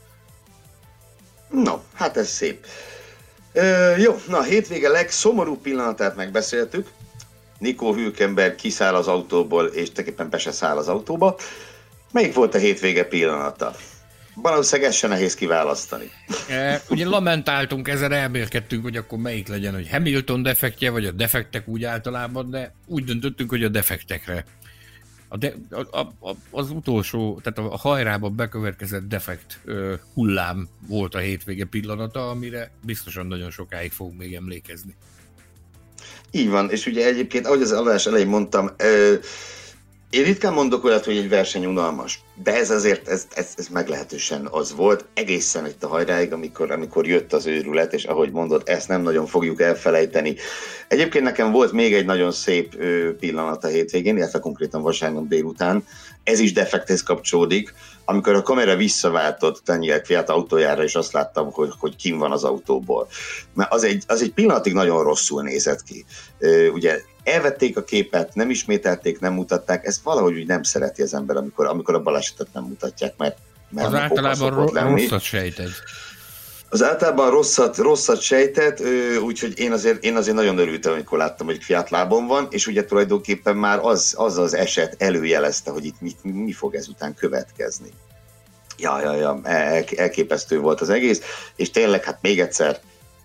No, 1.51 1.81
hát 1.93 2.17
ez 2.17 2.29
szép. 2.29 2.67
Jó, 3.99 4.21
na 4.29 4.39
a 4.39 4.43
hétvége 4.43 4.89
legszomorúbb 4.89 5.61
pillanatát 5.61 6.17
megbeszéltük. 6.17 6.89
Nikó 7.59 7.95
Hülkenberg 7.95 8.55
kiszáll 8.55 8.95
az 8.95 9.09
autóból, 9.09 9.67
és 9.67 9.89
tulajdonképpen 9.89 10.31
be 10.31 10.39
se 10.39 10.53
száll 10.53 10.77
az 10.77 10.89
autóba. 10.89 11.37
Melyik 12.13 12.35
volt 12.35 12.55
a 12.55 12.59
hétvége 12.59 13.05
pillanata? 13.05 13.75
Valószínűleg 14.35 14.91
ez 14.91 14.97
se 14.97 15.07
nehéz 15.07 15.35
kiválasztani. 15.35 16.11
E, 16.49 16.83
ugye 16.89 17.07
lamentáltunk, 17.07 17.89
ezen 17.89 18.13
elmélkedtünk, 18.13 18.83
hogy 18.83 18.97
akkor 18.97 19.19
melyik 19.19 19.49
legyen, 19.49 19.75
hogy 19.75 19.89
Hamilton 19.91 20.43
defektje, 20.43 20.91
vagy 20.91 21.07
a 21.07 21.11
defektek 21.11 21.69
úgy 21.69 21.85
általában, 21.85 22.51
de 22.51 22.75
úgy 22.87 23.05
döntöttünk, 23.05 23.51
hogy 23.51 23.65
a 23.65 23.69
defektekre 23.69 24.45
a 25.35 25.37
de, 25.37 25.55
a, 25.71 25.99
a, 26.01 26.37
az 26.51 26.71
utolsó, 26.71 27.41
tehát 27.43 27.73
a 27.73 27.77
hajrában 27.77 28.37
bekövetkezett 28.37 29.09
defekt 29.09 29.61
ö, 29.65 29.95
hullám 30.13 30.69
volt 30.89 31.15
a 31.15 31.19
hétvége 31.19 31.65
pillanata, 31.65 32.29
amire 32.31 32.71
biztosan 32.85 33.27
nagyon 33.27 33.51
sokáig 33.51 33.93
fog 33.93 34.13
még 34.17 34.35
emlékezni. 34.35 34.95
Így 36.31 36.49
van, 36.49 36.71
és 36.71 36.87
ugye 36.87 37.07
egyébként, 37.07 37.47
ahogy 37.47 37.63
az 37.63 37.73
adás 37.73 38.07
elején 38.07 38.29
mondtam, 38.29 38.71
ö, 38.77 39.15
én 40.15 40.25
ritkán 40.25 40.53
mondok 40.53 40.85
olyat, 40.85 41.05
hogy 41.05 41.17
egy 41.17 41.29
verseny 41.29 41.67
unalmas, 41.67 42.21
de 42.43 42.55
ez 42.55 42.71
azért, 42.71 43.09
ez, 43.09 43.27
ez, 43.35 43.49
ez 43.57 43.69
meglehetősen 43.69 44.49
az 44.51 44.75
volt, 44.75 45.05
egészen 45.15 45.67
itt 45.67 45.85
a 45.85 45.89
hajráig, 45.89 46.33
amikor, 46.33 46.71
amikor 46.71 47.07
jött 47.07 47.33
az 47.33 47.47
őrület, 47.47 47.93
és 47.93 48.05
ahogy 48.05 48.31
mondod, 48.31 48.63
ezt 48.65 48.89
nem 48.89 49.03
nagyon 49.03 49.27
fogjuk 49.27 49.61
elfelejteni. 49.61 50.37
Egyébként 50.89 51.25
nekem 51.25 51.53
volt 51.53 51.73
még 51.73 51.95
egy 51.95 52.05
nagyon 52.05 52.33
szép 52.33 52.77
pillanat 53.19 53.65
a 53.65 53.69
hétvégén, 53.69 54.17
illetve 54.17 54.39
konkrétan 54.39 54.83
vasárnap 54.83 55.29
délután, 55.29 55.85
ez 56.25 56.39
is 56.39 56.53
defekthez 56.53 57.03
kapcsolódik, 57.03 57.75
amikor 58.05 58.35
a 58.35 58.43
kamera 58.43 58.77
visszaváltott 58.77 59.63
Daniel 59.65 60.01
Kviat 60.01 60.29
autójára, 60.29 60.83
és 60.83 60.95
azt 60.95 61.13
láttam, 61.13 61.53
hogy, 61.53 61.73
hogy 61.79 61.97
kim 61.97 62.19
van 62.19 62.33
az 62.33 62.45
autóból. 62.45 63.09
Mert 63.55 63.73
az 63.73 63.85
egy, 63.85 64.05
az 64.07 64.23
egy 64.23 64.33
pillanatig 64.33 64.73
nagyon 64.73 65.03
rosszul 65.03 65.43
nézett 65.43 65.83
ki. 65.83 66.05
Ugye 66.73 67.01
elvették 67.25 67.77
a 67.77 67.85
képet, 67.85 68.35
nem 68.35 68.51
ismételték, 68.51 69.21
nem 69.21 69.33
mutatták, 69.33 69.87
ezt 69.87 70.03
valahogy 70.03 70.35
úgy 70.35 70.47
nem 70.47 70.63
szereti 70.63 71.03
az 71.03 71.15
ember, 71.15 71.37
amikor, 71.37 71.67
amikor 71.67 71.95
a 71.95 72.03
balesetet 72.03 72.49
nem 72.53 72.65
mutatják, 72.65 73.15
mert, 73.17 73.39
mert 73.71 73.87
az 73.87 73.95
általában 73.95 74.55
ro- 74.55 74.73
rosszat 74.73 75.23
sejted. 75.23 75.71
Az 76.75 76.83
általában 76.83 77.31
rosszat, 77.31 77.77
rosszat 77.77 78.21
sejtett, 78.21 78.83
úgyhogy 79.23 79.59
én 79.59 79.73
azért, 79.73 80.05
én 80.05 80.17
azért 80.17 80.37
nagyon 80.37 80.59
örültem, 80.59 80.93
amikor 80.93 81.19
láttam, 81.19 81.47
hogy 81.47 81.63
Fiat 81.63 81.91
lábon 81.91 82.27
van, 82.27 82.47
és 82.51 82.67
ugye 82.67 82.85
tulajdonképpen 82.85 83.57
már 83.57 83.79
az 83.83 84.15
az, 84.17 84.39
az 84.39 84.55
eset 84.55 84.95
előjelezte, 84.99 85.71
hogy 85.71 85.85
itt 85.85 86.01
mi, 86.01 86.13
mi 86.23 86.53
fog 86.53 86.75
ezután 86.75 87.15
következni. 87.15 87.89
Ja, 88.79 89.01
ja, 89.01 89.15
ja, 89.15 89.41
el, 89.43 89.85
elképesztő 89.97 90.59
volt 90.59 90.81
az 90.81 90.89
egész, 90.89 91.21
és 91.57 91.71
tényleg, 91.71 92.05
hát 92.05 92.19
még 92.23 92.41
egyszer, 92.41 92.81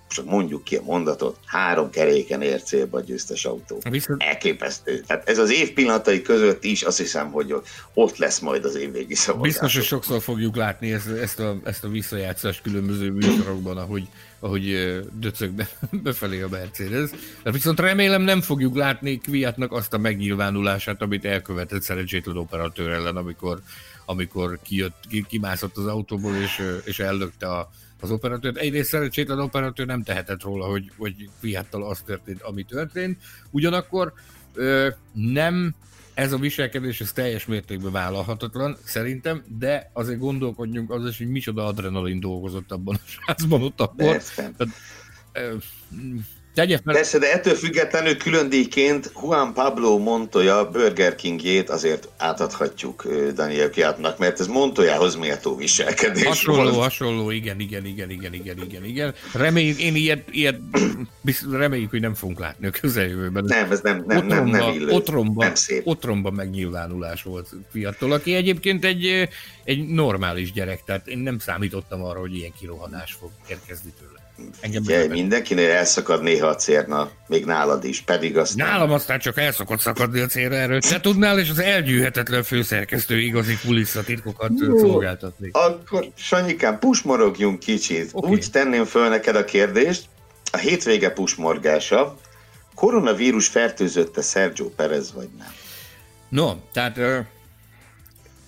csak 0.10 0.26
mondjuk 0.26 0.64
ki 0.64 0.76
a 0.76 0.82
mondatot, 0.82 1.38
három 1.46 1.90
keréken 1.90 2.42
ér 2.42 2.64
célba 2.64 2.98
a 2.98 3.02
győztes 3.02 3.46
autó. 3.46 3.82
Viszont... 3.90 4.24
Elképesztő. 4.24 5.04
Tehát 5.08 5.30
ez 5.30 5.38
az 5.38 5.52
év 5.52 5.74
pillanatai 5.74 6.22
között 6.22 6.64
is 6.64 6.82
azt 6.82 6.98
hiszem, 6.98 7.32
hogy 7.32 7.56
ott 7.94 8.18
lesz 8.18 8.40
majd 8.40 8.66
az 8.66 8.76
évvégi 8.76 9.16
szavazás. 9.16 9.48
Biztos, 9.48 9.76
hogy 9.76 9.84
sokszor 9.84 10.22
fogjuk 10.22 10.56
látni 10.56 10.92
ezt, 10.92 11.08
ezt, 11.08 11.40
a, 11.40 11.58
ezt 11.64 11.84
a 11.84 11.88
visszajátszást 11.88 12.62
különböző 12.62 13.12
műsorokban, 13.12 13.78
ahogy, 13.78 14.08
ahogy 14.40 15.00
döcög 15.20 15.52
be, 15.52 15.70
befelé 16.04 16.42
a 16.42 16.48
Mercedes. 16.48 17.10
De 17.44 17.52
viszont 17.52 17.80
remélem 17.80 18.22
nem 18.22 18.42
fogjuk 18.42 18.76
látni 18.76 19.18
Kviatnak 19.18 19.72
azt 19.72 19.94
a 19.94 19.98
megnyilvánulását, 19.98 21.02
amit 21.02 21.26
elkövetett 21.26 21.82
szerencsétlen 21.82 22.38
operatőr 22.38 22.90
ellen, 22.90 23.16
amikor, 23.16 23.60
amikor 24.06 24.60
kijött, 24.64 25.04
kimászott 25.28 25.78
az 25.78 25.86
autóból 25.86 26.36
és, 26.36 26.62
és 26.84 27.00
ellökte 27.00 27.48
a 27.48 27.70
az 28.02 28.12
operatőr. 28.12 28.58
Egyrészt 28.58 28.90
szerencsétlen 28.90 29.40
operatőr 29.40 29.86
nem 29.86 30.04
tehetett 30.04 30.44
róla, 30.44 30.66
hogy, 30.66 30.92
hogy 30.98 31.30
Fiattal 31.40 31.84
az 31.84 32.02
történt, 32.02 32.42
ami 32.42 32.64
történt. 32.64 33.22
Ugyanakkor 33.52 34.14
ö, 34.54 34.88
nem 35.14 35.76
ez 36.14 36.32
a 36.32 36.38
viselkedés 36.38 37.02
ez 37.02 37.12
teljes 37.12 37.46
mértékben 37.46 37.92
vállalhatatlan, 37.92 38.78
szerintem, 38.84 39.44
de 39.60 39.90
azért 39.94 40.20
gondolkodjunk 40.20 40.92
az 40.92 41.08
is, 41.08 41.18
hogy 41.18 41.30
micsoda 41.30 41.66
adrenalin 41.66 42.20
dolgozott 42.20 42.72
abban 42.72 42.96
a 42.96 43.08
srácban 43.08 43.64
ott 43.64 43.82
akkor. 43.82 44.18
Tehát, 44.36 44.56
Tegye 46.54 46.80
fel. 46.84 46.94
Persze, 46.94 47.18
de 47.18 47.32
ettől 47.32 47.56
függetlenül 47.56 48.18
külön 48.18 48.50
díjként 48.50 49.12
Juan 49.22 49.54
Pablo 49.54 49.98
Montoya 49.98 50.70
Burger 50.70 51.16
Kingjét 51.16 51.70
azért 51.70 52.10
átadhatjuk 52.18 53.08
Daniel 53.34 53.70
Kiátnak, 53.70 54.18
mert 54.18 54.40
ez 54.40 54.48
Montoyahoz 54.48 55.16
méltó 55.16 55.56
viselkedés 55.56 56.24
Hasonló, 56.24 56.62
volt. 56.64 56.76
hasonló, 56.76 57.32
igen, 57.32 57.60
igen, 57.60 57.86
igen, 57.86 58.10
igen, 58.10 58.34
igen, 58.34 58.58
igen, 58.58 58.86
igen. 58.86 59.14
Reméljük, 59.34 59.82
én 59.82 59.96
ilyet, 59.96 60.24
ilyet 60.32 60.60
reméljük, 61.52 61.90
hogy 61.90 62.02
nem 62.02 62.14
fogunk 62.14 62.40
látni 62.40 62.68
a 62.68 62.70
közeljövőben. 62.70 63.44
Nem, 63.44 63.72
ez 63.72 63.80
nem, 63.82 64.04
nem, 64.08 64.18
otromba, 64.18 64.36
nem, 64.36 64.66
nem 64.66 64.74
illő. 64.74 64.92
Otromba, 64.92 65.44
nem 65.44 65.56
szép. 65.56 65.88
otromba 65.88 66.32
megnyilvánulás 66.32 67.24
volt 67.24 67.50
fiatal, 67.72 68.12
aki 68.12 68.34
egyébként 68.34 68.86
egy, 68.86 69.30
egy 69.64 69.88
normális 69.88 70.52
gyerek, 70.52 70.84
tehát 70.84 71.08
én 71.08 71.18
nem 71.18 71.40
számítottam 71.40 72.04
arra, 72.04 72.20
hogy 72.20 72.36
ilyen 72.36 72.54
kirohanás 72.60 73.14
fog 73.14 73.30
érkezni 73.50 73.94
tőle. 74.00 74.19
Engem 74.60 74.82
Ugye, 74.86 75.08
mindenkinél 75.08 75.70
elszakad 75.70 76.24
néha 76.24 76.48
a 76.48 76.56
cérna, 76.56 77.12
még 77.28 77.46
nálad 77.46 77.84
is, 77.84 78.02
pedig 78.02 78.38
azt. 78.38 78.56
Nálam 78.56 78.92
aztán 78.92 79.20
csak 79.20 79.38
el 79.38 79.52
szokott 79.52 79.80
szakadni 79.80 80.20
a 80.20 80.26
cérna 80.26 80.56
erről. 80.56 80.80
Te 80.80 81.00
tudnál, 81.00 81.40
és 81.40 81.50
az 81.50 81.60
elgyűhetetlen 81.60 82.44
főszerkesztő 82.44 83.20
igazi 83.20 83.58
kulisszatitkokat 83.66 84.52
szolgáltatni. 84.78 85.50
Akkor, 85.52 86.08
Sanyikám, 86.16 86.80
pusmorogjunk 86.80 87.60
kicsit. 87.60 88.10
Okay. 88.12 88.32
Úgy 88.32 88.46
tenném 88.52 88.86
föl 88.86 89.10
neked 89.10 89.36
a 89.36 89.46
kérdést, 89.46 90.04
a 90.52 90.58
hétvége 90.58 91.10
pusmorgása, 91.10 92.18
koronavírus 92.76 93.48
fertőzötte 93.48 94.22
Sergio 94.22 94.70
Perez, 94.70 95.14
vagy 95.14 95.30
nem? 95.38 95.54
No, 96.30 96.54
tehát 96.74 97.00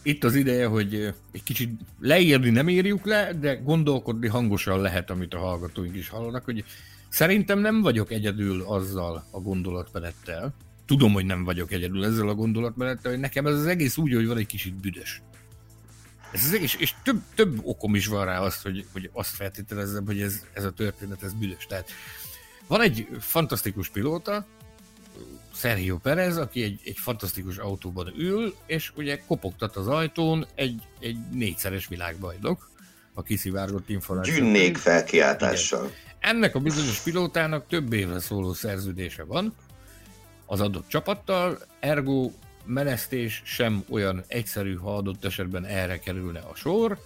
itt 0.01 0.23
az 0.23 0.35
ideje, 0.35 0.65
hogy 0.65 1.13
egy 1.31 1.43
kicsit 1.43 1.79
leírni 1.99 2.49
nem 2.49 2.69
írjuk 2.69 3.05
le, 3.05 3.33
de 3.33 3.55
gondolkodni 3.55 4.27
hangosan 4.27 4.81
lehet, 4.81 5.09
amit 5.09 5.33
a 5.33 5.39
hallgatóink 5.39 5.95
is 5.95 6.09
hallanak, 6.09 6.43
hogy 6.43 6.63
szerintem 7.09 7.59
nem 7.59 7.81
vagyok 7.81 8.11
egyedül 8.11 8.61
azzal 8.61 9.27
a 9.31 9.39
gondolatmenettel, 9.39 10.53
tudom, 10.85 11.13
hogy 11.13 11.25
nem 11.25 11.43
vagyok 11.43 11.71
egyedül 11.71 12.05
ezzel 12.05 12.27
a 12.27 12.35
gondolatmenettel, 12.35 13.11
hogy 13.11 13.19
nekem 13.19 13.47
ez 13.47 13.53
az 13.53 13.65
egész 13.65 13.97
úgy, 13.97 14.13
hogy 14.13 14.27
van 14.27 14.37
egy 14.37 14.45
kicsit 14.45 14.73
büdös. 14.73 15.21
Ez 16.31 16.43
az 16.43 16.53
egész, 16.53 16.75
és 16.79 16.93
több, 17.03 17.21
több 17.35 17.59
okom 17.63 17.95
is 17.95 18.07
van 18.07 18.25
rá 18.25 18.39
azt, 18.39 18.63
hogy, 18.63 18.85
hogy 18.91 19.09
azt 19.13 19.35
feltételezzem, 19.35 20.05
hogy 20.05 20.21
ez, 20.21 20.45
ez 20.53 20.63
a 20.63 20.71
történet, 20.71 21.23
ez 21.23 21.33
büdös. 21.33 21.65
Tehát 21.65 21.89
van 22.67 22.81
egy 22.81 23.07
fantasztikus 23.19 23.89
pilóta, 23.89 24.45
Sergio 25.53 25.97
Perez, 25.97 26.37
aki 26.37 26.63
egy, 26.63 26.79
egy 26.83 26.97
fantasztikus 26.97 27.57
autóban 27.57 28.13
ül, 28.17 28.55
és 28.65 28.91
ugye 28.95 29.17
kopogtat 29.27 29.75
az 29.75 29.87
ajtón 29.87 30.45
egy, 30.55 30.81
egy 30.99 31.17
négyszeres 31.31 31.87
világbajnok, 31.87 32.69
a 33.13 33.23
kiszivárgott 33.23 33.89
információ. 33.89 34.33
Gyűnnék 34.33 34.77
felkiáltással. 34.77 35.85
Igen. 35.85 35.97
Ennek 36.19 36.55
a 36.55 36.59
bizonyos 36.59 36.99
pilótának 36.99 37.67
több 37.67 37.93
évre 37.93 38.19
szóló 38.19 38.53
szerződése 38.53 39.23
van 39.23 39.53
az 40.45 40.61
adott 40.61 40.87
csapattal, 40.87 41.57
ergo 41.79 42.31
menesztés 42.65 43.41
sem 43.45 43.83
olyan 43.89 44.23
egyszerű, 44.27 44.75
ha 44.75 44.95
adott 44.95 45.25
esetben 45.25 45.65
erre 45.65 45.99
kerülne 45.99 46.39
a 46.39 46.55
sor. 46.55 46.97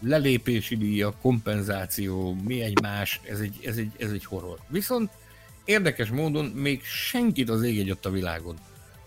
Lelépési 0.00 0.76
díja, 0.76 1.14
kompenzáció, 1.20 2.36
mi 2.44 2.60
egy 2.60 2.80
más, 2.80 3.20
ez 3.28 3.38
egy, 3.38 3.58
ez 3.64 3.76
egy, 3.76 3.92
ez 3.98 4.10
egy 4.10 4.24
horror. 4.24 4.58
Viszont 4.68 5.10
Érdekes 5.70 6.08
módon 6.08 6.44
még 6.44 6.84
senkit 6.84 7.50
az 7.50 7.62
ég 7.62 7.96
a 8.02 8.10
világon 8.10 8.56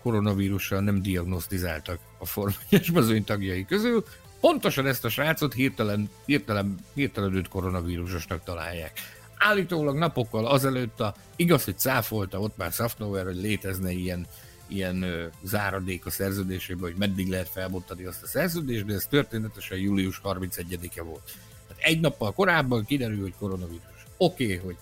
koronavírussal 0.02 0.80
nem 0.80 1.02
diagnosztizáltak 1.02 1.98
a 2.18 2.26
formányos 2.26 2.90
mezőny 2.92 3.24
tagjai 3.24 3.64
közül, 3.64 4.04
pontosan 4.40 4.86
ezt 4.86 5.04
a 5.04 5.08
srácot 5.08 5.52
hirtelen, 5.52 6.10
hirtelen, 6.26 6.74
hirtelen 6.94 7.34
őt 7.34 7.48
koronavírusosnak 7.48 8.42
találják. 8.42 9.00
Állítólag 9.38 9.96
napokkal 9.96 10.46
azelőtt 10.46 11.00
a, 11.00 11.14
igaz, 11.36 11.64
hogy 11.64 11.78
cáfolta 11.78 12.40
ott 12.40 12.56
már 12.56 12.72
Safnover, 12.72 13.24
hogy 13.24 13.36
létezne 13.36 13.90
ilyen, 13.90 14.26
ilyen 14.66 15.02
ö, 15.02 15.26
záradék 15.42 16.06
a 16.06 16.10
szerződésében, 16.10 16.82
hogy 16.82 16.98
meddig 16.98 17.28
lehet 17.28 17.48
felbontani 17.48 18.04
azt 18.04 18.22
a 18.22 18.26
szerződést, 18.26 18.84
de 18.84 18.94
ez 18.94 19.06
történetesen 19.06 19.78
július 19.78 20.20
31-e 20.24 21.02
volt. 21.02 21.32
Tehát 21.68 21.82
egy 21.82 22.00
nappal 22.00 22.32
korábban 22.32 22.84
kiderül, 22.84 23.20
hogy 23.20 23.34
koronavírus. 23.38 24.06
Oké, 24.16 24.44
okay, 24.44 24.56
hogy 24.56 24.76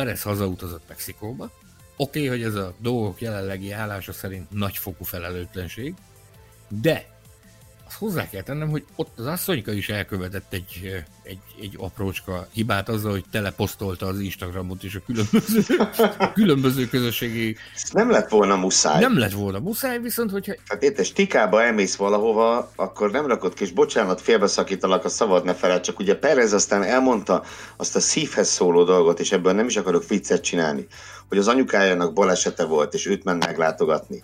Perez 0.00 0.22
hazautazott 0.22 0.88
Mexikóba. 0.88 1.44
Oké, 1.44 1.52
okay, 1.96 2.26
hogy 2.26 2.42
ez 2.42 2.54
a 2.54 2.74
dolgok 2.78 3.20
jelenlegi 3.20 3.70
állása 3.70 4.12
szerint 4.12 4.50
nagyfokú 4.50 5.04
felelőtlenség, 5.04 5.94
de 6.68 7.19
azt 7.90 7.98
hozzá 7.98 8.28
kell 8.28 8.42
tennem, 8.42 8.68
hogy 8.68 8.84
ott 8.96 9.18
az 9.18 9.26
asszonyka 9.26 9.72
is 9.72 9.88
elkövetett 9.88 10.52
egy, 10.52 11.04
egy, 11.22 11.38
egy 11.60 11.74
aprócska 11.78 12.46
hibát 12.52 12.88
azzal, 12.88 13.10
hogy 13.10 13.24
teleposztolta 13.30 14.06
az 14.06 14.20
Instagramot 14.20 14.82
és 14.82 14.94
a 14.94 15.00
különböző, 15.06 15.76
a 16.18 16.32
különböző 16.40 16.88
közösségi... 16.88 17.56
Nem 17.92 18.10
lett 18.10 18.28
volna 18.28 18.56
muszáj. 18.56 19.00
Nem 19.00 19.18
lett 19.18 19.32
volna 19.32 19.58
muszáj, 19.58 19.98
viszont 19.98 20.30
hogyha... 20.30 20.52
Hát 20.66 20.82
érted, 20.82 21.04
stikába 21.04 21.62
elmész 21.62 21.96
valahova, 21.96 22.72
akkor 22.76 23.10
nem 23.10 23.26
rakod 23.26 23.54
ki, 23.54 23.64
és 23.64 23.70
bocsánat, 23.70 24.20
félbeszakítalak 24.20 25.04
a 25.04 25.08
szavad, 25.08 25.44
ne 25.44 25.54
feled, 25.54 25.80
csak 25.80 25.98
ugye 25.98 26.14
Perez 26.14 26.52
aztán 26.52 26.82
elmondta 26.82 27.44
azt 27.76 27.96
a 27.96 28.00
szívhez 28.00 28.48
szóló 28.48 28.84
dolgot, 28.84 29.20
és 29.20 29.32
ebből 29.32 29.52
nem 29.52 29.66
is 29.66 29.76
akarok 29.76 30.08
viccet 30.08 30.42
csinálni, 30.42 30.86
hogy 31.28 31.38
az 31.38 31.48
anyukájának 31.48 32.12
balesete 32.12 32.64
volt, 32.64 32.94
és 32.94 33.06
őt 33.06 33.24
ment 33.24 33.46
meglátogatni 33.46 34.22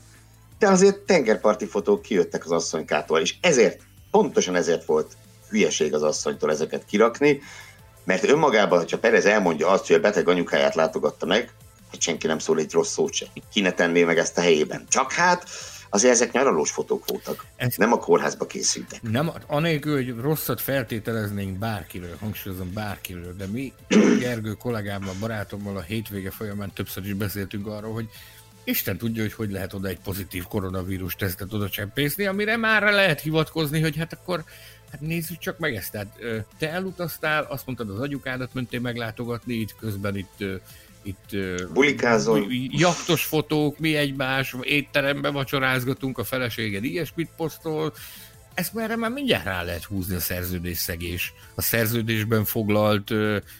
de 0.59 0.69
azért 0.69 0.99
tengerparti 0.99 1.67
fotók 1.67 2.03
kijöttek 2.03 2.45
az 2.45 2.51
asszonykától, 2.51 3.21
és 3.21 3.35
ezért, 3.41 3.81
pontosan 4.11 4.55
ezért 4.55 4.85
volt 4.85 5.17
hülyeség 5.51 5.95
az 5.95 6.03
asszonytól 6.03 6.51
ezeket 6.51 6.85
kirakni, 6.85 7.41
mert 8.05 8.29
önmagában, 8.29 8.79
hogyha 8.79 8.99
Perez 8.99 9.27
elmondja 9.27 9.69
azt, 9.69 9.87
hogy 9.87 9.97
a 9.97 10.01
beteg 10.01 10.29
anyukáját 10.29 10.75
látogatta 10.75 11.27
meg, 11.27 11.53
hát 11.91 12.01
senki 12.01 12.27
nem 12.27 12.39
szól 12.39 12.59
egy 12.59 12.73
rossz 12.73 12.93
szót 12.93 13.13
se. 13.13 13.27
Ki 13.53 13.61
ne 13.61 13.73
tenné 13.73 14.05
meg 14.05 14.19
ezt 14.19 14.39
a 14.39 14.41
helyében. 14.41 14.85
Csak 14.89 15.13
hát 15.13 15.49
azért 15.91 16.13
ezek 16.13 16.33
nyaralós 16.33 16.71
fotók 16.71 17.05
voltak. 17.07 17.45
Ez 17.57 17.75
nem 17.77 17.93
a 17.93 17.99
kórházba 17.99 18.47
készültek. 18.47 19.03
Nem, 19.03 19.33
anélkül, 19.47 19.95
hogy 19.95 20.21
rosszat 20.21 20.61
feltételeznénk 20.61 21.59
bárkiről, 21.59 22.17
hangsúlyozom 22.21 22.73
bárkiről, 22.73 23.35
de 23.37 23.47
mi 23.47 23.73
Gergő 24.19 24.53
kollégámmal, 24.53 25.15
barátommal 25.21 25.77
a 25.77 25.81
hétvége 25.81 26.31
folyamán 26.31 26.73
többször 26.75 27.05
is 27.05 27.15
beszéltünk 27.15 27.67
arról, 27.67 27.93
hogy 27.93 28.09
Isten 28.67 28.99
tudja, 28.99 29.23
hogy 29.23 29.33
hogy 29.33 29.51
lehet 29.51 29.73
oda 29.73 29.89
egy 29.89 29.99
pozitív 29.99 30.45
koronavírus 30.45 31.15
tesztet 31.15 31.53
oda 31.53 31.69
csempészni, 31.69 32.27
amire 32.27 32.57
már 32.57 32.83
lehet 32.83 33.21
hivatkozni, 33.21 33.81
hogy 33.81 33.97
hát 33.97 34.13
akkor 34.13 34.45
hát 34.91 35.01
nézzük 35.01 35.39
csak 35.39 35.59
meg 35.59 35.75
ezt. 35.75 35.93
Tehát 35.93 36.19
te 36.59 36.71
elutaztál, 36.71 37.45
azt 37.45 37.67
mondtad 37.67 37.91
az 37.91 38.01
agyukádat 38.01 38.55
mentél 38.55 38.81
meglátogatni, 38.81 39.55
itt 39.55 39.77
közben 39.77 40.17
itt 40.17 40.45
itt 41.03 41.37
bulikázol. 41.73 42.47
Jaktos 42.71 43.25
fotók, 43.25 43.79
mi 43.79 43.97
egymás, 43.97 44.55
étteremben 44.63 45.33
vacsorázgatunk, 45.33 46.19
a 46.19 46.25
feleséged 46.25 46.85
ilyesmit 46.85 47.31
posztol, 47.37 47.95
ezt 48.55 48.77
erre 48.77 48.97
már 48.97 49.11
mindjárt 49.11 49.45
rá 49.45 49.63
lehet 49.63 49.85
húzni 49.85 50.15
a 50.15 50.21
szerződés 50.21 50.79
szegés. 50.79 51.33
A 51.55 51.63
szerződésben 51.63 52.45
foglalt 52.45 53.13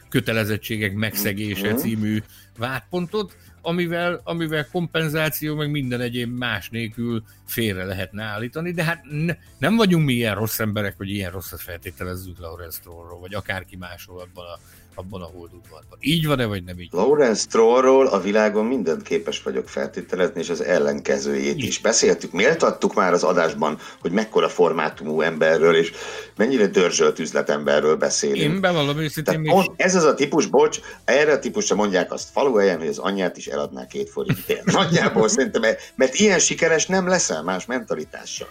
kötelezettségek 0.09 0.95
megszegése 0.95 1.67
mm-hmm. 1.67 1.77
című 1.77 2.23
vádpontot, 2.59 3.37
amivel, 3.67 4.21
amivel 4.25 4.69
kompenzáció, 4.71 5.55
meg 5.55 5.71
minden 5.71 6.01
egyéb 6.01 6.39
más 6.39 6.71
nélkül 6.71 7.23
félre 7.47 7.85
lehetne 7.85 8.23
állítani, 8.23 8.71
de 8.71 8.85
hát 8.85 9.05
ne, 9.11 9.35
nem 9.59 9.77
vagyunk 9.77 10.05
mi 10.05 10.13
ilyen 10.13 10.35
rossz 10.35 10.59
emberek, 10.59 10.97
hogy 10.97 11.11
ilyen 11.11 11.31
rosszat 11.31 11.61
feltételezzük 11.61 12.39
Lawrence 12.39 12.79
Strollról, 12.81 13.21
vagy 13.21 13.35
akárki 13.35 13.77
másról 13.77 14.21
abban 14.21 14.45
a 14.45 14.59
abban 14.97 15.23
a 15.23 15.25
holdudvarban. 15.25 15.99
Így 16.01 16.27
van-e, 16.27 16.45
vagy 16.45 16.65
nem 16.65 16.81
így? 16.81 16.89
Lawrence 16.93 17.41
Strollról 17.41 18.07
a 18.07 18.21
világon 18.21 18.65
mindent 18.65 19.03
képes 19.03 19.43
vagyok 19.43 19.69
feltételezni, 19.69 20.41
és 20.41 20.51
az 20.51 20.61
ellenkezőjét 20.61 21.63
is. 21.63 21.79
Beszéltük, 21.79 22.33
méltattuk 22.33 22.95
már 22.95 23.13
az 23.13 23.23
adásban, 23.23 23.79
hogy 24.01 24.13
mekkora 24.13 24.49
formátumú 24.49 25.21
emberről, 25.21 25.77
és 25.77 25.93
mennyire 26.37 26.67
dörzsölt 26.67 27.19
üzletemberről 27.19 27.97
beszélünk. 27.97 28.55
Én 28.55 28.61
bevallom 28.61 28.99
őszintén 28.99 29.41
még... 29.41 29.53
Ez 29.77 29.95
az 29.95 30.05
a 30.05 30.15
típus, 30.15 30.47
bocs, 30.47 30.81
erre 31.05 31.33
a 31.33 31.39
típusra 31.39 31.77
mondják 31.77 32.13
azt 32.13 32.29
faluhelyen, 32.29 32.79
hogy 32.79 32.89
az 32.89 32.99
anyját 32.99 33.37
is 33.37 33.47
eladná 33.47 33.87
két 33.87 34.11
forintért. 34.11 34.65
Nagyjából 34.73 35.29
szerintem, 35.29 35.63
mert 35.95 36.15
ilyen 36.15 36.39
sikeres 36.39 36.87
nem 36.87 37.09
leszel 37.09 37.43
más 37.43 37.67
mentalitással. 37.67 38.49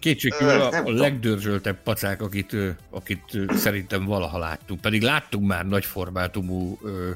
Kétségkívül 0.00 0.60
a, 0.60 0.82
a 0.84 0.90
legdörzsöltebb 0.90 1.82
pacák, 1.82 2.22
akit, 2.22 2.56
akit 2.90 3.22
szerintem 3.50 4.04
valaha 4.04 4.38
láttunk. 4.38 4.80
Pedig 4.80 5.02
láttunk 5.02 5.46
már 5.46 5.66
nagy 5.66 5.84
formátumú 5.84 6.78
ö, 6.82 7.10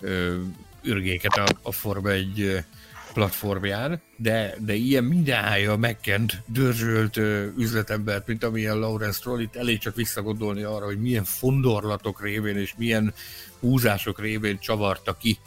ö, 0.00 0.36
ürgéket 0.82 1.36
a, 1.36 1.46
a 1.62 1.72
Forma 1.72 2.10
egy 2.10 2.64
platformján, 3.12 4.00
de, 4.16 4.54
de 4.58 4.74
ilyen 4.74 5.04
mindenhája 5.04 5.76
megkent, 5.76 6.42
dörzsölt 6.46 7.16
ö, 7.16 7.46
üzletembert, 7.56 8.26
mint 8.26 8.44
amilyen 8.44 8.78
Lawrence 8.78 9.18
Stroll, 9.18 9.40
itt 9.40 9.56
elég 9.56 9.78
csak 9.78 9.94
visszagondolni 9.94 10.62
arra, 10.62 10.84
hogy 10.84 11.00
milyen 11.00 11.24
fondorlatok 11.24 12.22
révén 12.22 12.56
és 12.56 12.74
milyen 12.76 13.14
húzások 13.60 14.20
révén 14.20 14.58
csavarta 14.58 15.16
ki 15.16 15.38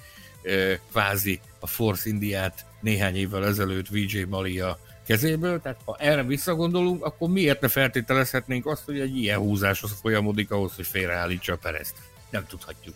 ö, 0.41 0.74
kvázi 0.91 1.39
a 1.59 1.68
Force 1.68 2.09
Indiát 2.09 2.66
néhány 2.82 3.16
évvel 3.16 3.45
ezelőtt 3.45 3.88
VJ 3.88 4.24
Malia 4.30 4.80
kezéből, 5.12 5.62
tehát 5.62 5.78
ha 5.86 5.95
erre 5.99 6.24
visszagondolunk, 6.24 7.05
akkor 7.05 7.30
miért 7.30 7.62
ne 7.62 7.68
feltételezhetnénk 7.68 8.66
azt, 8.66 8.86
hogy 8.86 8.99
egy 8.99 9.18
ilyen 9.18 9.39
húzás 9.39 9.84
az 9.84 9.91
folyamodik 10.01 10.51
ahhoz, 10.51 10.72
hogy 10.76 10.88
félreállítsa 10.88 11.53
a 11.53 11.57
Perezt? 11.62 11.93
Nem 12.30 12.45
tudhatjuk. 12.47 12.95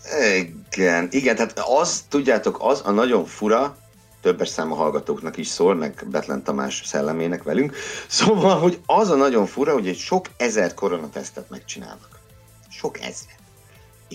Igen, 0.72 1.07
igen, 1.11 1.36
tehát 1.36 1.59
az, 1.59 2.05
tudjátok, 2.09 2.57
az 2.59 2.82
a 2.86 2.91
nagyon 2.91 3.26
fura, 3.26 3.78
többes 4.22 4.49
szám 4.49 4.72
a 4.72 4.76
hallgatóknak 4.76 5.38
is 5.38 5.47
szól, 5.47 5.76
meg 5.76 6.03
Betlen 6.11 6.43
Tamás 6.43 6.82
szellemének 6.86 7.43
velünk. 7.43 7.76
Szóval, 8.07 8.59
hogy 8.59 8.80
az 8.86 9.09
a 9.09 9.16
nagyon 9.16 9.45
fura, 9.45 9.74
hogy 9.74 9.88
egy 9.88 9.97
sok 9.97 10.26
ezer 10.38 10.74
koronatesztet 10.74 11.49
megcsinálnak. 11.49 12.20
Sok 12.70 12.99
ezer 12.99 13.36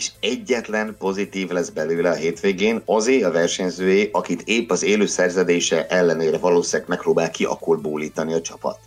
és 0.00 0.10
egyetlen 0.20 0.96
pozitív 0.98 1.48
lesz 1.48 1.68
belőle 1.68 2.10
a 2.10 2.14
hétvégén, 2.14 2.82
azé 2.84 3.22
a 3.22 3.30
versenyzőé, 3.30 4.08
akit 4.12 4.42
épp 4.44 4.70
az 4.70 4.82
élő 4.82 5.06
szerződése 5.06 5.86
ellenére 5.86 6.38
valószínűleg 6.38 6.88
megpróbál 6.88 7.30
kiakolbólítani 7.30 8.32
a 8.32 8.40
csapat. 8.40 8.78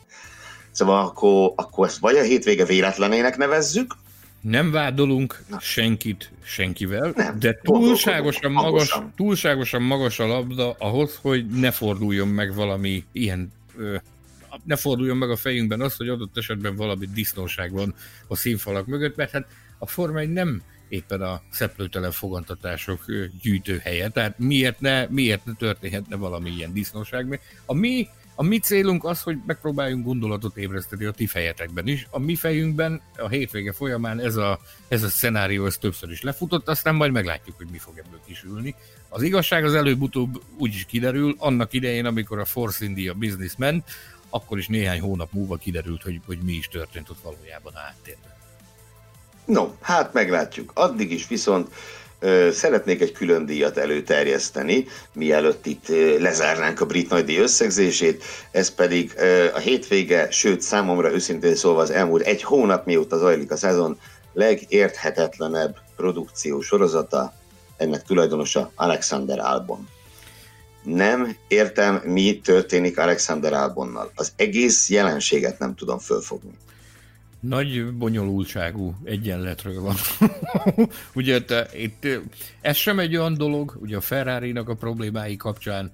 Szóval 0.72 1.06
akkor, 1.06 1.54
akkor 1.56 1.88
ezt 1.88 1.98
vagy 1.98 2.16
a 2.16 2.22
hétvége 2.22 2.66
véletlenének 2.66 3.38
nevezzük, 3.38 3.96
nem 4.42 4.72
vádolunk 4.72 5.44
Na. 5.50 5.60
senkit 5.60 6.32
senkivel, 6.44 7.12
nem, 7.16 7.40
de 7.40 7.60
túlságosan 7.64 8.52
magas, 8.52 9.00
túlságosan 9.16 9.82
magas 9.82 10.20
a 10.20 10.28
labda 10.28 10.76
ahhoz, 10.80 11.20
hogy 11.22 11.46
ne 11.46 11.72
forduljon 11.72 12.28
meg 12.28 12.56
valami 12.56 13.04
ilyen 13.12 13.52
ö, 13.78 13.96
ne 14.64 14.76
forduljon 14.76 15.18
meg 15.18 15.30
a 15.30 15.36
fejünkben 15.36 15.82
az, 15.82 15.96
hogy 15.96 16.10
adott 16.10 16.38
esetben 16.38 16.76
valami 16.76 17.08
disznóság 17.14 17.72
van 17.72 17.96
a 18.28 18.36
színfalak 18.36 18.86
mögött, 18.86 19.16
mert 19.16 19.32
hát 19.32 19.48
a 19.78 19.88
Forma 19.88 20.20
1 20.20 20.30
nem 20.30 20.62
éppen 20.94 21.22
a 21.22 21.42
szeplőtelen 21.52 22.12
fogantatások 22.12 23.06
gyűjtőhelye. 23.42 24.10
Tehát 24.10 24.40
miért 24.40 24.80
ne, 24.80 25.06
miért 25.10 25.46
ne 25.46 25.54
történhetne 25.54 26.16
valami 26.16 26.50
ilyen 26.50 26.74
disznóság? 26.74 27.40
A 27.66 27.74
mi, 27.74 28.08
a 28.36 28.44
mi 28.44 28.60
célunk 28.60 29.04
az, 29.04 29.22
hogy 29.22 29.38
megpróbáljunk 29.46 30.06
gondolatot 30.06 30.58
ébreszteni 30.58 31.06
a 31.06 31.12
ti 31.12 31.28
fejetekben 31.28 31.88
is. 31.88 32.08
A 32.10 32.20
mi 32.20 32.36
fejünkben 32.36 33.02
a 33.18 33.28
hétvége 33.28 33.72
folyamán 33.72 34.20
ez 34.20 34.36
a, 34.36 34.60
ez 34.88 35.04
a 35.04 35.10
szenárió 35.10 35.66
ez 35.66 35.78
többször 35.78 36.12
is 36.12 36.22
lefutott, 36.22 36.68
aztán 36.68 36.96
majd 36.96 37.12
meglátjuk, 37.12 37.58
hogy 37.58 37.68
mi 37.72 37.78
fog 37.78 37.98
ebből 37.98 38.20
kisülni. 38.26 38.76
Az 39.10 39.22
igazság 39.22 39.64
az 39.64 39.74
előbb-utóbb 39.74 40.42
úgy 40.58 40.74
is 40.74 40.86
kiderül, 40.86 41.36
annak 41.38 41.74
idején, 41.74 42.06
amikor 42.06 42.40
a 42.40 42.46
Force 42.46 42.86
India 42.86 43.14
business 43.14 43.56
ment, 43.58 43.86
akkor 44.34 44.58
is 44.58 44.68
néhány 44.68 45.00
hónap 45.00 45.32
múlva 45.32 45.56
kiderült, 45.56 46.02
hogy, 46.02 46.22
hogy 46.26 46.38
mi 46.44 46.54
is 46.54 46.68
történt 46.68 47.10
ott 47.10 47.22
valójában 47.22 47.74
áttérben. 47.76 48.32
No, 49.46 49.72
hát 49.82 50.14
meglátjuk. 50.14 50.72
Addig 50.74 51.12
is 51.12 51.28
viszont 51.28 51.70
szeretnék 52.52 53.02
egy 53.02 53.12
külön 53.12 53.46
díjat 53.46 53.78
előterjeszteni, 53.78 54.86
mielőtt 55.14 55.66
itt 55.66 55.88
lezárnánk 56.20 56.82
a 56.82 56.86
brit 56.86 57.10
nagydíj 57.10 57.38
összegzését, 57.38 58.24
ez 58.52 58.76
pedig 58.76 59.16
a 59.54 59.58
hétvége, 59.58 60.32
sőt 60.32 60.62
számomra 60.62 61.12
őszintén 61.12 61.56
szólva 61.56 61.82
az 61.82 61.92
elmúlt 61.92 62.22
egy 62.22 62.44
hónap 62.44 62.86
mióta 62.86 63.18
zajlik 63.18 63.52
a 63.52 63.56
szezon 63.56 64.00
legérthetetlenebb 64.34 65.78
produkció 65.96 66.62
sorozata, 66.62 67.34
ennek 67.78 68.04
tulajdonosa 68.04 68.72
Alexander 68.76 69.40
Albon. 69.40 69.88
Nem 70.84 71.36
értem, 71.48 72.02
mi 72.06 72.40
történik 72.44 72.98
Alexander 72.98 73.54
Albonnal. 73.54 74.12
Az 74.16 74.34
egész 74.36 74.90
jelenséget 74.90 75.60
nem 75.60 75.76
tudom 75.76 76.00
fölfogni. 76.00 76.58
Nagy 77.40 77.94
bonyolultságú 77.94 78.96
egyenletről 79.04 79.82
van. 79.82 79.96
ugye 81.16 81.44
te, 81.44 81.68
itt, 81.74 82.08
ez 82.62 82.76
sem 82.76 83.00
egy 83.00 83.16
olyan 83.16 83.34
dolog, 83.34 83.78
ugye 83.82 83.98
a 83.98 84.02
ferrari 84.02 84.52
a 84.52 84.76
problémái 84.76 85.36
kapcsán 85.36 85.92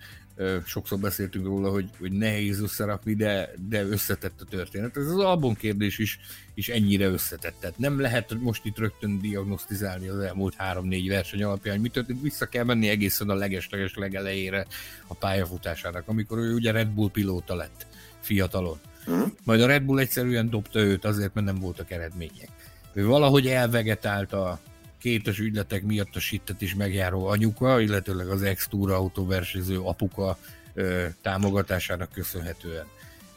sokszor 0.66 1.00
beszéltünk 1.00 1.46
róla, 1.46 1.70
hogy, 1.70 1.90
hogy 2.00 2.12
nehéz 2.12 2.62
összerakni, 2.62 3.14
de, 3.14 3.50
de 3.70 3.84
összetett 3.84 4.42
a 4.42 4.46
történet. 4.46 4.98
Ez 4.98 5.08
az 5.08 5.20
album 5.20 5.56
kérdés 5.56 5.98
is, 5.98 6.20
is 6.54 6.70
ennyire 6.70 7.06
összetett. 7.08 7.56
Tehát 7.60 7.78
nem 7.78 8.00
lehet 8.00 8.34
most 8.40 8.66
itt 8.66 8.78
rögtön 8.78 9.22
diagnosztizálni 9.22 10.08
az 10.08 10.20
elmúlt 10.20 10.56
három-négy 10.56 11.08
verseny 11.08 11.44
alapján, 11.44 11.74
hogy 11.74 11.84
mi 11.84 11.90
történt, 11.90 12.22
vissza 12.22 12.46
kell 12.46 12.64
menni 12.64 12.88
egészen 12.90 13.30
a 13.30 13.34
legesleges 13.34 13.96
legelejére 13.96 14.66
a 15.08 15.14
pályafutásának, 15.14 16.08
amikor 16.08 16.38
ő 16.38 16.54
ugye 16.54 16.72
Red 16.72 16.90
Bull 16.90 17.10
pilóta 17.10 17.56
lett 17.56 17.88
fiatalon 18.20 18.80
Hm? 19.06 19.24
Majd 19.44 19.62
a 19.62 19.68
Red 19.68 19.84
Bull 19.84 20.00
egyszerűen 20.00 20.50
dobta 20.50 20.80
őt 20.80 21.06
azért, 21.06 21.34
mert 21.34 21.46
nem 21.46 21.60
voltak 21.60 21.92
eredmények. 21.92 22.50
Ő 22.94 23.06
valahogy 23.06 23.48
elvegetált 23.48 24.34
a, 24.34 24.60
kétes 25.00 25.40
ügyletek 25.40 25.84
miatt 25.84 26.16
a 26.16 26.20
sittet 26.20 26.62
is 26.62 26.76
megjáró 26.76 27.28
anyuka, 27.28 27.80
illetőleg 27.80 28.30
az 28.30 28.42
ex-túra 28.42 28.96
autóversenyző 28.96 29.80
apuka 29.80 30.38
ö, 30.74 31.06
támogatásának 31.22 32.12
köszönhetően. 32.12 32.86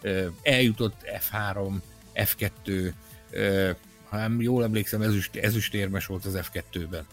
Ö, 0.01 0.27
eljutott 0.43 0.95
F3, 1.31 1.73
F2, 2.15 2.93
ö, 3.31 3.71
ha 4.09 4.29
jól 4.39 4.65
emlékszem, 4.65 5.03
ezüst, 5.03 5.37
ezüstérmes 5.37 6.07
volt 6.07 6.25
az 6.25 6.39
F2-ben. 6.53 7.07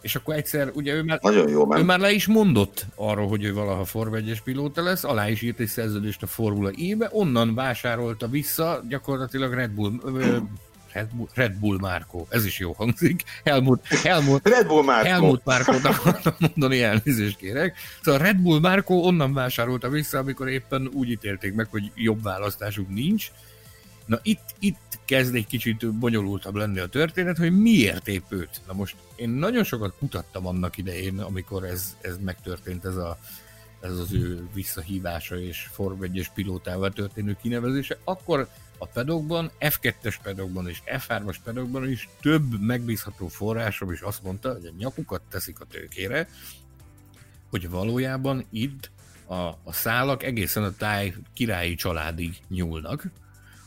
És 0.00 0.14
akkor 0.14 0.34
egyszer, 0.34 0.70
ugye 0.74 0.94
ő 0.94 1.02
már, 1.02 1.18
Nagyon 1.22 1.48
jó, 1.48 1.76
ő 1.76 1.82
már 1.82 1.98
le 1.98 2.10
is 2.10 2.26
mondott 2.26 2.86
arról, 2.94 3.28
hogy 3.28 3.44
ő 3.44 3.54
valaha 3.54 3.84
Form 3.84 4.14
1 4.14 4.42
pilóta 4.44 4.82
lesz, 4.82 5.04
alá 5.04 5.28
is 5.28 5.42
írt 5.42 5.60
egy 5.60 5.66
szerződést 5.66 6.22
a 6.22 6.26
Formula 6.26 6.68
E-be, 6.68 7.08
onnan 7.10 7.54
vásárolta 7.54 8.28
vissza 8.28 8.82
gyakorlatilag 8.88 9.52
Red 9.52 9.70
Bull, 9.70 9.92
Red 10.92 11.08
Bull, 11.14 11.28
Red 11.34 11.54
Bull 11.54 11.78
Márkó, 11.78 12.26
ez 12.30 12.44
is 12.44 12.58
jó 12.58 12.72
hangzik. 12.72 13.22
Helmut, 13.44 13.86
Helmut, 13.86 14.48
Red 14.48 14.66
Bull 14.66 14.84
Márkó. 14.84 15.08
Helmut 15.08 15.44
Márkót 15.44 15.84
akartam 15.84 16.34
mondani, 16.38 16.82
elnézést 16.82 17.36
kérek. 17.36 17.76
Szóval 18.02 18.20
Red 18.20 18.36
Bull 18.36 18.60
Márkó 18.60 19.04
onnan 19.04 19.34
vásárolta 19.34 19.88
vissza, 19.88 20.18
amikor 20.18 20.48
éppen 20.48 20.90
úgy 20.92 21.10
ítélték 21.10 21.54
meg, 21.54 21.66
hogy 21.70 21.90
jobb 21.94 22.22
választásuk 22.22 22.88
nincs. 22.88 23.30
Na 24.06 24.18
itt, 24.22 24.54
itt 24.58 24.98
kezd 25.04 25.34
egy 25.34 25.46
kicsit 25.46 25.94
bonyolultabb 25.94 26.54
lenni 26.54 26.78
a 26.78 26.86
történet, 26.86 27.36
hogy 27.36 27.60
miért 27.60 28.08
épp 28.08 28.24
őt. 28.32 28.60
Na 28.66 28.72
most 28.72 28.96
én 29.16 29.28
nagyon 29.28 29.64
sokat 29.64 29.94
kutattam 29.98 30.46
annak 30.46 30.76
idején, 30.76 31.18
amikor 31.18 31.64
ez, 31.64 31.96
ez 32.00 32.16
megtörtént, 32.20 32.84
ez, 32.84 32.96
a, 32.96 33.18
ez 33.80 33.98
az 33.98 34.12
ő 34.12 34.48
visszahívása 34.54 35.40
és 35.40 35.68
Form 35.72 36.02
1 36.02 36.30
pilótával 36.34 36.90
történő 36.90 37.36
kinevezése, 37.42 37.98
akkor 38.04 38.48
a 38.82 38.86
pedokban, 38.86 39.50
F2-es 39.60 40.16
pedokban 40.22 40.68
és 40.68 40.82
F3-as 40.86 41.36
pedokban 41.44 41.90
is 41.90 42.08
több 42.20 42.60
megbízható 42.60 43.28
forrásom 43.28 43.92
is 43.92 44.00
azt 44.00 44.22
mondta, 44.22 44.52
hogy 44.52 44.66
a 44.66 44.76
nyakukat 44.78 45.22
teszik 45.28 45.60
a 45.60 45.64
tőkére, 45.64 46.28
hogy 47.50 47.70
valójában 47.70 48.44
itt 48.50 48.90
a, 49.26 49.34
a 49.34 49.72
szálak 49.72 50.22
egészen 50.22 50.62
a 50.62 50.76
táj 50.76 51.14
királyi 51.32 51.74
családig 51.74 52.36
nyúlnak, 52.48 53.04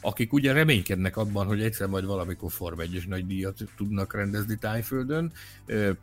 akik 0.05 0.33
ugye 0.33 0.53
reménykednek 0.53 1.17
abban, 1.17 1.47
hogy 1.47 1.61
egyszer 1.61 1.87
majd 1.87 2.05
valamikor 2.05 2.51
Form 2.51 2.79
1 2.79 3.03
nagy 3.07 3.27
díjat 3.27 3.57
tudnak 3.77 4.13
rendezni 4.13 4.57
Tájföldön, 4.57 5.31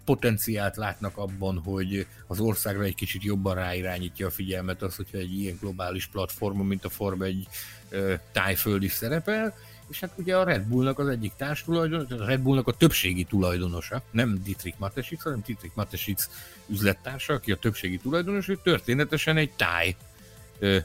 potenciált 0.05 0.76
látnak 0.76 1.16
abban, 1.16 1.59
hogy 1.59 2.07
az 2.26 2.40
országra 2.40 2.82
egy 2.82 2.94
kicsit 2.94 3.22
jobban 3.22 3.55
ráirányítja 3.55 4.26
a 4.26 4.30
figyelmet 4.30 4.82
az, 4.82 4.96
hogyha 4.96 5.18
egy 5.18 5.38
ilyen 5.38 5.57
globális 5.61 6.07
platformon, 6.07 6.66
mint 6.66 6.84
a 6.84 6.88
Form 6.88 7.22
1 7.22 7.48
Tájföld 8.32 8.82
is 8.82 8.92
szerepel, 8.92 9.55
és 9.88 10.00
hát 10.00 10.12
ugye 10.16 10.36
a 10.36 10.44
Red 10.44 10.62
Bullnak 10.62 10.98
az 10.98 11.09
egyik 11.09 11.32
társtulajdonos, 11.36 12.11
a 12.11 12.24
Red 12.24 12.40
Bullnak 12.40 12.68
a 12.68 12.72
többségi 12.72 13.24
tulajdonosa, 13.24 14.03
nem 14.11 14.42
Dietrich 14.44 14.78
Mateschitz, 14.78 15.22
hanem 15.22 15.42
Dietrich 15.46 15.76
Mateschitz 15.76 16.30
üzlettársa, 16.68 17.32
aki 17.32 17.53
a 17.53 17.57
többségi 17.57 17.98
tulajdonos, 17.98 18.48
ő 18.48 18.59
történetesen 18.62 19.36
egy 19.36 19.50
táj 19.50 19.96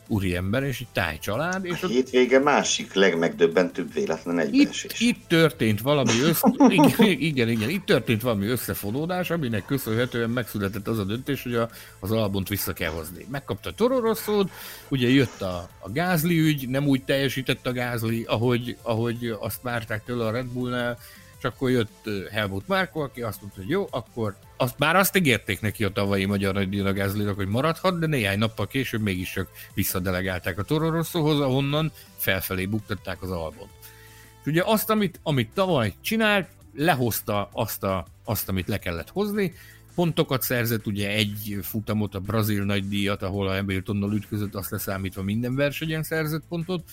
úriember 0.07 0.63
és 0.63 0.79
egy 0.79 0.87
tájcsalád. 0.93 1.65
És 1.65 1.83
a 1.83 1.87
hétvége 1.87 2.39
másik 2.39 2.93
legmegdöbbentőbb 2.93 3.93
véletlen 3.93 4.39
egybeesés. 4.39 4.99
Itt, 4.99 5.15
itt 5.15 5.27
történt 5.27 5.81
valami 5.81 6.21
össze... 6.21 6.53
igen, 6.67 7.07
igen, 7.07 7.49
igen, 7.49 7.69
itt 7.69 7.85
történt 7.85 8.21
valami 8.21 8.47
összefonódás, 8.47 9.29
aminek 9.29 9.65
köszönhetően 9.65 10.29
megszületett 10.29 10.87
az 10.87 10.99
a 10.99 11.03
döntés, 11.03 11.43
hogy 11.43 11.55
a, 11.55 11.69
az 11.99 12.11
albont 12.11 12.49
vissza 12.49 12.73
kell 12.73 12.91
hozni. 12.91 13.25
Megkapta 13.31 13.71
Toro 13.71 13.99
Rosszót, 13.99 14.49
ugye 14.87 15.09
jött 15.09 15.41
a, 15.41 15.69
a 15.79 15.89
Gázli 15.91 16.39
ügy, 16.39 16.69
nem 16.69 16.87
úgy 16.87 17.03
teljesített 17.03 17.67
a 17.67 17.71
Gázli, 17.71 18.23
ahogy, 18.27 18.77
ahogy 18.81 19.35
azt 19.39 19.61
várták 19.61 20.03
tőle 20.05 20.25
a 20.25 20.31
Red 20.31 20.45
Bullnál, 20.45 20.97
és 21.37 21.43
akkor 21.43 21.69
jött 21.69 22.09
Helmut 22.31 22.67
Márko, 22.67 22.99
aki 22.99 23.21
azt 23.21 23.41
mondta, 23.41 23.59
hogy 23.59 23.69
jó, 23.69 23.87
akkor 23.89 24.35
azt, 24.57 24.77
már 24.77 24.95
azt 24.95 25.17
ígérték 25.17 25.61
neki 25.61 25.83
a 25.83 25.89
tavalyi 25.89 26.25
magyar 26.25 26.53
nagydíjra 26.53 27.33
hogy 27.33 27.47
maradhat, 27.47 27.99
de 27.99 28.07
néhány 28.07 28.37
nappal 28.37 28.67
később 28.67 29.01
mégis 29.01 29.31
csak 29.31 29.49
visszadelegálták 29.73 30.57
a 30.57 30.63
Toro 30.63 30.89
Rossóhoz, 30.89 31.39
ahonnan 31.39 31.91
felfelé 32.17 32.65
buktatták 32.65 33.21
az 33.21 33.31
albont. 33.31 33.71
És 34.41 34.45
ugye 34.45 34.63
azt, 34.65 34.89
amit, 34.89 35.19
amit 35.23 35.49
tavaly 35.53 35.93
csinált, 36.01 36.47
lehozta 36.73 37.49
azt, 37.53 37.83
a, 37.83 38.07
azt, 38.23 38.49
amit 38.49 38.67
le 38.67 38.77
kellett 38.77 39.09
hozni, 39.09 39.53
pontokat 39.95 40.41
szerzett, 40.41 40.87
ugye 40.87 41.09
egy 41.09 41.57
futamot, 41.61 42.15
a 42.15 42.19
brazil 42.19 42.63
nagydíjat, 42.63 43.23
ahol 43.23 43.47
a 43.47 43.55
Hamiltonnal 43.55 44.13
ütközött, 44.13 44.55
azt 44.55 44.71
leszámítva 44.71 45.23
minden 45.23 45.55
versenyen 45.55 46.03
szerzett 46.03 46.43
pontot, 46.49 46.83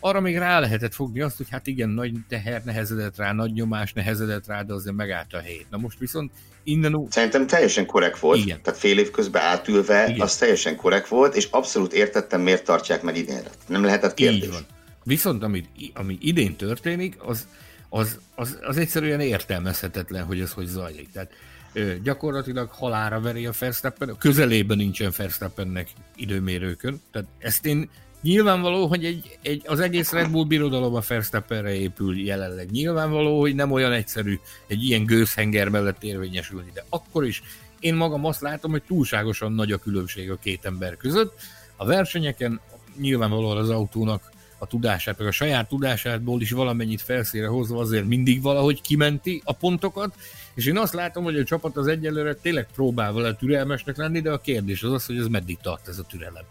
arra 0.00 0.20
még 0.20 0.38
rá 0.38 0.60
lehetett 0.60 0.94
fogni 0.94 1.20
azt, 1.20 1.36
hogy 1.36 1.46
hát 1.50 1.66
igen, 1.66 1.88
nagy 1.88 2.12
teher 2.28 2.64
nehezedett 2.64 3.16
rá, 3.16 3.32
nagy 3.32 3.52
nyomás 3.52 3.92
nehezedett 3.92 4.46
rá, 4.46 4.62
de 4.62 4.72
azért 4.72 4.96
megállt 4.96 5.34
a 5.34 5.40
helyét. 5.40 5.66
Na 5.70 5.76
most 5.76 5.98
viszont 5.98 6.32
innen 6.64 6.94
úgy... 6.94 7.10
Szerintem 7.10 7.46
teljesen 7.46 7.86
korrekt 7.86 8.18
volt, 8.18 8.38
igen. 8.38 8.62
tehát 8.62 8.80
fél 8.80 8.98
év 8.98 9.10
közben 9.10 9.42
átülve, 9.42 10.06
igen. 10.08 10.20
az 10.20 10.36
teljesen 10.36 10.76
korrekt 10.76 11.08
volt, 11.08 11.34
és 11.34 11.48
abszolút 11.50 11.92
értettem, 11.92 12.40
miért 12.40 12.64
tartják 12.64 13.02
meg 13.02 13.16
idénre. 13.16 13.50
Nem 13.66 13.84
lehetett 13.84 14.14
kérdés. 14.14 14.42
Így 14.42 14.50
van. 14.50 14.66
Viszont 15.04 15.42
amit, 15.42 15.68
ami 15.94 16.18
idén 16.20 16.56
történik, 16.56 17.16
az, 17.18 17.46
az, 17.88 18.18
az, 18.34 18.58
az 18.62 18.76
egyszerűen 18.76 19.20
értelmezhetetlen, 19.20 20.24
hogy 20.24 20.40
ez 20.40 20.52
hogy 20.52 20.66
zajlik. 20.66 21.12
Tehát 21.12 21.32
ö, 21.72 21.92
gyakorlatilag 22.02 22.68
halára 22.68 23.20
veri 23.20 23.46
a 23.46 23.52
Verstappen, 23.58 24.16
közelében 24.18 24.76
nincsen 24.76 25.12
Verstappennek 25.16 25.88
időmérőkön, 26.16 27.00
tehát 27.12 27.28
ezt 27.38 27.66
én 27.66 27.90
Nyilvánvaló, 28.22 28.86
hogy 28.86 29.04
egy, 29.04 29.38
egy, 29.42 29.62
az 29.66 29.80
egész 29.80 30.12
Red 30.12 30.30
Bull 30.30 30.44
birodalom 30.44 30.94
a 30.94 31.00
Verstappenre 31.08 31.74
épül 31.74 32.18
jelenleg. 32.18 32.70
Nyilvánvaló, 32.70 33.40
hogy 33.40 33.54
nem 33.54 33.72
olyan 33.72 33.92
egyszerű 33.92 34.38
egy 34.66 34.82
ilyen 34.82 35.04
gőzhenger 35.04 35.68
mellett 35.68 36.02
érvényesülni, 36.02 36.70
de 36.74 36.84
akkor 36.88 37.26
is 37.26 37.42
én 37.78 37.94
magam 37.94 38.24
azt 38.24 38.40
látom, 38.40 38.70
hogy 38.70 38.82
túlságosan 38.82 39.52
nagy 39.52 39.72
a 39.72 39.78
különbség 39.78 40.30
a 40.30 40.36
két 40.36 40.64
ember 40.64 40.96
között. 40.96 41.34
A 41.76 41.84
versenyeken 41.84 42.60
nyilvánvalóan 43.00 43.56
az 43.56 43.70
autónak 43.70 44.30
a 44.58 44.66
tudását, 44.66 45.18
meg 45.18 45.26
a 45.26 45.32
saját 45.32 45.68
tudásátból 45.68 46.40
is 46.40 46.50
valamennyit 46.50 47.00
felszére 47.00 47.46
hozva 47.46 47.80
azért 47.80 48.06
mindig 48.06 48.42
valahogy 48.42 48.80
kimenti 48.80 49.42
a 49.44 49.52
pontokat, 49.52 50.14
és 50.54 50.66
én 50.66 50.78
azt 50.78 50.94
látom, 50.94 51.24
hogy 51.24 51.38
a 51.38 51.44
csapat 51.44 51.76
az 51.76 51.86
egyelőre 51.86 52.34
tényleg 52.34 52.68
próbál 52.74 53.12
vele 53.12 53.34
türelmesnek 53.34 53.96
lenni, 53.96 54.20
de 54.20 54.30
a 54.30 54.40
kérdés 54.40 54.82
az 54.82 54.92
az, 54.92 55.06
hogy 55.06 55.16
ez 55.16 55.26
meddig 55.26 55.58
tart 55.62 55.88
ez 55.88 55.98
a 55.98 56.04
türelem 56.04 56.44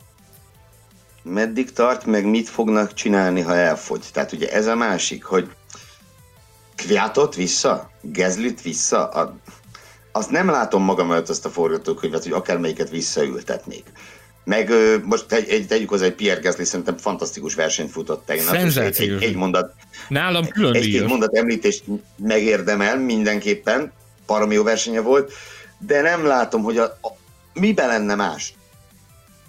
meddig 1.24 1.72
tart, 1.72 2.06
meg 2.06 2.26
mit 2.26 2.50
fognak 2.50 2.94
csinálni, 2.94 3.42
ha 3.42 3.56
elfogy. 3.56 4.04
Tehát 4.14 4.32
ugye 4.32 4.52
ez 4.52 4.68
a 4.68 4.76
másik, 4.76 5.24
hogy 5.24 5.50
Kviatot 6.76 7.36
vissza, 7.36 7.92
Gezlit 8.02 8.62
vissza, 8.62 9.10
a, 9.10 9.36
azt 10.12 10.30
nem 10.30 10.50
látom 10.50 10.84
magam 10.84 11.12
előtt 11.12 11.30
azt 11.30 11.46
a 11.46 11.50
forgatókönyvet, 11.50 12.24
hogy 12.24 12.32
akármelyiket 12.32 12.90
visszaültetnék. 12.90 13.84
Meg 14.44 14.72
most 15.04 15.32
egy, 15.32 15.50
egy, 15.50 15.68
tegyük 15.68 15.90
hozzá, 15.90 16.06
egy 16.06 16.14
Pierre 16.14 16.42
Gasly 16.42 16.64
szerintem 16.64 16.98
fantasztikus 16.98 17.56
versenyt 17.56 17.92
futott 17.92 18.26
tegnap. 18.26 18.54
Egy, 18.54 18.78
egy, 18.78 19.24
egy 19.24 19.36
mondat, 19.36 19.74
Nálam 20.08 20.48
külön 20.48 20.74
Egy-két 20.76 21.08
mondat 21.08 21.36
említést 21.36 21.84
megérdemel 22.18 22.98
mindenképpen, 23.00 23.92
parom 24.26 24.52
jó 24.52 24.64
versenye 24.64 25.02
volt, 25.02 25.34
de 25.78 26.02
nem 26.02 26.26
látom, 26.26 26.64
hogy 26.64 26.78
a, 26.78 26.84
a, 26.84 27.10
miben 27.54 27.88
lenne 27.88 28.16
más 28.16 28.54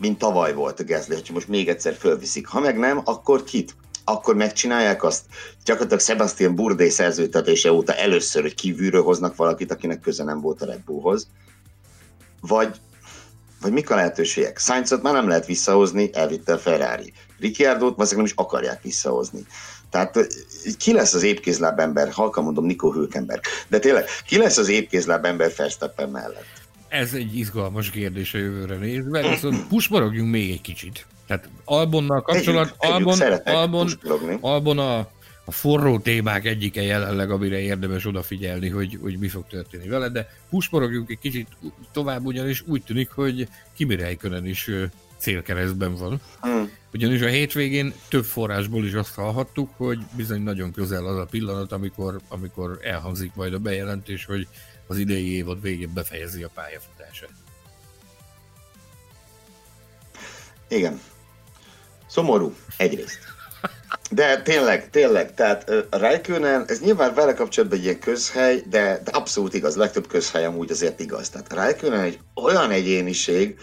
mint 0.01 0.19
tavaly 0.19 0.55
volt 0.55 0.81
a 0.81 0.85
Gasly, 0.85 1.13
hogy 1.13 1.31
most 1.33 1.49
még 1.49 1.69
egyszer 1.69 1.95
fölviszik. 1.95 2.47
Ha 2.47 2.61
meg 2.61 2.79
nem, 2.79 3.01
akkor 3.05 3.45
kit? 3.45 3.75
Akkor 4.05 4.35
megcsinálják 4.35 5.03
azt. 5.03 5.25
Gyakorlatilag 5.65 6.03
Sebastian 6.03 6.55
Burdé 6.55 6.89
szerződtetése 6.89 7.73
óta 7.73 7.95
először, 7.95 8.43
hogy 8.43 8.55
kívülről 8.55 9.03
hoznak 9.03 9.37
valakit, 9.37 9.71
akinek 9.71 10.01
köze 10.01 10.25
nem 10.25 10.41
volt 10.41 10.63
a 10.63 10.67
Red 10.67 10.81
Bullhoz. 10.85 11.27
Vagy, 12.41 12.81
vagy 13.61 13.73
mik 13.73 13.91
a 13.91 13.95
lehetőségek? 13.95 14.59
Sainzot 14.59 15.03
már 15.03 15.13
nem 15.13 15.29
lehet 15.29 15.47
visszahozni, 15.47 16.11
elvitte 16.13 16.53
a 16.53 16.59
Ferrari. 16.59 17.13
Ricciardót 17.39 17.97
valószínűleg 17.97 18.17
nem 18.17 18.25
is 18.25 18.33
akarják 18.47 18.83
visszahozni. 18.83 19.47
Tehát 19.91 20.27
ki 20.79 20.93
lesz 20.93 21.15
az 21.15 21.23
épkézláb 21.23 21.79
ember, 21.79 22.11
halkan 22.11 22.45
mondom 22.45 22.65
Nico 22.65 22.93
Hülkenberg, 22.93 23.43
de 23.69 23.79
tényleg, 23.79 24.05
ki 24.27 24.37
lesz 24.37 24.57
az 24.57 24.69
épkézláb 24.69 25.25
ember 25.25 25.53
Verstappen 25.57 26.09
mellett? 26.09 26.60
Ez 26.91 27.15
egy 27.15 27.37
izgalmas 27.37 27.91
kérdés 27.91 28.35
a 28.35 28.39
jövőre 28.39 28.77
nézve, 28.77 29.29
viszont 29.29 29.67
pusmarogjunk 29.67 30.31
még 30.31 30.51
egy 30.51 30.61
kicsit. 30.61 31.07
Tehát 31.27 31.49
Albonnal 31.65 32.23
kapcsolat, 32.23 32.77
együtt, 32.79 32.93
Albon, 32.93 33.23
együtt 33.23 33.47
Albon, 33.47 33.89
Albon 34.41 34.79
a, 34.79 34.99
a 35.45 35.51
forró 35.51 35.99
témák 35.99 36.47
egyike 36.47 36.83
jelenleg, 36.83 37.31
amire 37.31 37.61
érdemes 37.61 38.07
odafigyelni, 38.07 38.69
hogy, 38.69 38.99
hogy 39.03 39.19
mi 39.19 39.29
fog 39.29 39.47
történni 39.47 39.89
vele, 39.89 40.09
de 40.09 40.29
pusmarogjunk 40.51 41.11
egy 41.11 41.19
kicsit 41.19 41.49
tovább, 41.93 42.25
ugyanis 42.25 42.63
úgy 42.67 42.83
tűnik, 42.83 43.11
hogy 43.11 43.49
Kimi 43.77 43.97
Räikkönen 43.97 44.47
is 44.47 44.71
célkeresztben 45.17 45.95
van. 45.95 46.21
Hmm. 46.41 46.71
Ugyanis 46.93 47.21
a 47.21 47.27
hétvégén 47.27 47.93
több 48.09 48.25
forrásból 48.25 48.85
is 48.85 48.93
azt 48.93 49.15
hallhattuk, 49.15 49.71
hogy 49.77 49.99
bizony 50.17 50.43
nagyon 50.43 50.73
közel 50.73 51.07
az 51.07 51.17
a 51.17 51.27
pillanat, 51.31 51.73
amikor, 51.73 52.21
amikor 52.29 52.79
elhangzik 52.83 53.35
majd 53.35 53.55
a 53.55 53.59
bejelentés, 53.59 54.25
hogy 54.25 54.47
az 54.91 54.99
idei 54.99 55.35
évad 55.37 55.63
végén 55.63 55.93
befejezi 55.95 56.43
a 56.43 56.51
pályafutását. 56.55 57.31
Igen. 60.69 61.01
Szomorú, 62.09 62.55
egyrészt. 62.77 63.19
De 64.11 64.43
tényleg, 64.43 64.91
tényleg, 64.91 65.35
tehát 65.35 65.71
a 65.91 65.99
Raikkonen, 65.99 66.65
ez 66.67 66.81
nyilván 66.81 67.15
vele 67.15 67.35
kapcsolatban 67.35 67.79
egy 67.79 67.85
ilyen 67.85 67.99
közhely, 67.99 68.63
de, 68.67 69.01
de 69.05 69.11
abszolút 69.11 69.55
igaz, 69.55 69.77
legtöbb 69.77 70.07
közhely 70.07 70.45
amúgy 70.45 70.71
azért 70.71 71.01
igaz. 71.01 71.29
Tehát 71.29 71.53
Raikkonen 71.53 72.01
egy 72.01 72.19
olyan 72.35 72.71
egyéniség, 72.71 73.59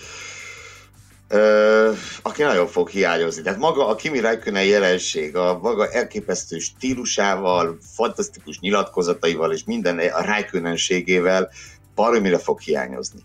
Aki 2.21 2.43
nagyon 2.43 2.67
fog 2.67 2.89
hiányozni. 2.89 3.41
Tehát 3.41 3.59
maga 3.59 3.87
a 3.87 3.95
Kimi 3.95 4.19
Räikkönen 4.19 4.65
jelenség, 4.65 5.35
a 5.35 5.59
maga 5.61 5.91
elképesztő 5.91 6.57
stílusával, 6.59 7.77
fantasztikus 7.95 8.59
nyilatkozataival 8.59 9.51
és 9.51 9.63
minden 9.63 9.99
a 9.99 10.21
Räikkönenségével 10.21 11.49
baromira 11.95 12.39
fog 12.39 12.59
hiányozni. 12.59 13.19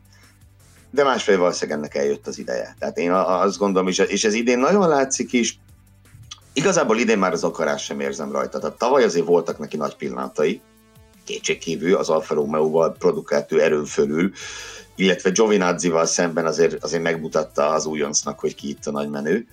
De 0.91 1.05
másfél 1.05 1.39
valószínűleg 1.39 1.79
ennek 1.79 1.95
eljött 1.95 2.27
az 2.27 2.39
ideje. 2.39 2.77
Tehát 2.79 2.99
én 2.99 3.13
azt 3.13 3.59
gondolom, 3.59 3.89
és 3.89 4.25
ez 4.25 4.35
idén 4.35 4.59
nagyon 4.59 4.89
látszik 4.89 5.33
is, 5.33 5.59
Igazából 6.53 6.99
idén 6.99 7.19
már 7.19 7.33
az 7.33 7.45
akarás 7.45 7.85
sem 7.85 8.01
érzem 8.01 8.33
rajta. 8.33 8.59
Tehát 8.59 8.79
tavaly 8.79 9.05
azért 9.05 9.27
voltak 9.27 9.59
neki 9.59 9.77
nagy 9.77 9.97
pillanatai, 9.97 10.61
kétségkívül 11.25 11.95
az 11.95 12.09
Alfa 12.09 12.35
Romeo-val 12.35 12.97
produkált 12.99 13.53
erőn 13.53 13.85
fölül, 13.85 14.33
illetve 15.03 15.31
Giovinazzi-val 15.31 16.07
szemben 16.07 16.47
azért, 16.47 16.85
azért 16.85 17.03
megmutatta 17.03 17.69
az 17.69 17.87
újoncnak, 17.87 18.41
hogy 18.41 18.55
ki 18.55 18.69
itt 18.69 18.87
a 18.87 18.91
nagy 18.91 19.09
menő. 19.09 19.47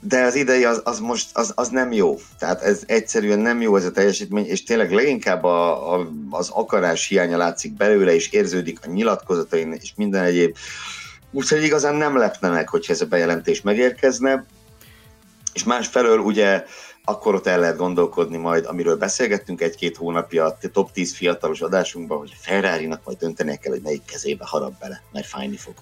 De 0.00 0.22
az 0.22 0.34
idei 0.34 0.64
az, 0.64 0.80
az 0.84 0.98
most 0.98 1.30
az, 1.32 1.52
az 1.54 1.68
nem 1.68 1.92
jó. 1.92 2.18
Tehát 2.38 2.62
ez 2.62 2.82
egyszerűen 2.86 3.38
nem 3.38 3.60
jó 3.60 3.76
ez 3.76 3.84
a 3.84 3.90
teljesítmény, 3.90 4.46
és 4.46 4.62
tényleg 4.62 4.92
leginkább 4.92 5.44
a, 5.44 5.94
a, 5.94 6.10
az 6.30 6.50
akarás 6.50 7.06
hiánya 7.06 7.36
látszik 7.36 7.76
belőle, 7.76 8.14
és 8.14 8.30
érződik 8.30 8.78
a 8.86 8.90
nyilatkozatain, 8.90 9.72
és 9.72 9.92
minden 9.96 10.24
egyéb. 10.24 10.56
Úgyhogy 11.30 11.64
igazán 11.64 11.94
nem 11.94 12.16
lepne 12.16 12.48
meg, 12.48 12.68
hogyha 12.68 12.92
ez 12.92 13.00
a 13.00 13.06
bejelentés 13.06 13.60
megérkezne 13.60 14.44
és 15.58 15.64
másfelől 15.64 16.18
ugye 16.18 16.64
akkor 17.08 17.34
ott 17.34 17.46
el 17.46 17.60
lehet 17.60 17.76
gondolkodni 17.76 18.36
majd, 18.36 18.64
amiről 18.66 18.96
beszélgettünk 18.96 19.60
egy-két 19.60 19.96
hónapja 19.96 20.44
a 20.44 20.58
top 20.72 20.92
10 20.92 21.14
fiatalos 21.14 21.60
adásunkban, 21.60 22.18
hogy 22.18 22.32
Ferrari-nak 22.40 23.04
majd 23.04 23.18
döntenie 23.18 23.56
kell, 23.56 23.72
hogy 23.72 23.82
melyik 23.82 24.04
kezébe 24.04 24.44
harap 24.46 24.78
bele, 24.78 25.02
mert 25.12 25.26
fájni 25.26 25.56
fog. 25.56 25.74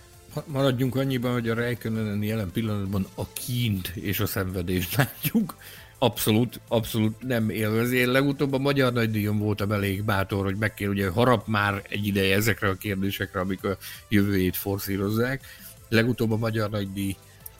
Maradjunk 0.44 0.96
annyiban, 0.96 1.32
hogy 1.32 1.48
a 1.48 1.54
Räikkönen 1.54 2.22
jelen 2.22 2.50
pillanatban 2.52 3.06
a 3.14 3.22
kint 3.32 3.88
és 3.94 4.20
a 4.20 4.26
szenvedést 4.26 4.96
látjuk. 4.96 5.56
Abszolút, 5.98 6.60
abszolút 6.68 7.22
nem 7.22 7.50
élvezi. 7.50 7.96
Én 7.96 8.10
legutóbb 8.10 8.52
a 8.52 8.58
Magyar 8.58 8.92
Nagydíjon 8.92 9.38
voltam 9.38 9.72
elég 9.72 10.04
bátor, 10.04 10.44
hogy 10.44 10.56
meg 10.56 10.74
kell, 10.74 10.88
ugye 10.88 11.08
harap 11.08 11.46
már 11.46 11.82
egy 11.88 12.06
ideje 12.06 12.36
ezekre 12.36 12.68
a 12.68 12.74
kérdésekre, 12.74 13.40
amik 13.40 13.64
a 13.64 13.76
jövőjét 14.08 14.56
forszírozzák. 14.56 15.40
Legutóbb 15.88 16.30
a 16.30 16.36
Magyar 16.36 16.70
Nagydíj 16.70 17.16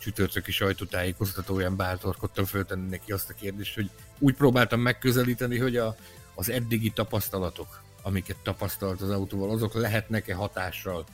csütörtöki 0.07 0.53
sajtótájékoztatóján 0.53 1.77
bátorkodtam 1.77 2.45
föltenni 2.45 2.89
neki 2.89 3.13
azt 3.13 3.31
a 3.31 3.35
kérdést, 3.35 3.75
hogy 3.75 3.91
úgy 4.19 4.35
próbáltam 4.35 4.81
megközelíteni, 4.81 5.59
hogy 5.59 5.77
a, 5.77 5.97
az 6.35 6.51
eddigi 6.51 6.91
tapasztalatok, 6.91 7.81
amiket 8.03 8.37
tapasztalt 8.43 9.01
az 9.01 9.11
autóval, 9.11 9.51
azok 9.51 9.75
lehetnek-e 9.75 10.35
hatással 10.35 11.05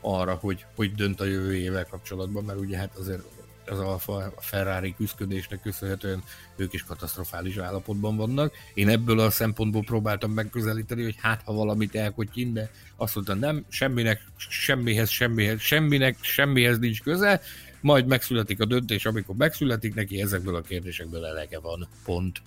arra, 0.00 0.34
hogy, 0.34 0.64
hogy 0.74 0.94
dönt 0.94 1.20
a 1.20 1.24
jövőjével 1.24 1.86
kapcsolatban, 1.86 2.44
mert 2.44 2.58
ugye 2.58 2.78
hát 2.78 2.96
azért 2.96 3.22
az 3.66 3.78
Alfa 3.78 4.32
a 4.36 4.40
Ferrari 4.40 4.94
küzdködésnek 4.94 5.60
köszönhetően 5.60 6.22
ők 6.56 6.72
is 6.72 6.84
katasztrofális 6.84 7.56
állapotban 7.56 8.16
vannak. 8.16 8.54
Én 8.74 8.88
ebből 8.88 9.18
a 9.18 9.30
szempontból 9.30 9.82
próbáltam 9.82 10.30
megközelíteni, 10.30 11.02
hogy 11.02 11.16
hát 11.18 11.42
ha 11.44 11.52
valamit 11.52 11.94
elkotyin, 11.94 12.52
de 12.52 12.70
azt 12.96 13.14
mondta 13.14 13.34
nem, 13.34 13.64
semminek, 13.68 14.20
semmihez, 14.36 15.08
semmihez, 15.10 15.60
semminek, 15.60 16.16
semmihez 16.20 16.78
nincs 16.78 17.02
köze, 17.02 17.40
majd 17.88 18.06
megszületik 18.06 18.60
a 18.60 18.64
döntés, 18.64 19.06
amikor 19.06 19.34
megszületik 19.34 19.94
neki, 19.94 20.20
ezekből 20.20 20.54
a 20.54 20.60
kérdésekből 20.60 21.24
elege 21.24 21.58
van. 21.58 21.88
Pont. 22.04 22.42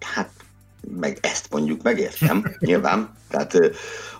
Hát, 0.00 0.30
meg 0.98 1.18
ezt 1.20 1.50
mondjuk 1.50 1.82
megértem, 1.82 2.44
nyilván. 2.58 3.16
Tehát 3.28 3.58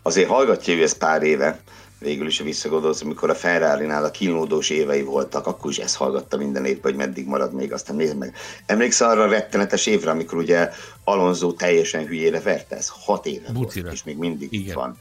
azért 0.02 0.28
hallgatja 0.28 0.74
ő 0.74 0.82
ezt 0.82 0.98
pár 0.98 1.22
éve, 1.22 1.60
végül 1.98 2.26
is 2.26 2.40
a 2.40 2.44
visszagondolsz, 2.44 3.02
amikor 3.02 3.30
a 3.30 3.34
Ferrari-nál 3.34 4.04
a 4.04 4.10
kínlódós 4.10 4.70
évei 4.70 5.02
voltak, 5.02 5.46
akkor 5.46 5.70
is 5.70 5.78
ezt 5.78 5.96
hallgatta 5.96 6.36
minden 6.36 6.64
évben, 6.64 6.82
hogy 6.82 6.96
meddig 7.06 7.26
marad 7.26 7.54
még, 7.54 7.72
aztán 7.72 7.96
nézd 7.96 8.16
meg. 8.16 8.34
Emlékszel 8.66 9.10
arra 9.10 9.22
a 9.22 9.28
rettenetes 9.28 9.86
évre, 9.86 10.10
amikor 10.10 10.38
ugye 10.38 10.70
Alonso 11.04 11.52
teljesen 11.52 12.06
hülyére 12.06 12.40
verte, 12.40 12.76
ez 12.76 12.88
hat 12.88 13.26
éve 13.26 13.52
Bucira. 13.52 13.82
volt, 13.82 13.94
és 13.94 14.04
még 14.04 14.16
mindig 14.16 14.52
Igen. 14.52 14.66
itt 14.66 14.72
van 14.72 14.98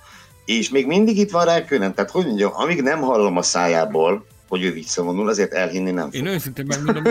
és 0.58 0.70
még 0.70 0.86
mindig 0.86 1.18
itt 1.18 1.32
van 1.32 1.45
Räikkönen, 1.45 1.93
tehát 1.93 2.12
hogy 2.12 2.26
mondjam, 2.26 2.52
amíg 2.54 2.82
nem 2.82 3.02
hallom 3.02 3.38
a 3.38 3.41
szájából, 3.41 4.26
hogy 4.50 4.64
ő 4.64 4.72
visszavonul, 4.72 5.30
azért 5.30 5.54
elhinni 5.54 5.91
nem 5.91 6.10
Én 6.12 6.26
őszintén 6.26 6.66
megmondom, 6.66 7.04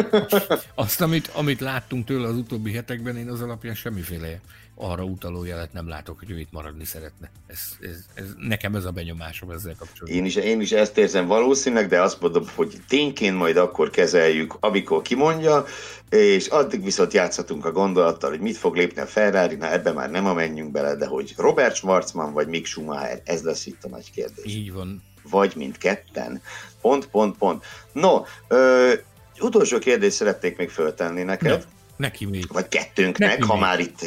azt, 0.75 1.01
amit, 1.01 1.31
amit 1.35 1.61
láttunk 1.61 2.07
tőle 2.07 2.29
az 2.29 2.37
utóbbi 2.37 2.73
hetekben, 2.73 3.17
én 3.17 3.29
az 3.29 3.41
alapján 3.41 3.75
semmiféle 3.75 4.41
arra 4.79 5.05
utaló 5.05 5.45
jelet 5.45 5.73
nem 5.73 5.89
látok, 5.89 6.19
hogy 6.19 6.31
ő 6.31 6.39
itt 6.39 6.53
maradni 6.53 6.85
szeretne. 6.85 7.31
Ez, 7.47 7.61
ez, 7.81 8.05
ez, 8.15 8.25
nekem 8.37 8.75
ez 8.75 8.85
a 8.85 8.91
benyomásom 8.91 9.51
ezzel 9.51 9.75
kapcsolatban. 9.79 10.19
Én 10.19 10.25
is, 10.25 10.37
én 10.37 10.61
is 10.61 10.73
ezt 10.73 10.99
érzem 10.99 11.27
valószínűleg, 11.27 11.89
de 11.89 12.03
azt 12.03 12.21
mondom, 12.21 12.45
hogy 12.55 12.77
tényként 12.89 13.37
majd 13.37 13.57
akkor 13.57 13.91
kezeljük, 13.91 14.57
amikor 14.61 15.03
kimondja, 15.03 15.65
és 16.11 16.47
addig 16.47 16.85
viszont 16.85 17.13
játszhatunk 17.13 17.65
a 17.65 17.73
gondolattal, 17.73 18.31
hogy 18.31 18.41
mit 18.41 18.57
fog 18.57 18.77
lépni 18.77 19.01
a 19.01 19.07
Ferrari, 19.07 19.55
na 19.55 19.73
ebbe 19.73 19.93
már 19.93 20.11
nem 20.11 20.27
a 20.27 20.35
menjünk 20.35 20.71
bele, 20.71 20.97
de 20.97 21.07
hogy 21.07 21.35
Robert 21.37 21.75
Schwarzman 21.75 22.33
vagy 22.33 22.49
Mick 22.49 22.67
Schumacher, 22.67 23.21
ez 23.25 23.43
lesz 23.43 23.67
itt 23.67 23.85
a 23.85 23.89
nagy 23.89 24.11
kérdés. 24.11 24.55
Így 24.55 24.73
van. 24.73 25.03
Vagy 25.31 25.53
mindketten. 25.57 26.43
Pont, 26.89 27.07
pont, 27.07 27.37
pont. 27.39 27.65
No, 27.93 28.23
ö, 28.49 28.93
utolsó 29.41 29.79
kérdést 29.79 30.17
szeretnék 30.17 30.57
még 30.57 30.71
föltenni 30.71 31.23
neked. 31.23 31.51
No. 31.51 31.65
Neki 31.97 32.25
még. 32.25 32.45
Vagy 32.53 32.69
kettőnknek, 32.69 33.29
Neki 33.29 33.43
ha 33.43 33.53
még. 33.53 33.63
már 33.63 33.79
itt 33.81 33.99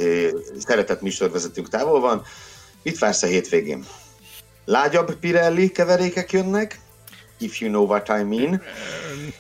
szeretett 0.66 1.02
műsorvezetőnk 1.02 1.70
távol 1.70 2.00
van. 2.00 2.24
Mit 2.84 3.00
vársz 3.00 3.24
a 3.24 3.28
hétvégén? 3.28 3.86
Lágyabb 4.66 5.16
Pirelli 5.16 5.72
keverékek 5.72 6.32
jönnek? 6.32 6.80
If 7.42 7.60
you 7.62 7.70
know 7.70 7.86
what 7.86 8.10
I 8.10 8.24
mean. 8.24 8.62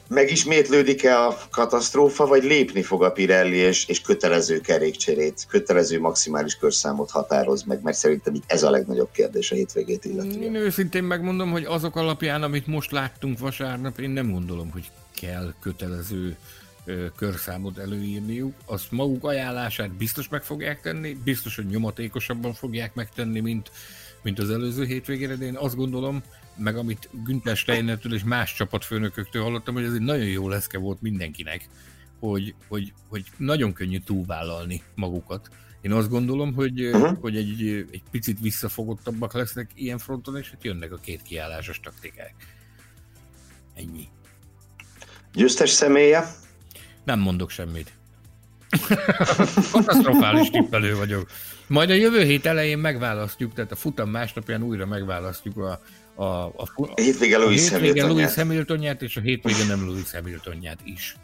Megismétlődik-e 0.07 1.25
a 1.25 1.37
katasztrófa, 1.51 2.25
vagy 2.25 2.43
lépni 2.43 2.81
fog 2.81 3.03
a 3.03 3.11
Pirelli, 3.11 3.55
és, 3.55 3.85
és 3.85 4.01
kötelező 4.01 4.59
kerékcserét, 4.59 5.45
kötelező 5.47 5.99
maximális 5.99 6.55
körszámot 6.55 7.11
határoz 7.11 7.63
meg, 7.63 7.81
mert 7.83 7.97
szerintem 7.97 8.33
itt 8.33 8.43
ez 8.47 8.63
a 8.63 8.69
legnagyobb 8.69 9.09
kérdés 9.11 9.51
a 9.51 9.55
hétvégét 9.55 10.05
illetően. 10.05 10.41
Én 10.41 10.55
őszintén 10.55 11.03
megmondom, 11.03 11.51
hogy 11.51 11.63
azok 11.65 11.95
alapján, 11.95 12.43
amit 12.43 12.67
most 12.67 12.91
láttunk 12.91 13.39
vasárnap, 13.39 13.99
én 13.99 14.09
nem 14.09 14.31
gondolom, 14.31 14.71
hogy 14.71 14.91
kell 15.21 15.53
kötelező 15.59 16.37
körszámot 17.15 17.77
előírniuk, 17.77 18.53
azt 18.65 18.91
maguk 18.91 19.23
ajánlását 19.23 19.91
biztos 19.91 20.29
meg 20.29 20.43
fogják 20.43 20.81
tenni, 20.81 21.17
biztos, 21.23 21.55
hogy 21.55 21.65
nyomatékosabban 21.65 22.53
fogják 22.53 22.93
megtenni, 22.93 23.39
mint, 23.39 23.71
mint 24.21 24.39
az 24.39 24.49
előző 24.49 24.85
hétvégére, 24.85 25.35
de 25.35 25.45
én 25.45 25.55
azt 25.55 25.75
gondolom, 25.75 26.23
meg 26.61 26.75
amit 26.77 27.09
Günther 27.23 27.57
Steinertől 27.57 28.13
és 28.13 28.23
más 28.23 28.53
csapatfőnököktől 28.53 29.43
hallottam, 29.43 29.73
hogy 29.73 29.83
ez 29.83 29.93
egy 29.93 30.01
nagyon 30.01 30.25
jó 30.25 30.49
leszke 30.49 30.77
volt 30.77 31.01
mindenkinek, 31.01 31.69
hogy, 32.19 32.55
hogy, 32.67 32.93
hogy 33.07 33.23
nagyon 33.37 33.73
könnyű 33.73 33.99
túlvállalni 33.99 34.81
magukat. 34.95 35.49
Én 35.81 35.91
azt 35.91 36.09
gondolom, 36.09 36.53
hogy, 36.53 36.85
uh-huh. 36.85 37.17
hogy 37.19 37.37
egy, 37.37 37.87
egy 37.91 38.03
picit 38.11 38.39
visszafogottabbak 38.39 39.33
lesznek 39.33 39.69
ilyen 39.75 39.97
fronton, 39.97 40.37
és 40.37 40.49
hogy 40.49 40.59
jönnek 40.61 40.91
a 40.91 40.97
két 40.97 41.21
kiállásos 41.21 41.79
taktikák. 41.79 42.33
Ennyi. 43.75 44.07
Győztes 45.33 45.69
személye? 45.69 46.31
Nem 47.03 47.19
mondok 47.19 47.49
semmit. 47.49 47.91
Katasztrofális 49.71 50.49
tippelő 50.49 50.95
vagyok. 50.95 51.29
Majd 51.67 51.89
a 51.89 51.93
jövő 51.93 52.23
hét 52.23 52.45
elején 52.45 52.77
megválasztjuk, 52.77 53.53
tehát 53.53 53.71
a 53.71 53.75
futam 53.75 54.09
másnapján 54.09 54.63
újra 54.63 54.85
megválasztjuk 54.85 55.57
a, 55.57 55.81
a, 56.21 56.45
a, 56.45 56.63
a, 56.75 57.01
hétvége 57.01 57.37
Louis, 57.37 57.71
a 57.71 57.77
hétvége 57.77 58.05
Louis 58.05 58.33
Hamiltonját, 58.33 59.01
és 59.01 59.17
a 59.17 59.21
hétvége 59.21 59.65
nem 59.67 59.85
Louis 59.85 60.11
Hamiltonját 60.11 60.79
is. 60.83 61.15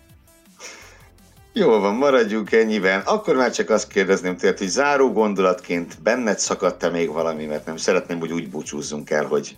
Jó 1.53 1.79
van, 1.79 1.95
maradjunk 1.95 2.51
ennyiben. 2.51 3.01
Akkor 3.05 3.35
már 3.35 3.51
csak 3.51 3.69
azt 3.69 3.87
kérdezném 3.87 4.37
tőled, 4.37 4.57
hogy 4.57 4.67
záró 4.67 5.11
gondolatként 5.11 6.01
benned 6.01 6.39
szakadt-e 6.39 6.89
még 6.89 7.11
valami, 7.11 7.45
mert 7.45 7.65
nem 7.65 7.77
szeretném, 7.77 8.19
hogy 8.19 8.31
úgy 8.31 8.49
búcsúzzunk 8.49 9.09
el, 9.09 9.25
hogy 9.25 9.57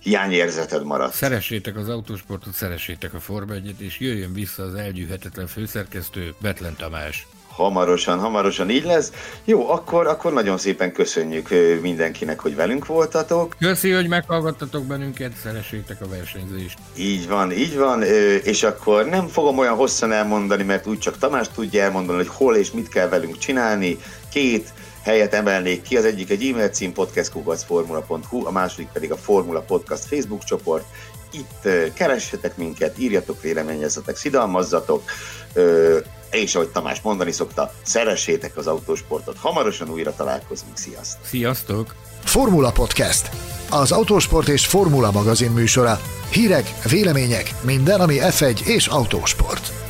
hiányérzeted 0.00 0.84
maradt. 0.84 1.14
Szeressétek 1.14 1.76
az 1.76 1.88
autósportot, 1.88 2.52
szeressétek 2.52 3.14
a 3.14 3.20
Forma 3.20 3.54
1 3.54 3.74
és 3.78 4.00
jöjjön 4.00 4.32
vissza 4.32 4.62
az 4.62 4.74
elgyűhetetlen 4.74 5.46
főszerkesztő 5.46 6.34
Betlen 6.40 6.76
Tamás. 6.76 7.26
Hamarosan, 7.62 8.18
hamarosan 8.18 8.70
így 8.70 8.84
lesz. 8.84 9.12
Jó, 9.44 9.70
akkor, 9.70 10.06
akkor 10.06 10.32
nagyon 10.32 10.58
szépen 10.58 10.92
köszönjük 10.92 11.48
mindenkinek, 11.82 12.40
hogy 12.40 12.54
velünk 12.54 12.86
voltatok. 12.86 13.56
Köszi, 13.58 13.90
hogy 13.90 14.08
meghallgattatok 14.08 14.84
bennünket, 14.84 15.32
szeressétek 15.42 16.00
a 16.00 16.08
versenyzést. 16.08 16.78
Így 16.96 17.28
van, 17.28 17.52
így 17.52 17.76
van, 17.76 18.02
és 18.42 18.62
akkor 18.62 19.04
nem 19.04 19.26
fogom 19.26 19.58
olyan 19.58 19.74
hosszan 19.74 20.12
elmondani, 20.12 20.62
mert 20.62 20.86
úgy 20.86 20.98
csak 20.98 21.18
Tamás 21.18 21.48
tudja 21.54 21.82
elmondani, 21.82 22.18
hogy 22.18 22.28
hol 22.28 22.56
és 22.56 22.70
mit 22.70 22.88
kell 22.88 23.08
velünk 23.08 23.38
csinálni. 23.38 23.98
Két 24.32 24.72
helyet 25.02 25.34
emelnék 25.34 25.82
ki. 25.82 25.96
Az 25.96 26.04
egyik 26.04 26.30
egy 26.30 26.44
e-mail 26.44 26.68
cím 26.68 26.92
podcastkugacformula.hu, 26.92 28.46
a 28.46 28.50
második 28.50 28.88
pedig 28.92 29.12
a 29.12 29.16
Formula 29.16 29.60
Podcast 29.60 30.04
Facebook 30.04 30.44
csoport, 30.44 30.84
itt 31.32 31.92
keressetek 31.94 32.56
minket, 32.56 32.98
írjatok 32.98 33.42
véleményezetek, 33.42 34.16
szidalmazzatok, 34.16 35.02
és 36.30 36.54
ahogy 36.54 36.68
Tamás 36.68 37.00
mondani 37.00 37.32
szokta, 37.32 37.72
szeressétek 37.82 38.56
az 38.56 38.66
autósportot. 38.66 39.36
Hamarosan 39.38 39.90
újra 39.90 40.14
találkozunk. 40.14 40.76
Sziasztok! 40.76 41.24
Sziasztok! 41.24 41.94
Formula 42.24 42.72
Podcast. 42.72 43.30
Az 43.70 43.92
autósport 43.92 44.48
és 44.48 44.66
formula 44.66 45.10
magazin 45.10 45.50
műsora. 45.50 46.00
Hírek, 46.30 46.72
vélemények, 46.90 47.54
minden, 47.60 48.00
ami 48.00 48.16
F1 48.20 48.60
és 48.60 48.86
autósport. 48.86 49.87